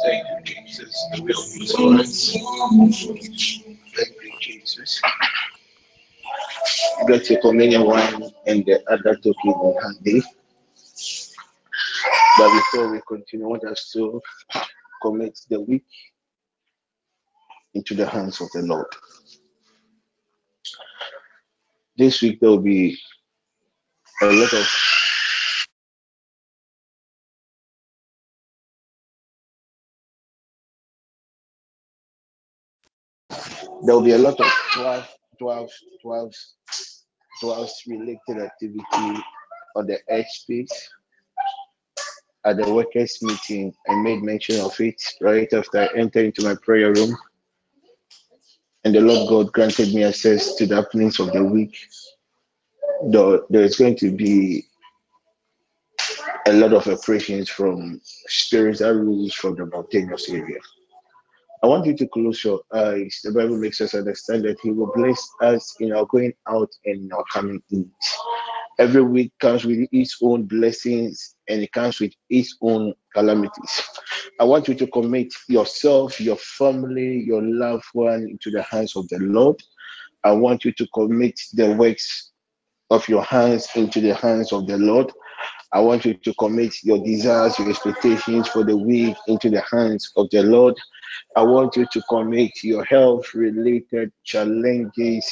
[0.05, 0.93] Thank you, Jesus.
[1.15, 1.39] The will
[2.01, 2.07] of the
[3.95, 5.01] Thank you, Jesus.
[7.07, 10.23] Get your communion wine and the other token in handy.
[12.37, 14.21] But before we continue, I want us to
[15.01, 15.85] commit the week
[17.73, 18.87] into the hands of the Lord.
[21.97, 22.97] This week there will be
[24.21, 24.67] a lot of
[33.83, 35.69] there will be a lot of 12, 12,
[36.01, 36.33] 12,
[37.41, 39.23] 12 related activity
[39.75, 40.89] on the edge space
[42.45, 43.73] at the workers meeting.
[43.89, 47.15] I made mention of it right after I entered into my prayer room.
[48.83, 51.75] And the Lord God granted me access to the happenings of the week.
[53.07, 54.65] Though there is going to be
[56.47, 60.59] a lot of operations from spirits that rules from the mountainous area.
[61.65, 63.21] I want you to close your eyes.
[63.23, 67.05] The Bible makes us understand that He will bless us in our going out and
[67.05, 67.89] in our coming in.
[68.77, 73.81] Every week comes with its own blessings and it comes with its own calamities.
[74.39, 79.07] I want you to commit yourself, your family, your loved one into the hands of
[79.07, 79.59] the Lord.
[80.23, 82.31] I want you to commit the works
[82.91, 85.11] of your hands into the hands of the Lord.
[85.75, 90.09] I want you to commit your desires, your expectations for the week into the hands
[90.15, 90.73] of the Lord.
[91.35, 95.29] I want you to commit your health related challenges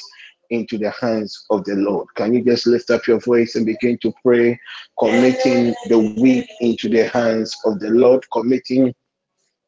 [0.50, 2.10] into the hands of the Lord.
[2.16, 4.60] Can you just lift up your voice and begin to pray,
[5.00, 8.94] committing the week into the hands of the Lord, committing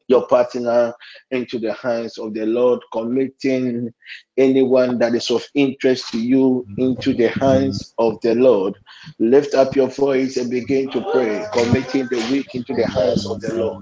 [0.08, 0.92] your partner
[1.30, 3.94] into the hands of the Lord, committing
[4.36, 8.74] anyone that is of interest to you into the hands of the Lord.
[9.18, 13.40] Lift up your voice and begin to pray, committing the week into the hands of
[13.40, 13.78] the Lord.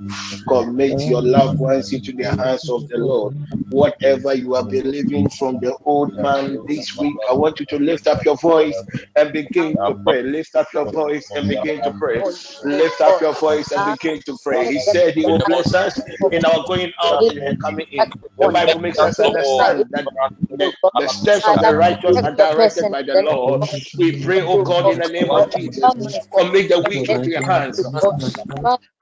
[0.49, 3.35] Commit your loved ones into the hands of the Lord.
[3.71, 8.07] Whatever you are believing from the old man this week, I want you to lift
[8.07, 8.77] up your voice
[9.17, 10.23] and begin to pray.
[10.23, 12.23] Lift up your voice and begin to pray.
[12.65, 14.67] Lift up your voice and begin to pray.
[14.69, 16.01] He said he will bless us
[16.31, 18.13] in our going out and coming in.
[18.41, 20.07] The Bible makes us understand that
[20.51, 23.63] the, the steps of the righteous are directed by the Lord.
[23.99, 25.95] We pray, oh God, in the name of Jesus,
[26.33, 27.85] commit the week into your hands.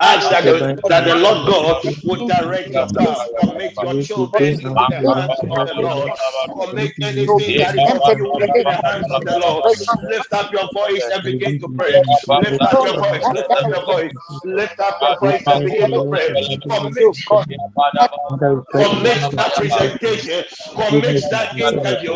[0.01, 3.29] Ask that the, that the Lord God would direct your path.
[3.39, 6.13] Commit your children into the hands of the Lord.
[6.55, 9.65] Commit anything that is of you into the hands of the Lord.
[10.03, 12.01] Lift up your voice and begin to pray.
[12.31, 13.31] Lift up your voice.
[13.31, 14.13] Lift up your voice.
[14.45, 16.35] Lift up your voice and begin to pray.
[16.71, 17.07] Commit
[18.75, 20.45] Commit that presentation,
[20.77, 22.15] commit that interview,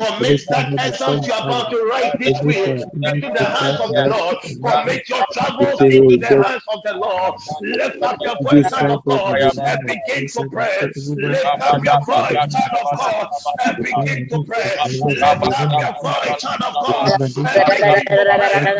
[0.00, 2.64] commit that exam you're about to write this week
[3.02, 4.36] into the hands of the Lord.
[4.64, 7.34] Commit your travels into the hands of the Lord.
[7.60, 10.92] Lift up your voice, child of God, and begin to pray.
[11.16, 13.28] Lift up your voice, child of God,
[13.66, 14.72] and begin to pray.
[15.06, 18.04] Lift up your voice, child of God, and begin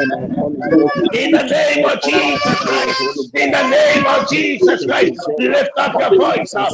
[1.13, 3.31] In the name of Jesus Christ.
[3.35, 5.29] In the name of Jesus Christ.
[5.39, 6.74] Lift up your voice uh,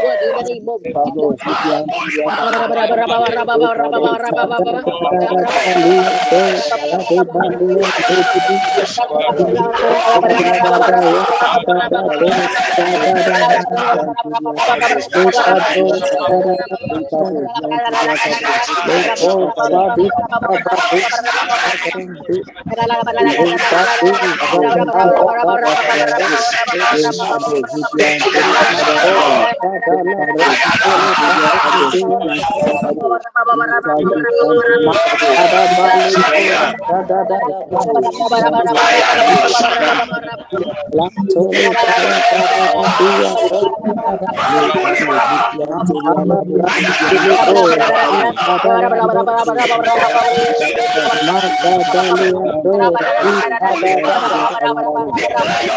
[29.61, 29.90] Thank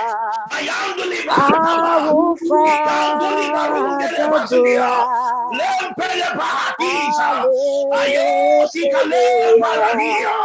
[5.51, 7.49] Lempele bahatisa.
[7.91, 10.35] Ayo, sikale baladia.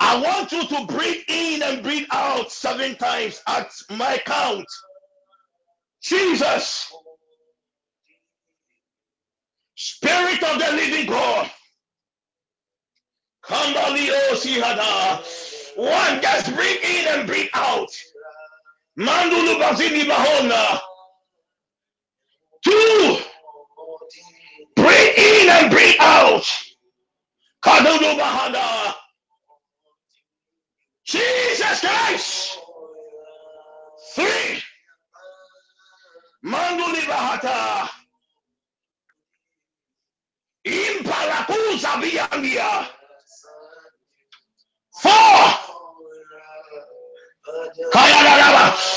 [0.00, 4.66] I want you to breathe in and breathe out seven times at my count.
[6.02, 6.92] Jesus,
[9.76, 11.50] Spirit of the living God.
[13.46, 15.22] Come, Balio Sihada.
[15.76, 17.88] One, just breathe in and breathe out.
[18.98, 20.80] Mandulu Bazini Bahona.
[22.64, 23.18] Two,
[24.76, 26.44] breathe in and breathe out.
[27.62, 28.94] Kadudu Bahada.
[31.04, 32.58] Jesus Christ.
[34.14, 34.62] Three,
[36.44, 37.88] Manduli Bahata.
[40.66, 42.00] Impalakuza.
[45.04, 45.12] Four.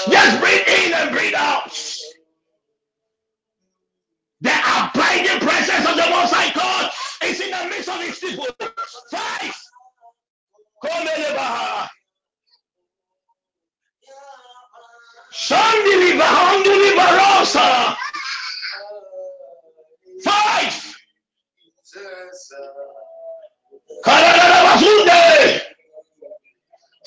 [0.10, 1.72] Just breathe in and breathe out.
[4.42, 6.92] The abiding presence of the Most High God
[7.26, 8.48] is in the midst of His people.
[9.12, 9.56] Five,
[24.14, 25.77] Five,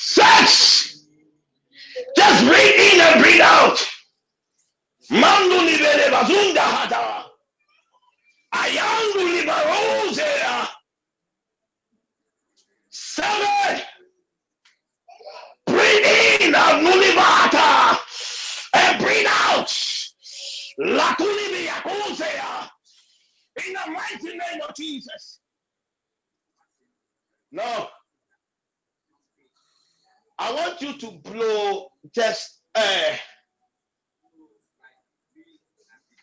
[0.03, 1.05] Six,
[2.17, 3.77] just breathe in and breathe out.
[5.11, 7.27] Manduli Bele Bazunda Hata.
[8.55, 10.69] Ayanduli Barosea.
[12.89, 13.83] Seven,
[15.67, 16.07] breathe
[16.41, 17.99] in Nulibata
[18.75, 19.69] and breathe out.
[20.81, 22.71] Lakulibi Yakuzea.
[23.67, 25.41] In the mighty name of Jesus.
[27.53, 27.91] Now,
[30.41, 33.19] I want you to blow just air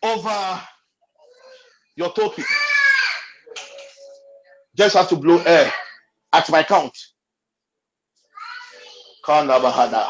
[0.03, 0.61] over
[1.97, 2.45] your token.
[4.77, 5.71] Just have to blow air
[6.33, 6.97] at my count.
[9.25, 10.09] Kanda Bahada.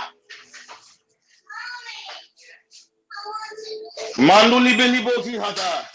[4.17, 5.85] Manduli Belibozi Hada.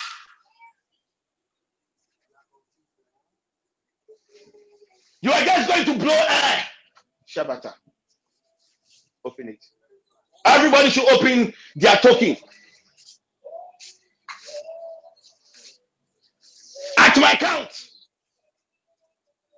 [5.23, 6.65] You are just going to blow air.
[7.29, 7.75] Shabata.
[9.25, 9.65] Open it.
[10.45, 12.37] Everybody should open their token.
[16.99, 17.71] At my count.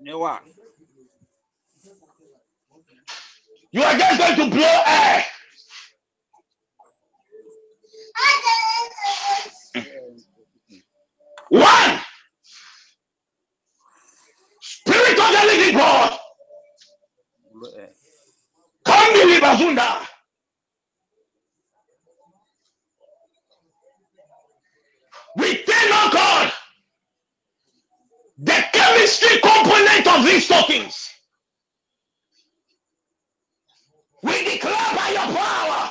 [0.07, 0.41] Newa.
[3.73, 5.25] You are just going to blow air.
[11.51, 12.01] One.
[14.63, 16.19] Spirit of the living God.
[19.13, 20.07] Believe Bazunda.
[25.37, 26.53] We thank our God
[28.39, 31.11] the chemistry component of these tokens.
[34.23, 35.91] We declare by your power,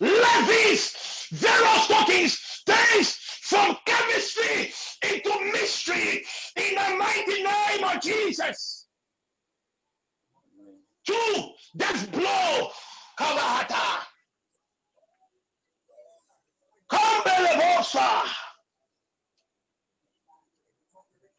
[0.00, 0.96] let these
[1.34, 3.08] zero tokens change
[3.42, 6.24] from chemistry into mystery
[6.56, 8.77] in the mighty name of Jesus.
[11.08, 12.68] Two, death blow.
[13.18, 14.04] Kavahata.
[16.92, 18.28] Kambelebosa.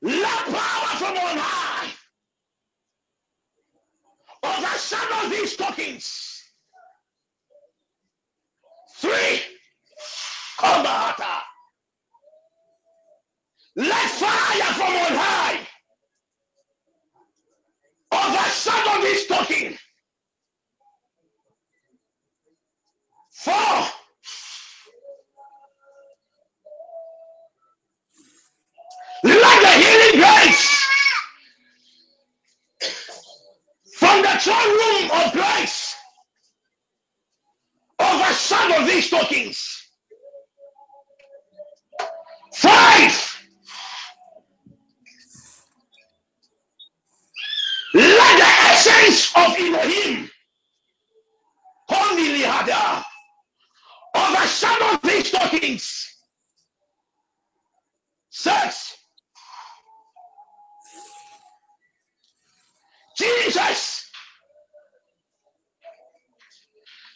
[0.01, 1.91] Let power from on high
[4.43, 6.41] overshadow these tokens.
[8.95, 9.39] Three,
[10.59, 11.41] Kavahata.
[13.75, 15.68] Let fire from on high
[18.29, 19.77] overshadow this token.
[23.31, 23.87] Four,
[29.23, 30.87] let the healing grace
[33.97, 35.95] from the throne room of grace
[37.99, 39.83] overshadow these tokens.
[42.53, 43.37] Five,
[47.93, 48.45] let the
[49.09, 50.29] essence of Elohim,
[51.89, 53.03] Holy Hada,
[54.13, 56.05] uh, overshadow these tokens.
[58.29, 58.95] Six,
[63.17, 64.09] Jesus,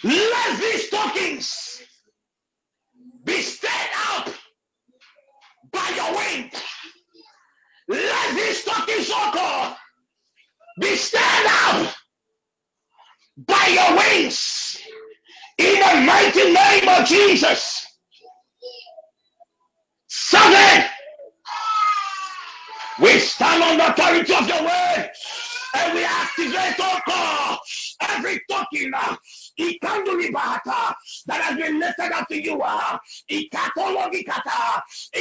[0.04, 1.82] let these tokens
[3.24, 3.72] be stirred
[4.10, 4.30] up
[5.72, 6.52] by your wind.
[7.88, 8.64] Let these
[9.14, 9.76] oh God,
[10.80, 11.94] be stirred up
[13.38, 14.80] by your wings.
[15.58, 17.86] In the mighty name of Jesus.
[20.08, 20.86] Seven,
[23.02, 25.12] we stand on the authority of your word
[25.76, 27.60] and we activate, oh God,
[28.02, 28.94] every token,
[29.60, 30.94] ikandulibata,
[31.28, 32.62] that has been lifted up to you.
[32.62, 32.98] Uh,
[33.30, 33.48] in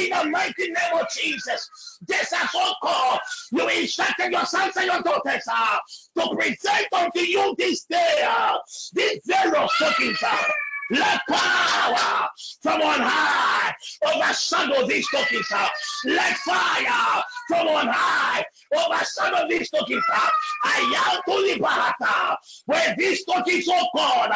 [0.09, 1.69] the mighty name of Jesus.
[2.07, 3.19] This has, oh God,
[3.51, 5.77] you instructed your sons and your daughters uh,
[6.19, 8.57] to present unto you this day, uh,
[8.93, 9.19] this
[9.79, 10.17] tokens.
[10.23, 10.37] Uh,
[10.91, 12.29] let power
[12.61, 13.73] from on high
[14.05, 15.47] overshadow these tokens.
[15.53, 15.67] uh,
[16.05, 18.45] Let fire from on high
[18.75, 20.03] overshadow these tokens.
[20.13, 20.29] uh,
[20.63, 22.37] I am to liberata.
[22.65, 24.31] Where these tokens, oh God,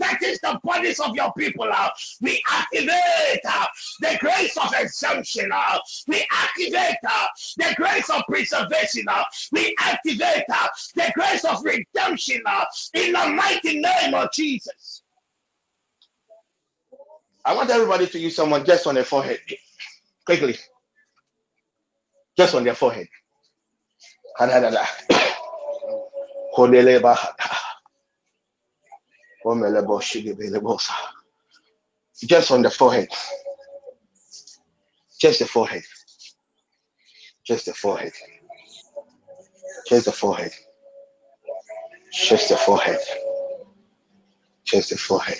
[0.00, 1.70] touches the bodies of your people.
[2.20, 3.42] We activate
[4.00, 5.50] the grace of exemption.
[6.06, 6.96] We activate
[7.56, 9.06] the grace of preservation.
[9.52, 10.44] We activate
[10.94, 12.42] the grace of redemption
[12.94, 15.02] in the mighty name of Jesus.
[17.44, 19.40] I want everybody to use someone just on their forehead.
[20.26, 20.56] Quickly.
[22.36, 23.08] Just on their forehead.
[24.38, 24.86] Kadadada.
[26.56, 27.56] Kodelebahata.
[29.44, 30.92] Omeleboshigebelebosa.
[32.24, 33.08] Just on the forehead.
[35.20, 35.82] Just the forehead.
[37.44, 38.12] Just the forehead.
[39.88, 40.52] Just the forehead.
[42.12, 42.58] Just the forehead.
[42.58, 43.00] Just the forehead.
[44.64, 45.38] Just the forehead.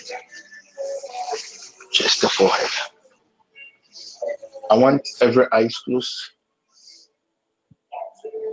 [4.71, 6.15] I want every eyes closed.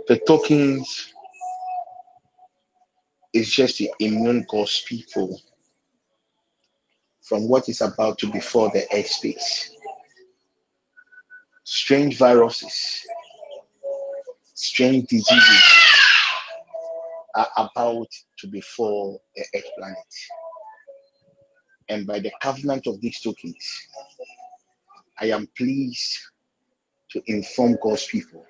[0.07, 1.13] The tokens
[3.33, 5.39] is just the immune God's people
[7.21, 9.69] from what is about to befall the airspace.
[11.63, 13.01] Strange viruses,
[14.53, 15.63] strange diseases
[17.35, 18.07] are about
[18.39, 19.97] to befall the earth planet.
[21.89, 23.87] And by the covenant of these tokens,
[25.19, 26.17] I am pleased
[27.11, 28.45] to inform God's people.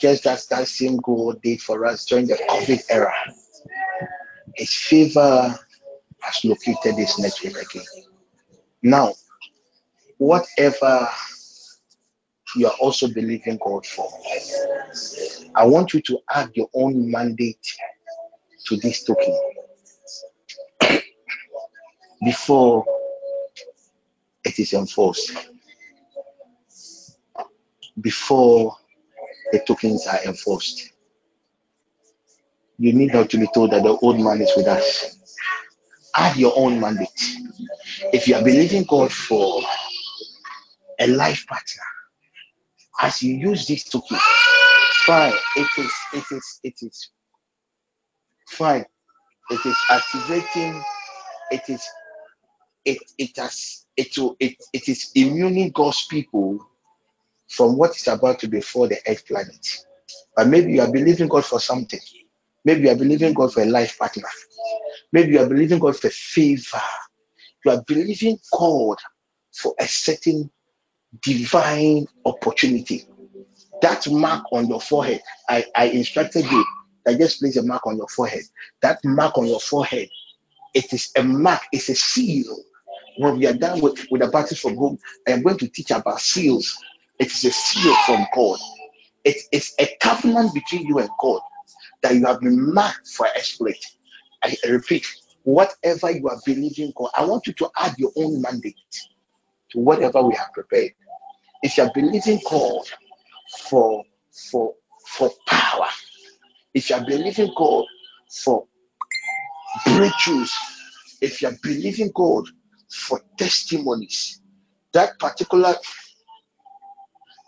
[0.00, 3.12] Just as that same God did for us during the COVID era,
[4.54, 5.58] His favor
[6.20, 7.84] has located this network again.
[8.82, 9.14] Now,
[10.18, 11.08] whatever
[12.56, 14.08] you are also believing God for,
[15.54, 17.66] I want you to add your own mandate
[18.66, 19.38] to this token
[22.22, 22.84] before
[24.44, 25.36] it is enforced,
[28.00, 28.76] before
[29.52, 30.92] the tokens are enforced.
[32.78, 35.18] You need not to be told that the old man is with us.
[36.14, 37.08] Add your own mandate.
[38.12, 39.62] If you are believing God for
[40.98, 41.82] a life partner,
[43.02, 44.18] as you use this token,
[45.04, 45.32] fine.
[45.56, 45.92] It is.
[46.14, 46.60] It is.
[46.64, 47.10] It is
[48.48, 48.84] fine.
[49.50, 50.82] It is activating.
[51.50, 51.86] It is.
[52.84, 52.98] It.
[53.18, 53.86] It has.
[53.96, 54.36] It will.
[54.40, 54.56] It.
[54.72, 56.66] It is immuning God's people
[57.48, 59.84] from what is about to befall the earth planet.
[60.36, 62.00] But maybe you are believing God for something.
[62.64, 64.28] Maybe you are believing God for a life partner.
[65.12, 66.80] Maybe you are believing God for favor.
[67.64, 68.98] You are believing God
[69.52, 70.50] for a certain
[71.22, 73.06] divine opportunity.
[73.82, 76.64] That mark on your forehead, I, I instructed you
[77.06, 78.44] that just place a mark on your forehead.
[78.82, 80.08] That mark on your forehead,
[80.74, 82.56] it is a mark, it's a seal.
[83.18, 85.90] When we are done with, with the baptism from home, I am going to teach
[85.90, 86.76] about seals.
[87.18, 88.58] It is a seal from God.
[89.24, 91.40] It is a covenant between you and God
[92.02, 93.76] that you have been marked for exploit.
[94.42, 95.06] I repeat,
[95.42, 98.76] whatever you are believing God, I want you to add your own mandate
[99.70, 100.92] to whatever we have prepared.
[101.62, 102.82] If you are believing God
[103.60, 104.04] for
[104.50, 104.74] for
[105.06, 105.88] for power,
[106.72, 107.84] if you are believing God
[108.30, 108.66] for
[109.86, 110.50] breakthroughs,
[111.20, 112.44] if you are believing God
[112.90, 114.40] for testimonies,
[114.92, 115.74] that particular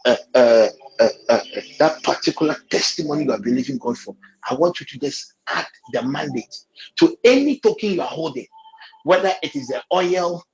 [0.06, 0.69] uh, uh,
[1.01, 1.40] uh, uh,
[1.78, 4.16] that particular testimony you are believing God for,
[4.48, 6.55] I want you to just add the mandate
[7.01, 8.47] to any token you are holding,
[9.05, 10.44] whether it is the oil,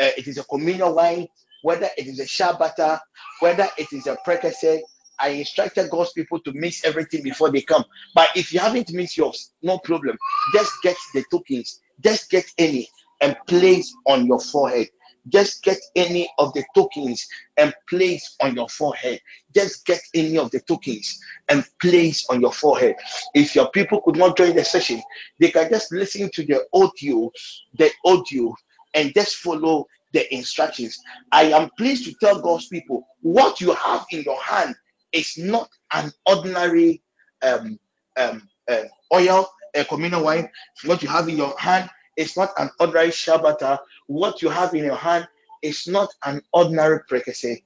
[0.00, 1.28] uh, it is a communion wine,
[1.62, 3.00] whether it is a shea butter,
[3.40, 4.78] whether it is a precursor.
[5.20, 7.84] I instructed God's people to mix everything before they come.
[8.14, 10.18] But if you haven't mixed yours, no problem.
[10.54, 12.88] Just get the tokens, just get any
[13.20, 14.88] and place on your forehead.
[15.28, 17.26] Just get any of the tokens
[17.56, 19.20] and place on your forehead.
[19.54, 21.18] Just get any of the tokens
[21.48, 22.96] and place on your forehead.
[23.34, 25.02] If your people could not join the session,
[25.38, 27.30] they can just listen to the audio,
[27.76, 28.54] the audio
[28.94, 30.98] and just follow the instructions.
[31.32, 34.74] I am pleased to tell God's people what you have in your hand
[35.12, 37.02] is not an ordinary
[37.42, 37.78] um,
[38.16, 40.48] um, uh, oil, a communal wine.
[40.84, 43.78] What you have in your hand is not an ordinary shea butter.
[44.06, 45.26] What you have in your hand
[45.62, 47.56] is not an ordinary precursor.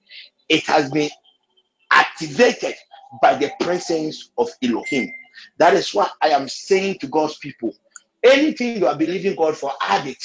[0.48, 1.10] It has been
[1.90, 2.74] activated
[3.20, 5.10] by the presence of Elohim.
[5.58, 7.74] That is what I am saying to God's people.
[8.22, 10.22] Anything you are believing God for, add it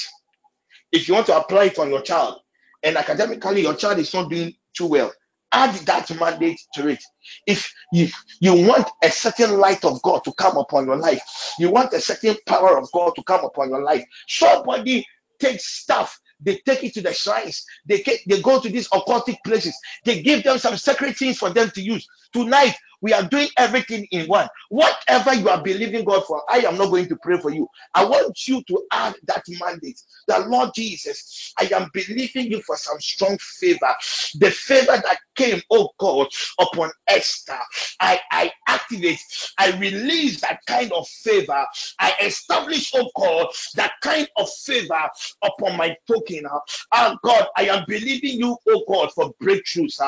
[0.92, 2.40] if you want to apply it on your child
[2.82, 5.12] and academically your child is not doing too well,
[5.52, 7.02] add that mandate to it.
[7.46, 8.08] If you,
[8.40, 11.22] you want a certain light of God to come upon your life,
[11.58, 15.06] you want a certain power of God to come upon your life, somebody
[15.38, 16.18] takes stuff.
[16.40, 17.64] They take it to the shrines.
[17.86, 19.76] They, they go to these occultic places.
[20.04, 22.06] They give them some sacred things for them to use.
[22.32, 24.48] Tonight, we are doing everything in one.
[24.70, 27.68] Whatever you are believing God for, I am not going to pray for you.
[27.94, 30.00] I want you to add that mandate.
[30.28, 33.94] The Lord Jesus, I am believing you for some strong favor.
[34.36, 36.28] The favor that came, oh God,
[36.60, 37.58] upon Esther.
[38.00, 39.20] I, I activate,
[39.58, 41.64] I release that kind of favor.
[42.00, 45.08] I establish, oh God, that kind of favor
[45.44, 46.44] upon my token.
[46.92, 50.00] Ah, God, I am believing you, oh God, for breakthroughs.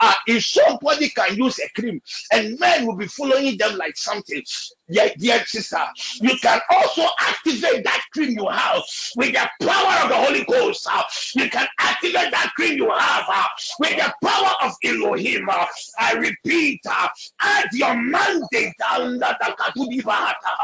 [0.00, 2.00] Uh, if somebody can use a cream
[2.36, 4.42] and men will be following them like something,
[4.88, 5.80] yeah, dear sister,
[6.20, 8.82] you can also activate that cream you have
[9.16, 10.86] with the power of the Holy Ghost.
[11.34, 13.44] You can activate that cream you have uh,
[13.78, 15.48] with the power of Elohim.
[15.48, 15.66] Uh,
[15.98, 17.08] I repeat, uh,
[17.40, 20.56] add your mandate under the Katudibata.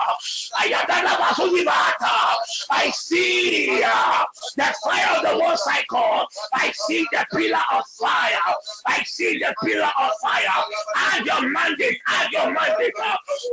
[2.70, 4.24] I see uh,
[4.56, 6.26] the fire of the Most God.
[6.54, 8.54] I see the pillar of fire.
[8.86, 10.64] I see the pillar of fire.
[10.96, 11.61] Add your mandate,
[12.08, 12.92] add your mandate.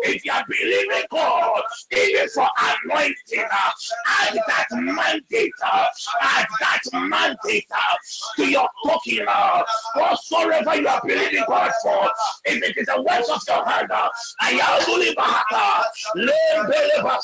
[0.04, 1.62] If you are believing God,
[1.92, 2.48] even for
[2.86, 3.70] anointing, uh,
[4.08, 5.88] add that mandate, uh,
[6.22, 7.96] add that mandate uh,
[8.38, 9.26] to your talking.
[9.28, 9.64] Uh,
[9.96, 12.10] whatsoever you are believing God for,
[12.46, 13.92] if it is the works of your hand.
[13.92, 14.10] Uh,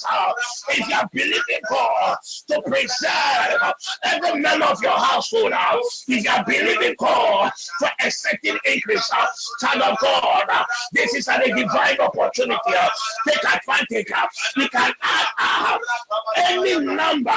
[0.08, 0.34] uh,
[0.70, 2.18] if you are believing God
[2.48, 5.54] to preserve every member of your household,
[6.08, 9.10] if you are believing God for a certain increase,
[9.60, 10.48] child of God,
[10.94, 12.60] this is a divine opportunity.
[13.28, 14.12] Take advantage.
[14.56, 15.78] You can add uh,
[16.38, 17.32] any number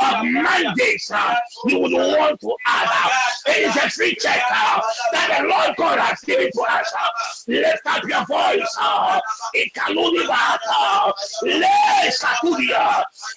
[0.00, 1.34] of mandates uh,
[1.66, 3.08] you would want to uh,
[3.46, 4.80] It is a free check uh,
[5.12, 6.92] that the Lord God has given to us.
[6.98, 7.08] uh,
[7.48, 8.76] Lift up your voice.
[8.80, 9.20] uh,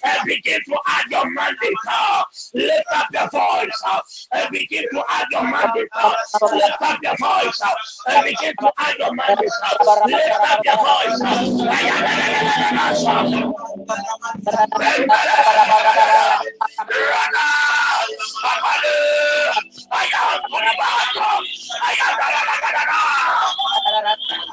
[0.06, 1.80] and begin to add your mandate.
[1.88, 2.24] uh,
[2.54, 4.00] Lift up your voice uh,
[4.32, 5.88] and begin to add your mandate.
[6.02, 6.14] uh,
[6.52, 7.74] Lift up your voice uh,
[8.08, 9.50] and begin to add your mandate.
[9.62, 11.22] uh, Lift up your voice.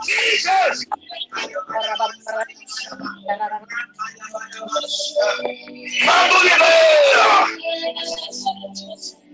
[0.06, 0.86] Jesus.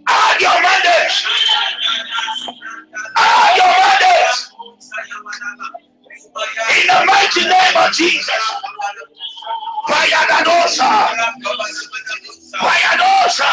[0.08, 1.14] Add your mandate.
[3.18, 4.36] Add your mandate.
[6.34, 8.41] In the mighty name of Jesus.
[9.89, 10.91] Payagadosa.
[12.56, 13.52] Payadosa.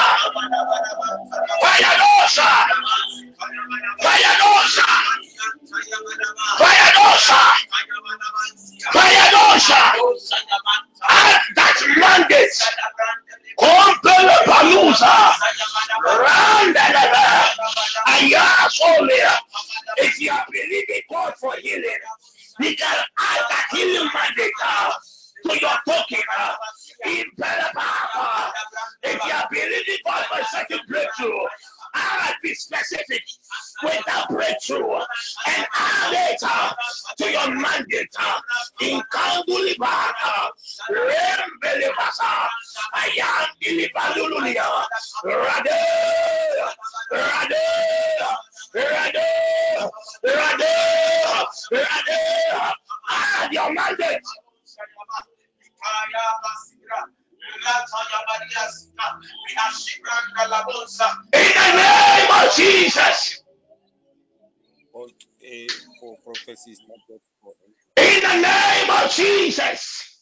[1.62, 2.50] Payadosa.
[4.02, 4.88] Payadosa.
[6.58, 7.40] Payadosa.
[8.94, 9.80] Payadosa.
[11.08, 12.58] Add that mandate.
[13.58, 15.14] Compele palusa.
[16.04, 17.26] Randelebe.
[17.60, 19.32] Oh Ayasolia.
[19.98, 21.98] If you are believing God for healing,
[22.60, 24.90] you can add that healing mandate uh,
[25.48, 26.22] to your token.
[26.38, 26.56] Uh,
[27.04, 28.52] in Pelapa.
[29.02, 31.46] If you are believing God for a breakthrough,
[31.94, 33.22] add be specific
[33.82, 36.72] with that breakthrough and add it uh,
[37.18, 38.14] to your mandate.
[38.18, 38.40] Uh,
[38.80, 40.50] in Kandulibaka.
[40.90, 42.48] Rembelebasa.
[42.94, 44.84] Ayam Dilibalululia.
[45.24, 45.80] Rade.
[47.10, 48.51] Rade.
[53.52, 54.20] Your mandate.
[61.34, 63.42] In the name of Jesus.
[64.94, 65.66] Okay,
[66.00, 67.52] for prophecies, not just for
[67.96, 70.18] In the name of Jesus.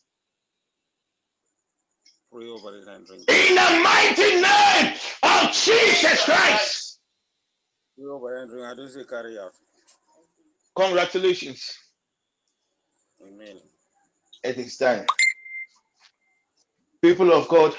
[2.32, 3.22] pray over it and drink.
[3.28, 6.89] In the mighty name of Jesus Christ.
[8.02, 8.64] Over and.
[8.66, 9.52] I don't say carry out.
[10.76, 11.76] Congratulations.
[13.26, 13.58] Amen.
[14.44, 15.06] It is time.
[17.02, 17.74] People of God,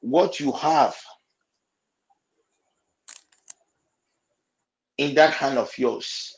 [0.00, 0.96] What you have
[4.98, 6.36] in that hand of yours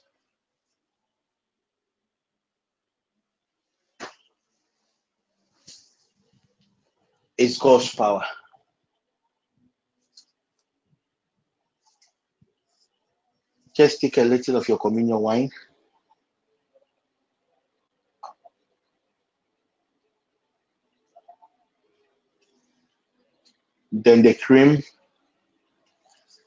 [7.39, 8.25] is God's power.
[13.79, 15.51] Just take a little of your communion wine.
[23.93, 24.83] Then the cream.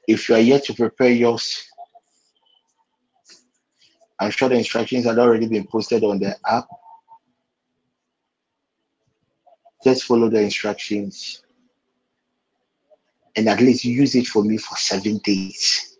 [0.10, 1.64] If you are yet to prepare yours,
[4.20, 6.68] I'm sure the instructions had already been posted on the app.
[9.86, 11.42] Just follow the instructions
[13.38, 15.91] and at least use it for me for seven days.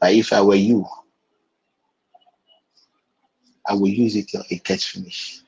[0.00, 0.86] But if I were you,
[3.66, 5.42] I will use it till it gets finished.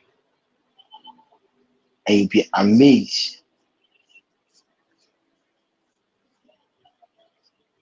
[2.07, 3.41] And you'll be amazed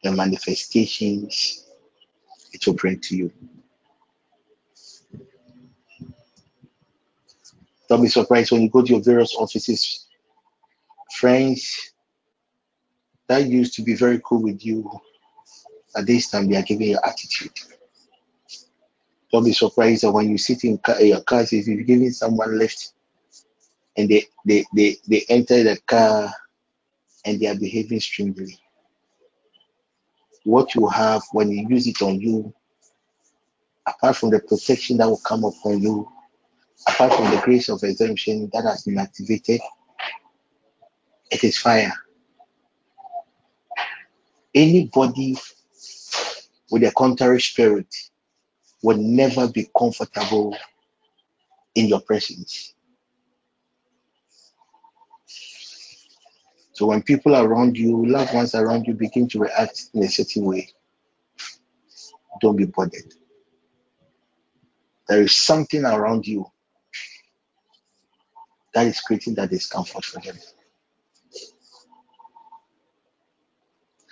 [0.02, 1.64] the manifestations
[2.52, 3.32] it will bring to you.
[7.88, 10.06] Don't be surprised when you go to your various offices.
[11.16, 11.92] Friends
[13.26, 14.90] that used to be very cool with you,
[15.96, 17.52] at this time they are giving you attitude.
[19.32, 22.58] Don't be surprised that when you sit in car, your cars, if you're giving someone
[22.58, 22.92] lift
[23.96, 26.32] and they, they, they, they enter the car
[27.24, 28.58] and they are behaving strangely.
[30.44, 32.54] What you have when you use it on you,
[33.86, 36.08] apart from the protection that will come upon you,
[36.86, 39.60] apart from the grace of exemption that has been activated,
[41.30, 41.92] it is fire.
[44.54, 45.36] Anybody
[46.70, 47.94] with a contrary spirit
[48.82, 50.56] will never be comfortable
[51.74, 52.74] in your presence.
[56.72, 60.44] So when people around you, loved ones around you begin to react in a certain
[60.44, 60.70] way,
[62.40, 63.14] don't be bothered.
[65.08, 66.46] There is something around you
[68.74, 70.36] that is creating that discomfort for them.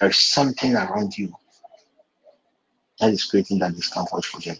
[0.00, 1.34] There is something around you
[3.06, 4.56] that is creating that discomfort for them.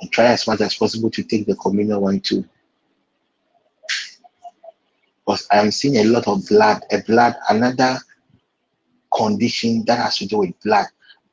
[0.00, 2.44] And try as much as possible to take the communion one too.
[5.18, 7.98] Because I am seeing a lot of blood, a blood, another
[9.14, 10.86] condition that has to do with blood.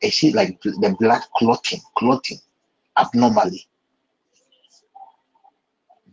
[0.03, 2.39] I see like the blood clotting, clotting
[2.97, 3.65] abnormally.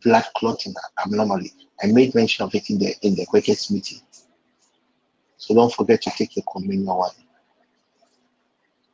[0.05, 0.75] Blood clotting
[1.05, 1.53] abnormally.
[1.83, 4.01] I made mention of it in the in the quickest meeting.
[5.39, 7.11] So don't forget to take your communion wine.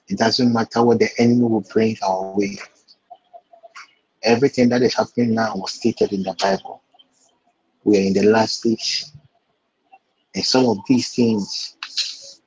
[0.09, 2.59] It doesn't matter what the enemy will bring our way.
[4.23, 6.83] Everything that is happening now was stated in the Bible.
[7.85, 9.13] We are in the last days,
[10.35, 11.77] and some of these things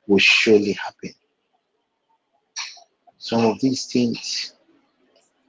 [0.06, 1.10] will surely happen.
[3.18, 4.54] Some of these things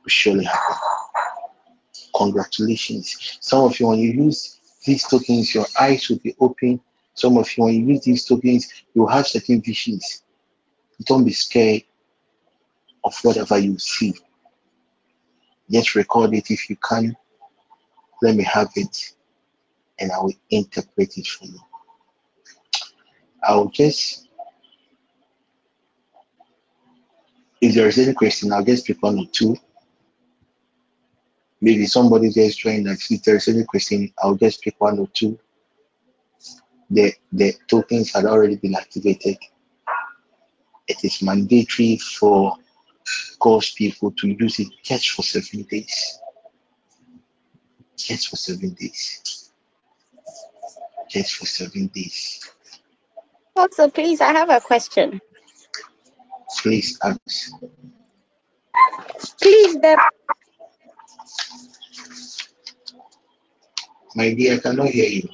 [0.03, 0.75] will surely happen.
[2.15, 3.37] Congratulations.
[3.39, 6.81] Some of you, when you use these tokens, your eyes will be open.
[7.13, 10.23] Some of you, when you use these tokens, you will have certain visions.
[11.05, 11.83] Don't be scared
[13.03, 14.13] of whatever you see.
[15.69, 17.15] Just record it if you can.
[18.21, 19.13] Let me have it
[20.01, 21.59] and I will interpret it for you.
[23.43, 24.27] I will just,
[27.61, 29.55] if there is any question, I'll just pick one or two.
[31.61, 35.07] Maybe somebody just joined that if there is any question, I'll just pick one or
[35.13, 35.39] two.
[36.89, 39.37] The, the tokens had already been activated.
[40.87, 42.57] It is mandatory for
[43.39, 46.19] God's people to use it just for seven days.
[47.97, 49.51] Just for seven days.
[51.09, 52.49] Just for seven days.
[53.55, 55.19] Also, please, I have a question.
[56.61, 57.51] Please ask.
[59.41, 59.97] Please, the
[64.15, 65.29] My dear, I cannot hear you.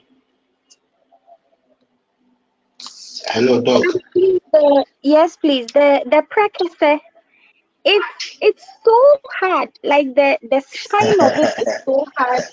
[3.27, 3.83] Hello, dog.
[4.13, 5.67] please, the yes, please.
[5.67, 6.75] The the practice,
[7.87, 9.69] it's it's so hard.
[9.83, 12.43] Like the the spine of it is so hard.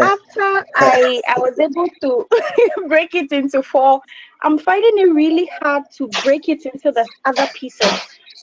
[0.00, 2.26] After I I was able to
[2.88, 4.00] break it into four,
[4.42, 7.94] I'm finding it really hard to break it into the other pieces.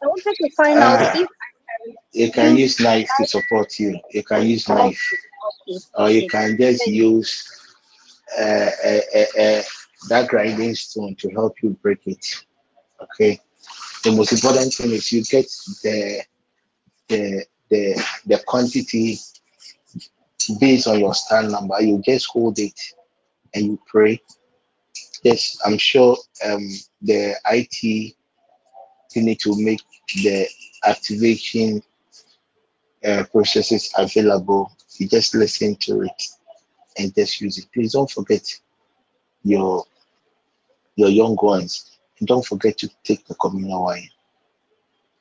[0.03, 1.30] I wanted to find out Ah, if
[2.14, 4.00] you can use use knife to support you.
[4.11, 5.02] You can use knife,
[5.98, 7.32] or you can just use
[8.40, 9.61] uh, uh, uh, uh,
[10.10, 12.26] that grinding stone to help you break it.
[13.02, 13.40] Okay.
[14.03, 15.45] The most important thing is you get
[15.84, 16.24] the
[17.11, 19.17] the the the quantity
[20.59, 21.81] based on your stand number.
[21.81, 22.80] You just hold it
[23.53, 24.22] and you pray.
[25.23, 26.67] Yes, I'm sure um,
[27.01, 28.15] the IT
[29.15, 29.81] need to make
[30.23, 30.48] the
[30.85, 31.83] activation
[33.06, 34.72] uh, processes available.
[34.98, 36.23] You just listen to it
[36.98, 37.65] and just use it.
[37.73, 38.48] Please don't forget
[39.43, 39.85] your
[40.95, 41.98] your young ones.
[42.19, 44.09] And don't forget to take the communal wine.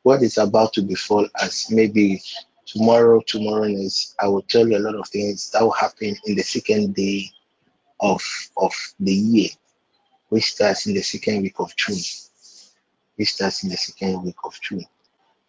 [0.03, 2.23] What is about to befall us, maybe
[2.67, 6.37] tomorrow, tomorrow is I will tell you a lot of things that will happen in
[6.37, 7.31] the second day
[8.01, 8.23] of
[8.57, 9.51] of the year,
[10.29, 11.99] which starts in the second week of June.
[13.17, 14.87] Which starts in the second week of June.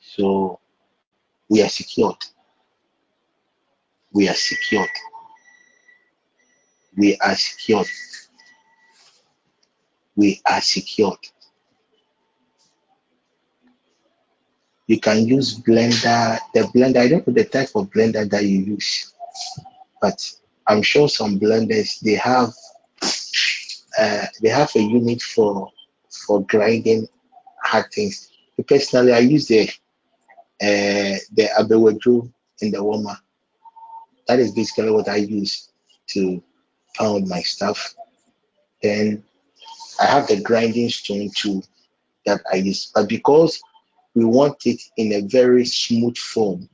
[0.02, 0.60] So
[1.48, 2.18] we are secured.
[4.12, 4.90] We are secured.
[6.98, 7.88] We are secured.
[10.18, 11.20] We are secured.
[14.88, 16.38] You can use blender.
[16.54, 19.14] The blender, I don't know the type of blender that you use,
[20.02, 20.30] but
[20.68, 22.54] I'm sure some blenders they have
[23.98, 25.70] uh, they have a unit for
[26.28, 27.08] for grinding
[27.64, 28.32] hard things.
[28.68, 29.70] Personally, I use the
[30.62, 33.18] uh, the Abewedu in the warmer.
[34.28, 35.70] That is basically what I use
[36.10, 36.44] to
[36.96, 37.96] pound my stuff.
[38.82, 39.24] Then
[40.00, 41.64] I have the grinding stone too
[42.26, 43.62] that I use, but because
[44.16, 46.70] we want it in a very smooth form,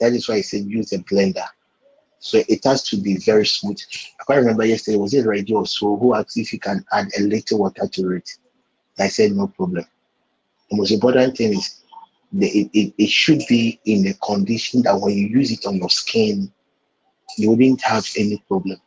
[0.00, 1.46] that is why I said use a blender.
[2.18, 3.78] So it has to be very smooth.
[4.20, 7.08] I can't remember yesterday, was it radio or so who asked if you can add
[7.18, 8.30] a little water to it?
[8.98, 9.84] I said no problem.
[10.70, 11.82] The most important thing is
[12.32, 15.76] the, it, it, it should be in a condition that when you use it on
[15.76, 16.50] your skin,
[17.36, 18.80] you wouldn't have any problem.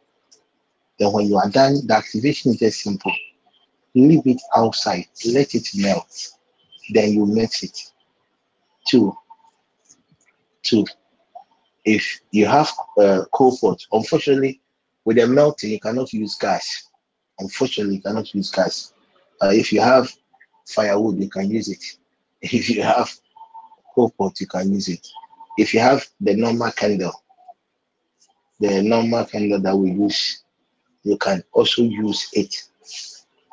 [0.99, 3.13] Then when you are done, the activation is just simple.
[3.93, 6.36] Leave it outside, let it melt.
[6.89, 7.91] Then you mix it.
[8.87, 9.15] Two,
[10.63, 10.85] two.
[11.85, 14.61] If you have a coal pot, unfortunately,
[15.05, 16.89] with the melting, you cannot use gas.
[17.39, 18.93] Unfortunately, you cannot use gas.
[19.41, 20.11] Uh, if you have
[20.67, 21.83] firewood, you can use it.
[22.41, 23.09] If you have
[23.95, 25.07] coal pot, you can use it.
[25.57, 27.13] If you have the normal candle,
[28.59, 30.43] the normal candle that we use,
[31.03, 32.53] you can also use it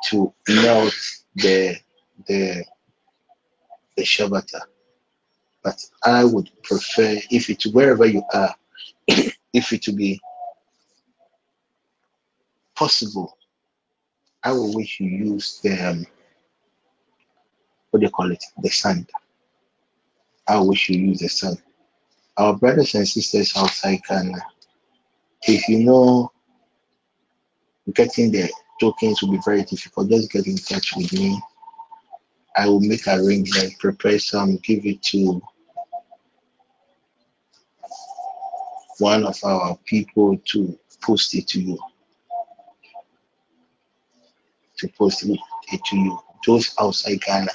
[0.05, 0.93] to melt
[1.35, 1.77] the
[2.27, 2.63] the
[3.95, 4.61] the shea butter.
[5.63, 8.55] But I would prefer if it wherever you are,
[9.07, 10.19] if it to be
[12.75, 13.37] possible,
[14.43, 16.05] I would wish you use the um,
[17.89, 19.09] what do you call it, the sand.
[20.47, 21.61] I wish you use the sand.
[22.37, 24.37] Our brothers and sisters outside Ghana,
[25.43, 26.31] if you know
[27.93, 31.39] getting the tokens will be very difficult, just get in touch with me.
[32.57, 35.41] I will make arrangement, prepare some, give it to
[38.99, 41.79] one of our people to post it to you.
[44.79, 46.19] To post it to you.
[46.45, 47.51] Those outside Ghana.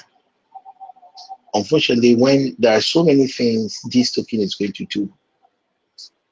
[1.55, 5.13] unfortunately, when there are so many things this token is going to do,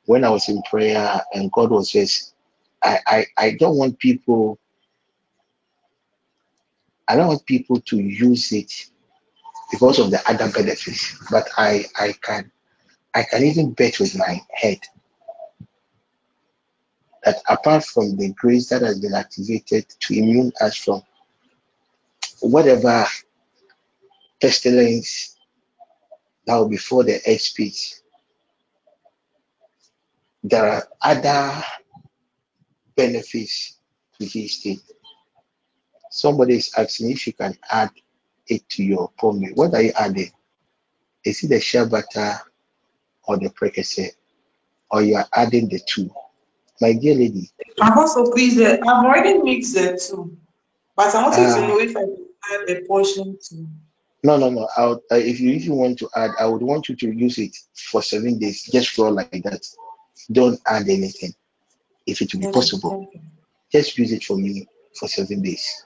[0.06, 2.34] when I was in prayer and God was just,
[2.82, 4.58] I, I, I don't want people,
[7.08, 8.72] I don't want people to use it
[9.70, 11.16] because of the other benefits.
[11.30, 12.50] But I, I can,
[13.14, 14.78] I can even bet with my head
[17.24, 21.02] that apart from the grace that has been activated to immune us from
[22.40, 23.06] whatever
[24.40, 25.36] pestilence
[26.46, 27.94] that before the edge speech,
[30.44, 31.62] there are other
[32.96, 33.78] benefits
[34.18, 34.80] to this thing.
[36.18, 37.90] Somebody is asking if you can add
[38.48, 39.52] it to your pomade.
[39.54, 40.32] What are you adding?
[41.24, 42.34] Is it the shea butter
[43.28, 44.08] or the precursor?
[44.90, 46.10] Or you are adding the two?
[46.80, 47.48] My dear lady,
[47.80, 50.36] Apostle, please, uh, I've already mixed the two,
[50.96, 53.66] but I wanted to uh, know if I can add a portion to.
[54.24, 54.68] no, no, no.
[54.76, 57.56] Uh, if you if you want to add, I would want you to use it
[57.74, 59.64] for seven days, just raw like that.
[60.32, 61.32] Don't add anything,
[62.06, 63.08] if it will be possible.
[63.70, 64.66] Just use it for me
[64.98, 65.84] for seven days.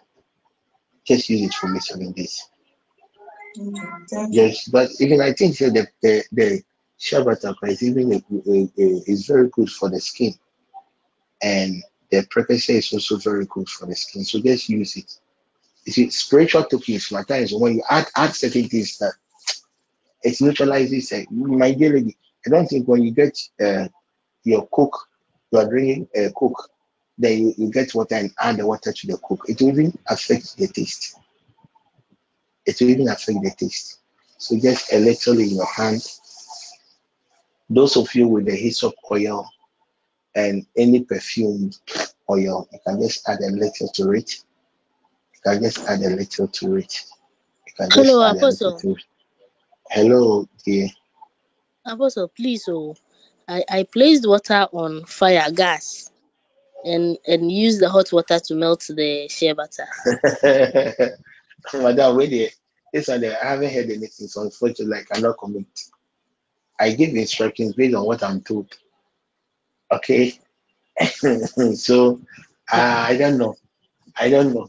[1.06, 2.48] Just use it for me seven days.
[3.58, 4.34] Okay, thank.
[4.34, 6.62] Yes, but even I think that the the, the
[6.98, 8.16] shea butter is even a,
[8.50, 10.34] a, a, is very good for the skin,
[11.42, 14.24] and the precursor is also very good for the skin.
[14.24, 15.18] So just use it.
[15.84, 19.14] You see, spiritual tokens sometimes when you add add certain things that
[20.22, 21.12] it neutralizes.
[21.12, 22.16] Uh, my dear lady,
[22.46, 23.88] I don't think when you get uh,
[24.44, 24.96] your cook,
[25.50, 26.70] you are drinking uh, coke,
[27.22, 29.44] then you, you get water and add the water to the cook.
[29.48, 31.18] It will even affect the taste.
[32.66, 34.00] It will even affect the taste.
[34.38, 36.02] So just a little in your hand.
[37.70, 39.48] Those of you with the hyssop oil
[40.34, 41.78] and any perfumed
[42.30, 44.34] oil, you can just add a little to it.
[45.34, 47.04] You can just add a little to it.
[47.66, 48.72] You can just Hello, add a little Apostle.
[48.72, 48.96] to.
[49.90, 50.88] Hello, dear.
[51.86, 52.96] Apostle, please, oh,
[53.48, 56.11] I, I placed water on fire, gas,
[56.84, 59.86] and and used the hot water to melt the shea butter.
[61.74, 62.48] Madam, wait there.
[62.92, 65.66] This one there, I haven't heard anything, so unfortunately I cannot comment.
[66.78, 68.76] I give instructions based on what I'm told.
[69.90, 70.38] Okay.
[71.74, 72.20] so
[72.70, 73.54] uh, I don't know.
[74.16, 74.68] I don't know.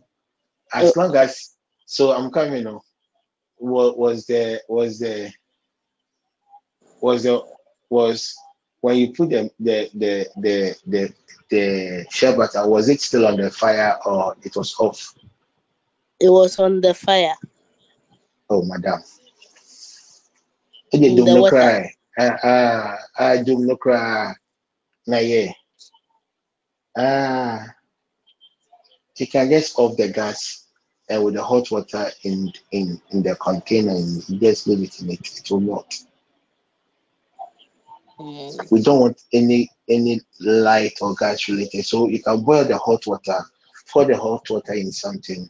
[0.73, 1.53] Oh, As long as
[1.85, 2.79] so I'm coming on.
[3.59, 5.31] Was, was the was the
[7.01, 7.41] was the
[7.89, 8.35] was
[8.81, 11.13] when you put the the the the the,
[11.53, 15.13] the shea butter, was it still on the fire or it was off?
[16.19, 17.35] it was on the fire
[18.49, 19.01] Oh madam.
[20.93, 21.91] Ede in dum the no cry.
[22.19, 24.33] Ah ah ah no cry.
[25.07, 25.51] Na yeah.
[26.97, 27.73] Ah
[29.17, 30.67] you can just off the gas
[31.09, 34.99] and with the hot water in in in the container and you just leave it
[35.01, 35.39] in it.
[35.39, 35.95] It will not.
[38.19, 41.85] Mm, We don't want any any light or gas related.
[41.85, 43.39] So you can boil the hot water,
[43.91, 45.49] pour the hot water in something,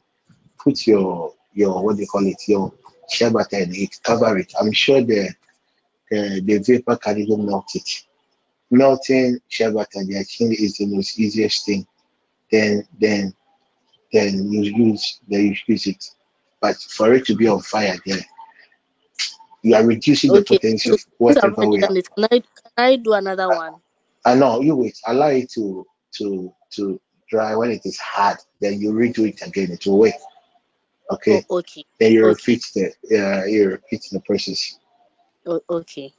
[0.58, 2.74] put your your what do you call it, your
[3.10, 4.54] shea butter in it, cover it.
[4.60, 5.30] I'm sure the
[6.10, 8.04] the, the vapor can even melt it.
[8.72, 11.86] Melting shea butter, I think is the most easiest thing.
[12.52, 13.34] Then then
[14.12, 16.10] then you use then you use it.
[16.60, 18.22] But for it to be on fire there,
[19.62, 21.88] you are reducing the Okay, so of whatever already we are.
[21.88, 23.76] done it, can I can I do another one?
[24.26, 25.86] I know you wait, allow it to
[26.18, 30.14] to to dry when it is hard, then you redo it again, it will work.
[31.10, 31.46] Oh, Okay.
[31.50, 32.88] okay, Then you okay, repeat the
[33.20, 34.78] uh, you repeat the process.
[35.46, 36.14] oh, okay,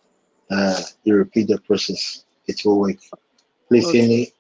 [0.50, 2.98] Uh, you repeat the process, it will work.
[3.68, 4.00] Please okay.
[4.00, 4.32] any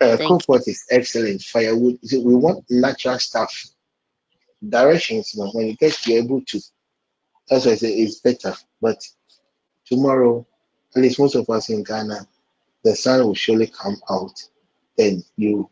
[0.00, 0.62] uh, Thank you.
[0.66, 1.42] is excellent.
[1.42, 1.98] Firewood.
[2.12, 3.52] We want natural stuff.
[4.68, 6.60] Directions, you know, when you get you're able to.
[7.48, 8.54] That's why I say it's better.
[8.80, 8.98] But
[9.86, 10.46] tomorrow,
[10.96, 12.26] at least most of us in Ghana,
[12.84, 14.40] the sun will surely come out.
[14.98, 15.68] and you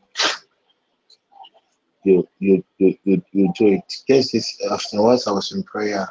[2.05, 3.95] you you you you, you do it.
[4.09, 6.09] Just this afterwards I was in prayer.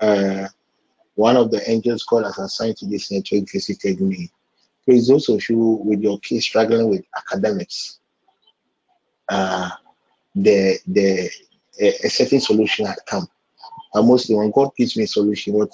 [0.00, 0.48] Uh
[1.16, 4.30] one of the angels God has assigned to this network visited me.
[4.84, 8.00] Please those of you with your kids struggling with academics,
[9.28, 9.70] uh
[10.34, 11.30] the the
[11.80, 13.28] a, a certain solution had come.
[13.94, 15.70] And mostly when God gives me a solution, what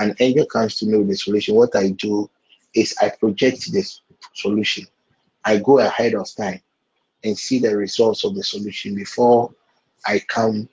[0.00, 2.30] an angel comes to me with a solution, what I do
[2.74, 4.02] is I project this
[4.34, 4.86] solution.
[5.44, 6.60] I go ahead of time
[7.24, 9.52] and see the results of the solution before
[10.06, 10.68] I come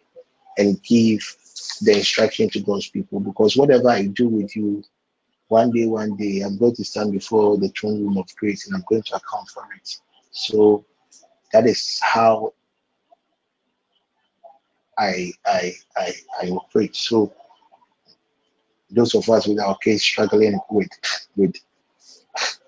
[0.58, 1.36] and give
[1.82, 3.20] the instruction to God's people.
[3.20, 4.84] Because whatever I do with you,
[5.48, 8.76] one day, one day, I'm going to stand before the throne room of grace and
[8.76, 9.98] I'm going to account for it.
[10.32, 10.86] So
[11.54, 12.54] that is how
[14.98, 16.96] I I I, I operate.
[16.96, 17.34] So
[18.90, 20.90] those of us with our case struggling with
[21.36, 21.56] with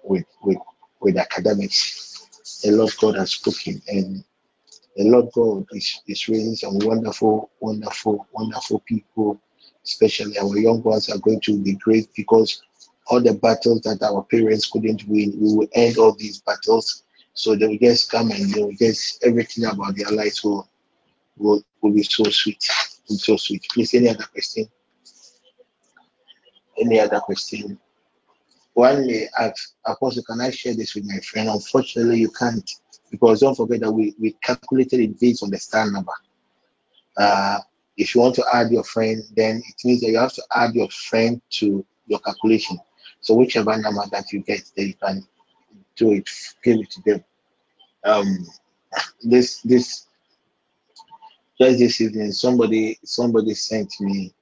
[0.04, 0.58] with with
[1.00, 2.62] with academics.
[2.64, 4.24] The Lord God has spoken, and
[4.98, 9.40] the Lord God is, is raising some wonderful, wonderful, wonderful people,
[9.86, 12.64] especially our young ones are going to be great because
[13.06, 17.04] all the battles that our parents couldn't win, we will end all these battles.
[17.34, 20.68] So they will just come and they will just everything about their lives will
[21.38, 22.64] will, will be so sweet.
[23.06, 23.68] So sweet.
[23.72, 24.68] Please, any other question?
[26.80, 27.80] Any other question?
[28.78, 31.50] One ask, Apostle, can I share this with my friend?
[31.50, 32.70] Unfortunately, you can't
[33.10, 36.12] because don't forget that we, we calculated it based on the star number.
[37.18, 37.58] Uh,
[37.98, 40.76] if you want to add your friend, then it means that you have to add
[40.76, 42.78] your friend to your calculation.
[43.22, 45.28] So whichever number that you get, then you can
[45.96, 46.30] do it,
[46.64, 47.24] give it to them.
[48.04, 48.46] Um,
[49.24, 50.06] this this
[51.60, 54.36] just this evening, somebody somebody sent me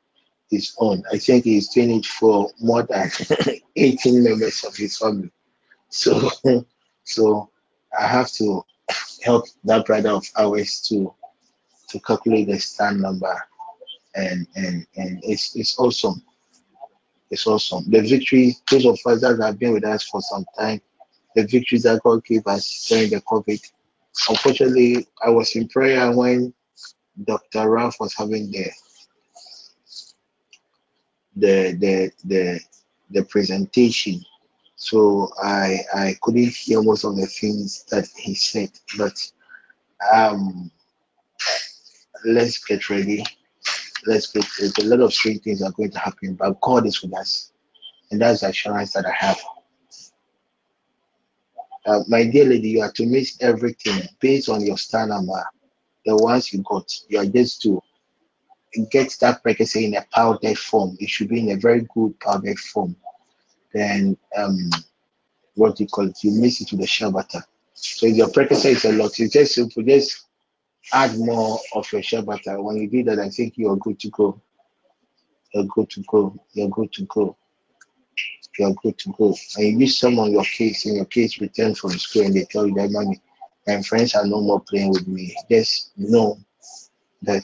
[0.55, 1.03] his own.
[1.11, 3.09] I think he's doing it for more than
[3.75, 5.31] 18 members of his family.
[5.89, 6.29] So
[7.03, 7.49] so
[7.97, 8.63] I have to
[9.23, 11.13] help that brother of ours to
[11.89, 13.35] to calculate the stand number
[14.15, 16.23] and and and it's it's awesome.
[17.31, 17.89] It's awesome.
[17.89, 20.81] The victory, those of us that have been with us for some time,
[21.35, 23.59] the victories that God gave us during the COVID.
[24.29, 26.53] Unfortunately, I was in prayer when
[27.23, 27.69] Dr.
[27.69, 28.67] Ralph was having the
[31.35, 32.59] the the the,
[33.11, 34.23] the presentation.
[34.75, 39.13] So I I couldn't hear most of the things that he said, but
[40.13, 40.71] um
[42.25, 43.23] let's get ready.
[44.05, 47.01] Let's get there's a lot of strange things are going to happen, but God is
[47.01, 47.51] with us.
[48.11, 49.39] And that's the assurance that I have.
[51.85, 55.43] Uh, my dear lady, you are to miss everything based on your star number.
[56.05, 57.81] The ones you got, you are just to
[58.83, 60.97] get that pregnancy in a powdered form.
[60.99, 62.95] It should be in a very good powdered form.
[63.73, 64.69] Then, um,
[65.55, 66.23] what do you call it?
[66.23, 67.41] You mix it with the shea butter.
[67.73, 69.83] So your pregnancy is a lot, it's just simple.
[69.83, 70.25] Just
[70.93, 72.61] add more of your shea butter.
[72.61, 74.41] When you do that, I think you're good to go.
[75.53, 76.35] You're good to go.
[76.53, 77.37] You're good to go.
[78.57, 79.35] You're good to go.
[79.57, 82.67] And you meet someone your case, and your case return from school, and they tell
[82.67, 83.21] you that money,
[83.67, 85.35] my friends are no more playing with me.
[85.49, 86.37] Just know
[87.23, 87.43] that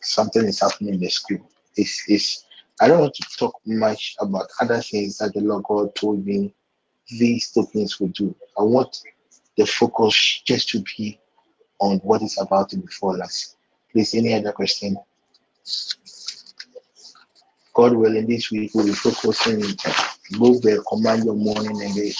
[0.00, 1.48] something is happening in the school.
[1.76, 2.46] It's, it's,
[2.80, 6.54] I don't want to talk much about other things that the Lord God told me
[7.08, 8.34] these two things will do.
[8.58, 9.00] I want
[9.56, 11.18] the focus just to be
[11.80, 13.56] on what is about to befall us.
[13.92, 14.96] Please, any other question?
[17.74, 19.60] God willing, this week we'll be focusing
[20.38, 22.14] both the command of morning and the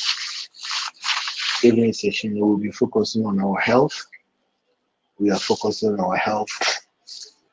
[1.64, 2.34] evening session.
[2.34, 4.06] We will be focusing on our health.
[5.18, 6.50] We are focusing on our health.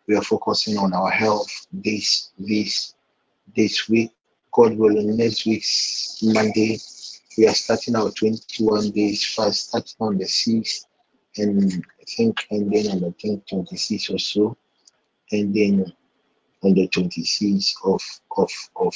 [0.07, 2.93] We are focusing on our health this this
[3.55, 4.11] this week.
[4.51, 6.77] God willing, next week's Monday,
[7.37, 10.85] we are starting our 21 days fast, starting on the 6th,
[11.37, 14.57] and I think ending on the 10th, 26 or so,
[15.31, 15.91] and then
[16.63, 18.01] on the 26th of
[18.37, 18.95] of of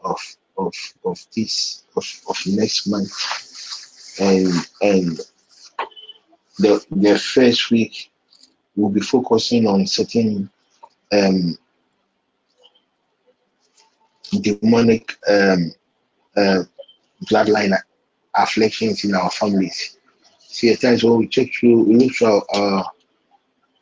[0.00, 0.20] of
[0.56, 3.12] of of this of, of next month,
[4.20, 4.48] and
[4.80, 5.20] and
[6.58, 8.10] the the first week
[8.78, 10.48] we'll be focusing on certain
[11.12, 11.58] um
[14.40, 15.72] demonic um
[16.36, 16.62] uh,
[17.24, 17.76] bloodline
[18.34, 19.98] afflictions in our families.
[20.38, 22.84] See, at times when we check through, we look our,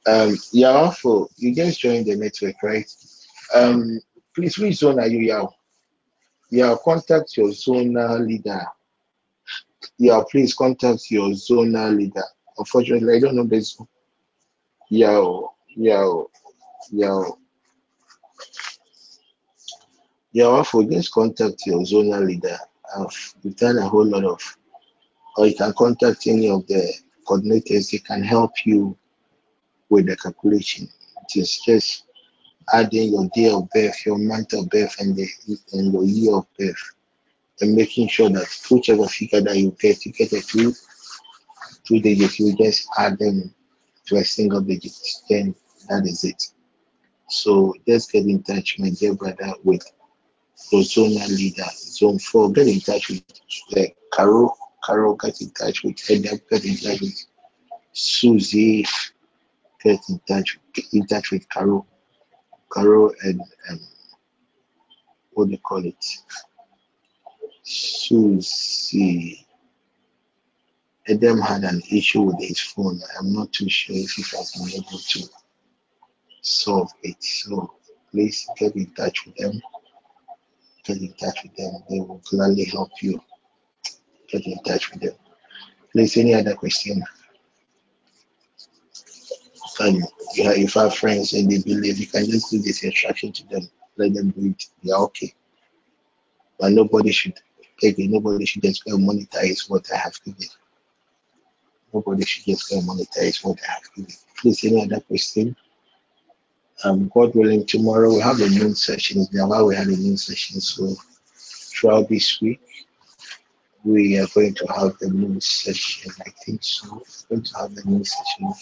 [0.06, 2.90] um, you just joined the network, right?
[3.54, 4.00] Um,
[4.34, 5.52] please, which zone are you, Yao?
[6.50, 8.64] Yeah, contact your zonal leader.
[9.98, 12.24] Yeah, please contact your zonal leader.
[12.56, 13.78] Unfortunately, I don't know this.
[14.88, 16.28] Yao, Yao,
[16.92, 17.38] Yao.
[20.32, 22.56] Yeah, for just contact your zonal leader.
[22.96, 24.40] I've done a whole lot of,
[25.36, 26.92] or you can contact any of the
[27.26, 27.90] coordinators.
[27.90, 28.96] They can help you
[29.88, 30.88] with the calculation.
[31.24, 32.04] It is just
[32.72, 35.26] adding your day of birth, your month of birth, and the
[35.72, 36.94] and your year of birth,
[37.60, 40.72] and making sure that whichever figure that you get, you get a two
[41.84, 42.38] two digits.
[42.38, 43.54] You just add them
[44.06, 44.92] to a single digit.
[45.28, 45.54] Then
[45.88, 46.42] that is it.
[47.28, 49.84] So just get in touch, my dear brother, with
[50.56, 52.50] zonal leader, zone four.
[52.52, 53.24] Get in touch with
[53.70, 54.56] the Carol.
[54.84, 56.48] Carol, get in touch with Edep.
[56.48, 57.24] Get in touch with
[57.92, 58.86] Susie.
[59.82, 60.58] Get in touch.
[60.72, 61.86] Get in touch with Carol.
[62.72, 63.80] Carol and um,
[65.32, 66.04] what do you call it?
[67.62, 69.45] Susie.
[71.08, 73.00] Adam had an issue with his phone.
[73.18, 75.28] I'm not too sure if he has been able to
[76.40, 77.22] solve it.
[77.22, 77.74] So
[78.10, 79.60] please get in touch with them
[80.86, 81.72] Get in touch with them.
[81.90, 83.20] They will gladly help you.
[84.28, 85.14] Get in touch with them.
[85.90, 87.02] Please, any other question?
[89.80, 89.96] And
[90.34, 93.48] you have, if have friends and they believe, you can just do this instruction to
[93.48, 93.68] them.
[93.96, 94.64] Let them do it.
[94.84, 95.34] They are okay.
[96.58, 97.34] But nobody should
[97.80, 98.08] take it.
[98.08, 100.46] Nobody should just monetize what I have given.
[101.92, 103.82] Nobody should just go and monetize what I have.
[104.38, 105.56] Please, any other question?
[106.84, 109.26] Um, God willing, tomorrow we have a noon session.
[109.32, 110.94] Now we have a noon session, so
[111.34, 112.60] throughout this week
[113.84, 116.12] we are going to have the noon session.
[116.26, 117.02] I think so.
[117.30, 118.52] We're going to have the noon session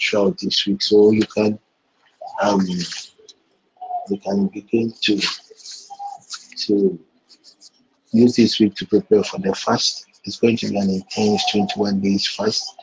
[0.00, 1.58] throughout this week, so you can
[2.40, 2.60] um
[4.08, 5.20] you can begin to
[6.56, 6.98] to
[8.12, 10.06] use this week to prepare for the fast.
[10.24, 12.76] It's going to be an intense 21 days fast.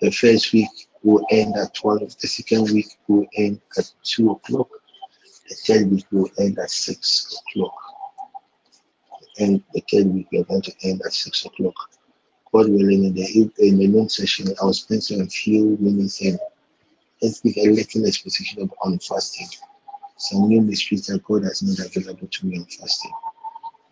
[0.00, 0.68] The first week
[1.02, 2.18] will end at 12.
[2.18, 4.68] The second week will end at 2 o'clock.
[5.48, 7.74] The third week will end at 6 o'clock.
[9.38, 11.74] And the third week we are going to end at 6 o'clock.
[12.52, 16.38] God willing, in the, in the noon session, I'll spend a few minutes in
[17.22, 19.48] let's give a little exposition of, on fasting.
[20.16, 23.12] Some new mysteries that God has made available to me on fasting.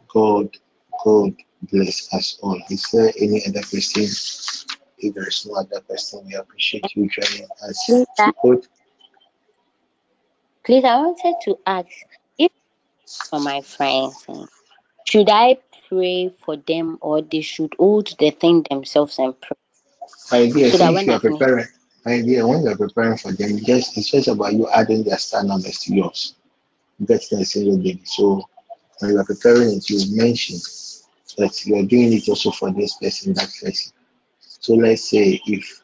[0.09, 0.57] God,
[1.05, 2.61] God bless us all.
[2.71, 4.05] Is there any other question?
[5.01, 7.85] If there is no other question, we appreciate you joining us.
[7.87, 8.33] Please, I,
[10.65, 11.89] please, I wanted to ask
[12.39, 12.51] if
[13.31, 14.45] for my friends, eh,
[15.05, 19.57] should I pray for them or they should hold the thing themselves and pray
[20.31, 21.67] my dear, so so that if when you are preparing,
[22.05, 25.19] my dear, when you are preparing for them, just it's just about you adding their
[25.19, 26.35] star numbers to yours.
[27.01, 28.03] That's the single baby.
[28.05, 28.43] So
[29.01, 30.59] when you are preparing it, you mention
[31.39, 33.93] that you are doing it also for this person, that person.
[34.41, 35.83] So let's say if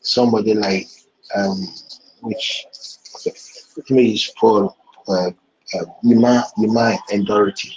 [0.00, 0.86] somebody like
[1.36, 1.66] um
[2.22, 2.64] which
[3.76, 4.76] let me use Paul
[5.08, 7.72] uh, uh Yuma, Yuma and Dorothy.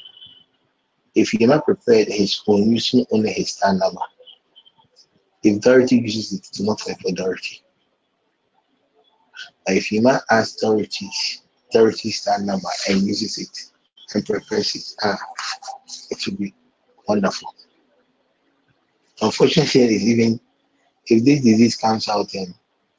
[1.14, 4.02] If Yuma prepared his own using only his number,
[5.44, 7.62] if Dorothy uses it, do not for Dorothy.
[9.66, 11.42] But if Yuma asks Dorothy's
[11.72, 13.71] Dorothy's number and uses it
[14.16, 15.18] and prepares it, ah,
[16.10, 16.54] it will be
[17.08, 17.54] wonderful.
[19.22, 20.40] Unfortunately, it's even
[21.08, 22.54] if this disease comes out and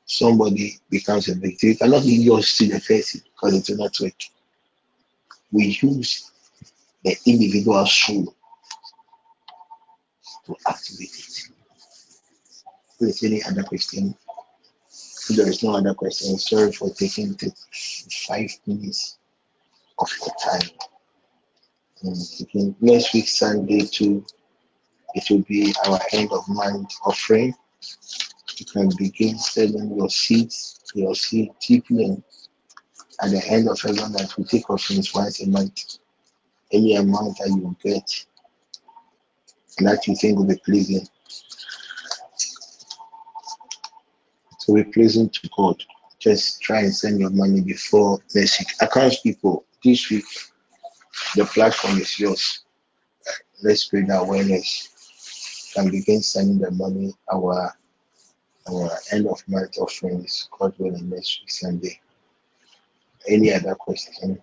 [0.07, 3.97] somebody becomes a victim, you cannot give yours to the person because it will not
[4.01, 4.23] work.
[5.51, 6.31] We use
[7.05, 8.35] the individual soul
[10.47, 11.43] to activate it.
[12.99, 14.15] Please, any other question?
[15.29, 17.53] If there is no other question, sorry for taking the
[18.27, 19.19] five minutes
[19.99, 20.71] of your time.
[22.05, 24.25] Again, next week, Sunday, too,
[25.15, 27.55] it will be our end of month offering.
[28.57, 32.23] You can begin selling your seeds, your seed deeply.
[33.21, 35.99] At the end of every month, we take offerings once a month.
[36.73, 38.27] Any amount that you get
[39.79, 41.07] that you think will be pleasing
[44.67, 45.83] to be pleasing to God.
[46.19, 48.69] Just try and send your money before next week.
[48.81, 50.25] Accounts people, this week
[51.36, 52.61] the platform is yours.
[53.62, 57.75] Let's spread awareness and begin sending the money our
[58.69, 60.49] our end of month offerings.
[60.59, 62.01] God willing next week Sunday.
[63.28, 64.41] Any other question?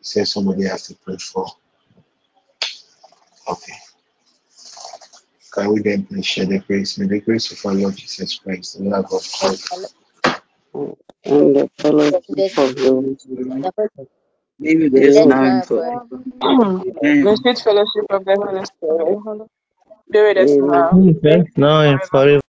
[0.00, 1.46] Say somebody has to pray for.
[3.48, 3.74] Okay.
[5.52, 6.98] Can we then please share the grace?
[6.98, 9.58] May the grace of our Lord Jesus Christ, the love of God,
[11.24, 14.08] and the fellowship of the Holy Spirit
[14.60, 16.04] the Holy Be with be us Spirit, with now and forever.
[16.22, 16.24] forever.
[16.44, 16.84] Amen.
[17.20, 19.18] the sweet fellowship of the Holy Spirit
[20.12, 20.62] be with us Amen.
[20.62, 22.10] now and Yes, now and forever.
[22.10, 22.42] forever.